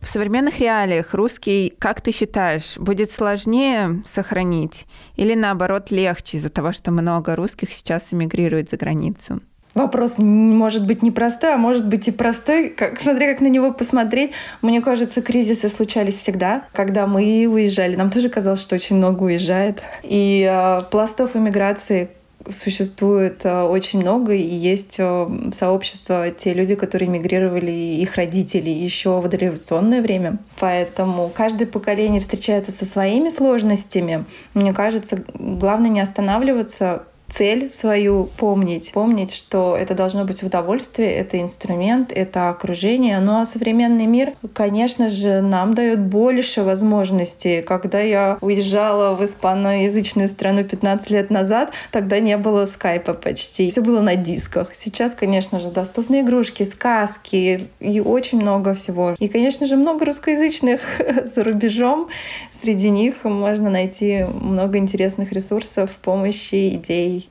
В 0.00 0.08
современных 0.12 0.58
реалиях 0.58 1.14
русский, 1.14 1.76
как 1.78 2.00
ты 2.00 2.10
считаешь, 2.10 2.76
будет 2.76 3.12
сложнее 3.12 4.02
сохранить 4.04 4.86
или 5.14 5.34
наоборот 5.36 5.92
легче 5.92 6.38
из-за 6.38 6.50
того, 6.50 6.72
что 6.72 6.90
много 6.90 7.36
русских 7.36 7.72
сейчас 7.72 8.12
эмигрирует 8.12 8.70
за 8.70 8.78
границу? 8.78 9.40
Вопрос 9.74 10.18
может 10.18 10.86
быть 10.86 11.02
непростой, 11.02 11.54
а 11.54 11.56
может 11.56 11.86
быть 11.86 12.08
и 12.08 12.10
простой, 12.12 12.68
как, 12.68 13.00
смотря 13.02 13.32
как 13.32 13.40
на 13.40 13.48
него 13.48 13.72
посмотреть. 13.72 14.32
Мне 14.62 14.80
кажется, 14.80 15.20
кризисы 15.20 15.68
случались 15.68 16.16
всегда. 16.16 16.64
Когда 16.72 17.06
мы 17.06 17.46
уезжали, 17.48 17.96
нам 17.96 18.10
тоже 18.10 18.28
казалось, 18.28 18.60
что 18.60 18.76
очень 18.76 18.96
много 18.96 19.24
уезжает. 19.24 19.82
И 20.02 20.48
э, 20.48 20.80
пластов 20.90 21.36
иммиграции 21.36 22.10
существует 22.48 23.44
э, 23.44 23.62
очень 23.62 24.00
много, 24.00 24.34
и 24.34 24.42
есть 24.42 24.96
э, 24.98 25.28
сообщество, 25.52 26.30
те 26.30 26.52
люди, 26.52 26.74
которые 26.74 27.08
мигрировали, 27.08 27.70
их 27.70 28.16
родители 28.16 28.70
еще 28.70 29.20
в 29.20 29.28
дореволюционное 29.28 30.02
время. 30.02 30.38
Поэтому 30.60 31.30
каждое 31.34 31.66
поколение 31.66 32.20
встречается 32.20 32.70
со 32.70 32.84
своими 32.84 33.30
сложностями. 33.30 34.24
Мне 34.52 34.72
кажется, 34.72 35.24
главное 35.34 35.90
не 35.90 36.00
останавливаться, 36.00 37.04
цель 37.36 37.70
свою 37.70 38.28
помнить. 38.36 38.92
Помнить, 38.92 39.34
что 39.34 39.76
это 39.76 39.94
должно 39.94 40.24
быть 40.24 40.42
удовольствие, 40.42 41.12
это 41.14 41.40
инструмент, 41.40 42.12
это 42.12 42.48
окружение. 42.48 43.18
Ну 43.18 43.40
а 43.40 43.46
современный 43.46 44.06
мир, 44.06 44.34
конечно 44.52 45.08
же, 45.08 45.40
нам 45.40 45.74
дает 45.74 46.00
больше 46.00 46.62
возможностей. 46.62 47.62
Когда 47.62 48.00
я 48.00 48.38
уезжала 48.40 49.14
в 49.14 49.24
испаноязычную 49.24 50.28
страну 50.28 50.62
15 50.62 51.10
лет 51.10 51.30
назад, 51.30 51.72
тогда 51.90 52.20
не 52.20 52.36
было 52.36 52.66
скайпа 52.66 53.14
почти. 53.14 53.68
Все 53.68 53.80
было 53.80 54.00
на 54.00 54.14
дисках. 54.14 54.74
Сейчас, 54.74 55.14
конечно 55.14 55.58
же, 55.58 55.70
доступны 55.70 56.20
игрушки, 56.20 56.62
сказки 56.62 57.68
и 57.80 58.00
очень 58.00 58.40
много 58.40 58.74
всего. 58.74 59.16
И, 59.18 59.28
конечно 59.28 59.66
же, 59.66 59.76
много 59.76 60.04
русскоязычных 60.04 60.80
за 61.24 61.42
рубежом. 61.42 62.08
Среди 62.52 62.90
них 62.90 63.24
можно 63.24 63.70
найти 63.70 64.24
много 64.24 64.78
интересных 64.78 65.32
ресурсов, 65.32 65.90
помощи, 66.02 66.74
идей 66.74 67.23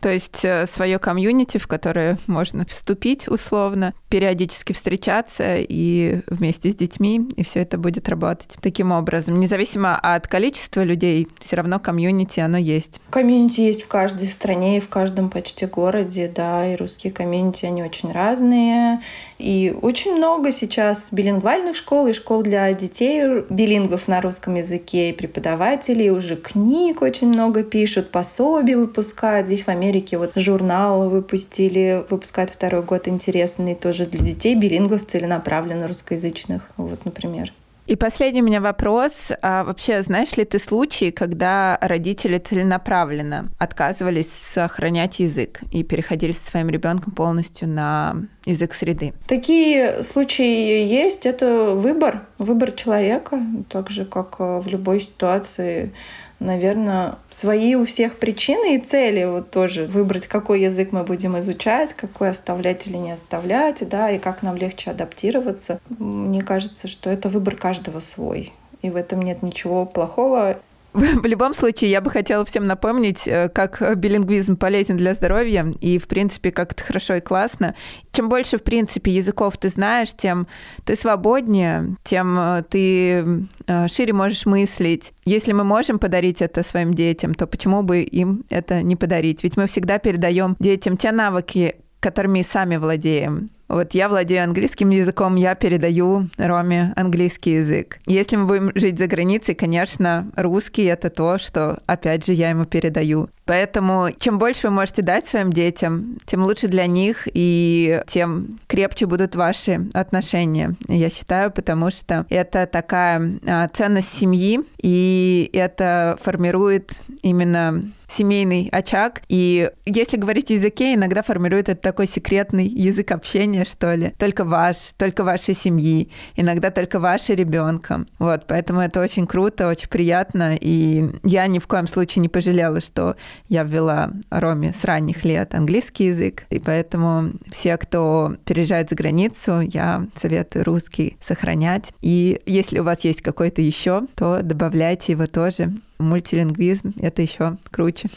то 0.00 0.12
есть 0.12 0.44
э, 0.44 0.66
свое 0.66 0.98
комьюнити, 0.98 1.58
в 1.58 1.66
которое 1.66 2.18
можно 2.26 2.64
вступить 2.66 3.28
условно, 3.28 3.94
периодически 4.08 4.72
встречаться 4.72 5.56
и 5.56 6.20
вместе 6.26 6.70
с 6.70 6.74
детьми, 6.74 7.28
и 7.36 7.44
все 7.44 7.60
это 7.60 7.78
будет 7.78 8.08
работать 8.08 8.56
таким 8.60 8.92
образом. 8.92 9.40
Независимо 9.40 9.96
от 9.96 10.26
количества 10.26 10.82
людей, 10.82 11.28
все 11.40 11.56
равно 11.56 11.78
комьюнити, 11.78 12.40
оно 12.40 12.58
есть. 12.58 13.00
Комьюнити 13.10 13.60
есть 13.60 13.82
в 13.82 13.88
каждой 13.88 14.28
стране 14.28 14.78
и 14.78 14.80
в 14.80 14.88
каждом 14.88 15.30
почти 15.30 15.66
городе, 15.66 16.30
да, 16.34 16.72
и 16.72 16.76
русские 16.76 17.12
комьюнити, 17.12 17.66
они 17.66 17.82
очень 17.82 18.12
разные. 18.12 19.00
И 19.38 19.74
очень 19.82 20.16
много 20.16 20.50
сейчас 20.50 21.08
билингвальных 21.12 21.76
школ 21.76 22.08
и 22.08 22.12
школ 22.12 22.42
для 22.42 22.72
детей, 22.72 23.44
билингвов 23.48 24.08
на 24.08 24.20
русском 24.20 24.56
языке, 24.56 25.10
и 25.10 25.12
преподавателей, 25.12 26.10
уже 26.10 26.34
книг 26.34 27.02
очень 27.02 27.28
много 27.28 27.62
пишут, 27.62 28.10
пособий 28.10 28.74
выпускают. 28.74 29.46
Здесь 29.46 29.62
в 29.62 29.68
Америке 29.68 30.18
вот 30.18 30.32
журнал 30.34 31.08
выпустили, 31.08 32.04
выпускают 32.10 32.50
второй 32.50 32.82
год 32.82 33.06
интересный 33.06 33.76
тоже 33.76 34.06
для 34.06 34.26
детей, 34.26 34.56
билингвов 34.56 35.06
целенаправленно 35.06 35.86
русскоязычных, 35.86 36.70
вот, 36.76 37.04
например. 37.04 37.52
И 37.88 37.96
последний 37.96 38.42
у 38.42 38.44
меня 38.44 38.60
вопрос. 38.60 39.12
А 39.40 39.64
вообще, 39.64 40.02
знаешь 40.02 40.36
ли 40.36 40.44
ты 40.44 40.58
случаи, 40.58 41.10
когда 41.10 41.78
родители 41.80 42.36
целенаправленно 42.36 43.46
отказывались 43.56 44.30
сохранять 44.30 45.20
язык 45.20 45.62
и 45.72 45.82
переходили 45.82 46.32
со 46.32 46.50
своим 46.50 46.68
ребенком 46.68 47.14
полностью 47.14 47.66
на 47.66 48.16
язык 48.44 48.74
среды? 48.74 49.14
Такие 49.26 50.02
случаи 50.02 50.84
есть. 50.84 51.24
Это 51.24 51.70
выбор, 51.74 52.26
выбор 52.36 52.72
человека, 52.72 53.40
так 53.70 53.88
же, 53.88 54.04
как 54.04 54.36
э, 54.38 54.60
в 54.60 54.68
любой 54.68 55.00
ситуации 55.00 55.94
наверное, 56.40 57.16
свои 57.30 57.74
у 57.74 57.84
всех 57.84 58.18
причины 58.18 58.76
и 58.76 58.80
цели 58.80 59.24
вот 59.24 59.50
тоже 59.50 59.84
выбрать, 59.84 60.26
какой 60.26 60.62
язык 60.62 60.92
мы 60.92 61.04
будем 61.04 61.38
изучать, 61.40 61.92
какой 61.92 62.30
оставлять 62.30 62.86
или 62.86 62.96
не 62.96 63.12
оставлять, 63.12 63.88
да, 63.88 64.10
и 64.10 64.18
как 64.18 64.42
нам 64.42 64.56
легче 64.56 64.90
адаптироваться. 64.90 65.80
Мне 65.98 66.42
кажется, 66.42 66.88
что 66.88 67.10
это 67.10 67.28
выбор 67.28 67.56
каждого 67.56 68.00
свой. 68.00 68.52
И 68.82 68.90
в 68.90 68.96
этом 68.96 69.22
нет 69.22 69.42
ничего 69.42 69.84
плохого. 69.86 70.58
В 70.94 71.26
любом 71.26 71.54
случае, 71.54 71.90
я 71.90 72.00
бы 72.00 72.10
хотела 72.10 72.44
всем 72.44 72.66
напомнить, 72.66 73.22
э, 73.26 73.48
как 73.50 73.98
билингвизм 73.98 74.56
полезен 74.56 74.96
для 74.96 75.14
здоровья, 75.14 75.74
и, 75.80 75.98
в 75.98 76.08
принципе, 76.08 76.50
как 76.50 76.72
это 76.72 76.82
хорошо 76.82 77.14
и 77.16 77.20
классно. 77.20 77.74
Чем 78.12 78.28
больше, 78.28 78.58
в 78.58 78.62
принципе, 78.62 79.12
языков 79.12 79.58
ты 79.58 79.68
знаешь, 79.68 80.08
тем 80.16 80.46
ты 80.84 80.96
свободнее, 80.96 81.96
тем 82.04 82.38
э, 82.38 82.64
ты 82.68 83.46
э, 83.66 83.88
шире 83.88 84.12
можешь 84.12 84.46
мыслить. 84.46 85.12
Если 85.24 85.52
мы 85.52 85.64
можем 85.64 85.98
подарить 85.98 86.40
это 86.40 86.62
своим 86.62 86.94
детям, 86.94 87.34
то 87.34 87.46
почему 87.46 87.82
бы 87.82 88.00
им 88.00 88.44
это 88.48 88.82
не 88.82 88.96
подарить? 88.96 89.42
Ведь 89.42 89.56
мы 89.56 89.66
всегда 89.66 89.98
передаем 89.98 90.56
детям 90.58 90.96
те 90.96 91.12
навыки, 91.12 91.76
которыми 92.00 92.42
сами 92.42 92.76
владеем. 92.76 93.50
Вот 93.68 93.92
я 93.92 94.08
владею 94.08 94.44
английским 94.44 94.88
языком, 94.88 95.36
я 95.36 95.54
передаю 95.54 96.28
Роме 96.38 96.94
английский 96.96 97.56
язык. 97.56 97.98
Если 98.06 98.36
мы 98.36 98.46
будем 98.46 98.72
жить 98.74 98.98
за 98.98 99.06
границей, 99.06 99.54
конечно, 99.54 100.30
русский— 100.36 100.84
это 100.84 101.10
то, 101.10 101.36
что, 101.36 101.82
опять 101.86 102.26
же, 102.26 102.32
я 102.32 102.50
ему 102.50 102.64
передаю. 102.64 103.28
Поэтому 103.44 104.08
чем 104.18 104.38
больше 104.38 104.68
вы 104.68 104.74
можете 104.74 105.02
дать 105.02 105.26
своим 105.26 105.52
детям, 105.52 106.18
тем 106.26 106.42
лучше 106.42 106.68
для 106.68 106.86
них 106.86 107.26
и 107.32 108.02
тем 108.06 108.48
крепче 108.66 109.06
будут 109.06 109.36
ваши 109.36 109.86
отношения, 109.94 110.74
я 110.86 111.08
считаю, 111.08 111.50
потому 111.50 111.90
что 111.90 112.26
это 112.28 112.66
такая 112.66 113.38
а, 113.46 113.68
ценность 113.68 114.12
семьи, 114.12 114.60
и 114.82 115.48
это 115.54 116.18
формирует 116.22 117.00
именно 117.22 117.84
семейный 118.08 118.68
очаг. 118.72 119.22
И 119.28 119.70
если 119.86 120.16
говорить 120.16 120.50
о 120.50 120.54
языке, 120.54 120.94
иногда 120.94 121.22
формирует 121.22 121.68
это 121.68 121.80
такой 121.80 122.06
секретный 122.06 122.66
язык 122.66 123.12
общения, 123.12 123.57
что 123.64 123.94
ли. 123.94 124.12
Только 124.18 124.44
ваш, 124.44 124.76
только 124.96 125.24
вашей 125.24 125.54
семьи, 125.54 126.10
иногда 126.36 126.70
только 126.70 127.00
вашей 127.00 127.34
ребенка. 127.34 128.06
Вот, 128.18 128.46
поэтому 128.46 128.80
это 128.80 129.00
очень 129.00 129.26
круто, 129.26 129.68
очень 129.68 129.88
приятно. 129.88 130.56
И 130.60 131.10
я 131.22 131.46
ни 131.46 131.58
в 131.58 131.66
коем 131.66 131.86
случае 131.86 132.22
не 132.22 132.28
пожалела, 132.28 132.80
что 132.80 133.16
я 133.48 133.62
ввела 133.62 134.12
Роме 134.30 134.72
с 134.72 134.84
ранних 134.84 135.24
лет 135.24 135.54
английский 135.54 136.06
язык. 136.06 136.44
И 136.50 136.58
поэтому 136.58 137.32
все, 137.50 137.76
кто 137.76 138.36
переезжает 138.44 138.90
за 138.90 138.96
границу, 138.96 139.60
я 139.60 140.06
советую 140.14 140.64
русский 140.64 141.16
сохранять. 141.22 141.92
И 142.00 142.40
если 142.46 142.78
у 142.78 142.84
вас 142.84 143.04
есть 143.04 143.22
какой-то 143.22 143.62
еще, 143.62 144.02
то 144.14 144.40
добавляйте 144.42 145.12
его 145.12 145.26
тоже 145.26 145.72
мультилингвизм— 145.98 146.94
это 147.00 147.22
еще 147.22 147.56
круче. 147.70 148.08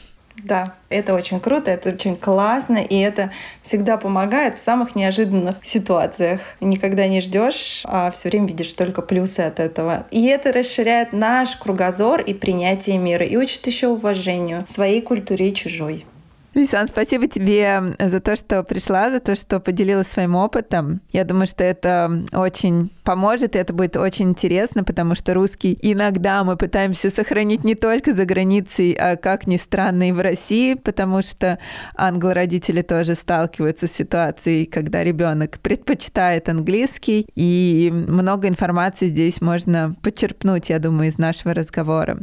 Да, 0.44 0.76
это 0.90 1.14
очень 1.14 1.40
круто, 1.40 1.72
это 1.72 1.90
очень 1.90 2.16
классно, 2.16 2.78
и 2.78 2.98
это 2.98 3.32
всегда 3.62 3.98
помогает 3.98 4.58
в 4.58 4.64
самых 4.64 4.96
неожиданных 4.96 5.58
ситуациях. 5.62 6.42
Никогда 6.60 7.08
не 7.08 7.22
ждешь, 7.22 7.82
а 7.86 8.12
все 8.12 8.30
время 8.30 8.48
видишь 8.48 8.74
только 8.74 9.02
плюсы 9.02 9.42
от 9.42 9.60
этого. 9.60 10.08
И 10.12 10.26
это 10.26 10.52
расширяет 10.52 11.14
наш 11.14 11.56
кругозор 11.56 12.22
и 12.22 12.34
принятие 12.34 12.98
мира, 12.98 13.26
и 13.26 13.38
учит 13.38 13.66
еще 13.68 13.88
уважению 13.88 14.66
своей 14.68 15.02
культуре 15.02 15.50
и 15.50 15.56
чужой. 15.56 16.06
Лисан, 16.54 16.90
спасибо 16.90 17.28
тебе 17.28 17.96
за 17.98 18.20
то, 18.20 18.36
что 18.36 18.64
пришла, 18.64 19.10
за 19.10 19.22
то, 19.22 19.38
что 19.38 19.62
поделилась 19.62 20.08
своим 20.08 20.36
опытом. 20.36 21.00
Я 21.14 21.24
думаю, 21.24 21.48
что 21.48 21.64
это 21.64 22.26
очень 22.34 22.92
поможет, 23.04 23.56
и 23.56 23.60
это 23.60 23.74
будет 23.74 23.96
очень 23.96 24.30
интересно, 24.30 24.84
потому 24.84 25.16
что 25.16 25.34
русский 25.34 25.78
иногда 25.82 26.44
мы 26.44 26.58
пытаемся 26.58 27.10
сохранить 27.10 27.64
не 27.64 27.76
только 27.76 28.14
за 28.14 28.26
границей, 28.26 28.92
а, 28.92 29.16
как 29.16 29.48
ни 29.48 29.56
странно, 29.56 30.10
и 30.10 30.12
в 30.12 30.20
России, 30.20 30.74
потому 30.74 31.22
что 31.22 31.58
англо-родители 31.96 32.82
тоже 32.82 33.16
сталкиваются 33.16 33.88
с 33.88 33.92
ситуацией, 33.94 34.66
когда 34.66 35.06
ребенок 35.06 35.60
предпочитает 35.60 36.50
английский, 36.50 37.28
и 37.34 37.90
много 37.94 38.50
информации 38.50 39.08
здесь 39.08 39.40
можно 39.40 39.96
почерпнуть, 40.04 40.70
я 40.70 40.80
думаю, 40.80 41.10
из 41.10 41.18
нашего 41.18 41.54
разговора. 41.54 42.18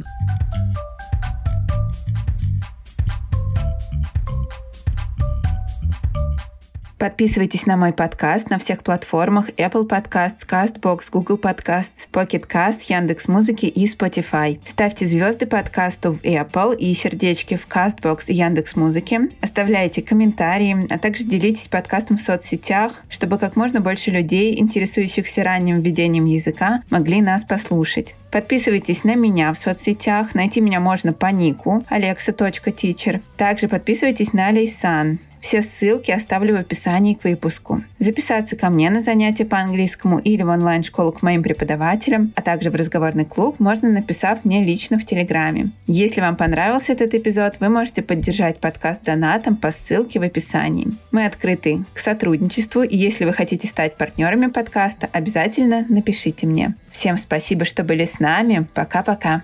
Подписывайтесь 6.99 7.65
на 7.65 7.77
мой 7.77 7.93
подкаст 7.93 8.49
на 8.49 8.59
всех 8.59 8.83
платформах 8.83 9.51
Apple 9.51 9.87
Podcasts, 9.87 10.45
CastBox, 10.45 11.03
Google 11.09 11.37
Podcasts, 11.37 12.09
Pocket 12.11 12.45
Cast, 12.45 12.81
Яндекс 12.89 13.29
Музыки 13.29 13.67
и 13.67 13.87
Spotify. 13.89 14.59
Ставьте 14.65 15.07
звезды 15.07 15.45
подкасту 15.45 16.15
в 16.15 16.21
Apple 16.23 16.75
и 16.75 16.93
сердечки 16.93 17.55
в 17.55 17.69
CastBox 17.69 18.23
и 18.27 18.33
Яндекс 18.33 18.75
Музыки. 18.75 19.17
Оставляйте 19.39 20.01
комментарии, 20.01 20.87
а 20.89 20.99
также 20.99 21.23
делитесь 21.23 21.69
подкастом 21.69 22.17
в 22.17 22.21
соцсетях, 22.21 22.91
чтобы 23.09 23.37
как 23.37 23.55
можно 23.55 23.79
больше 23.79 24.11
людей, 24.11 24.59
интересующихся 24.59 25.41
ранним 25.45 25.79
введением 25.79 26.25
языка, 26.25 26.83
могли 26.89 27.21
нас 27.21 27.45
послушать. 27.45 28.15
Подписывайтесь 28.29 29.05
на 29.05 29.15
меня 29.15 29.53
в 29.53 29.57
соцсетях. 29.57 30.35
Найти 30.35 30.59
меня 30.59 30.81
можно 30.81 31.13
по 31.13 31.27
нику 31.27 31.85
alexa.teacher. 31.89 33.21
Также 33.37 33.69
подписывайтесь 33.69 34.33
на 34.33 34.49
Лейсан. 34.49 35.19
Все 35.41 35.61
ссылки 35.61 36.11
оставлю 36.11 36.55
в 36.55 36.59
описании 36.59 37.13
к 37.13 37.23
выпуску. 37.23 37.81
Записаться 37.97 38.55
ко 38.55 38.69
мне 38.69 38.89
на 38.89 39.01
занятия 39.01 39.45
по 39.45 39.57
английскому 39.57 40.19
или 40.19 40.43
в 40.43 40.49
онлайн-школу 40.49 41.11
к 41.11 41.21
моим 41.21 41.43
преподавателям, 41.43 42.33
а 42.35 42.41
также 42.41 42.69
в 42.69 42.75
разговорный 42.75 43.25
клуб 43.25 43.59
можно 43.59 43.89
написав 43.89 44.43
мне 44.43 44.63
лично 44.63 44.99
в 44.99 45.05
Телеграме. 45.05 45.71
Если 45.87 46.21
вам 46.21 46.35
понравился 46.35 46.91
этот 46.93 47.13
эпизод, 47.13 47.55
вы 47.59 47.69
можете 47.69 48.01
поддержать 48.01 48.59
подкаст 48.59 49.03
донатом 49.03 49.55
по 49.55 49.71
ссылке 49.71 50.19
в 50.19 50.23
описании. 50.23 50.87
Мы 51.11 51.25
открыты 51.25 51.83
к 51.93 51.99
сотрудничеству, 51.99 52.83
и 52.83 52.97
если 52.97 53.25
вы 53.25 53.33
хотите 53.33 53.67
стать 53.67 53.95
партнерами 53.95 54.47
подкаста, 54.47 55.09
обязательно 55.11 55.85
напишите 55.89 56.47
мне. 56.47 56.75
Всем 56.91 57.17
спасибо, 57.17 57.65
что 57.65 57.83
были 57.83 58.05
с 58.05 58.19
нами. 58.19 58.67
Пока-пока. 58.73 59.43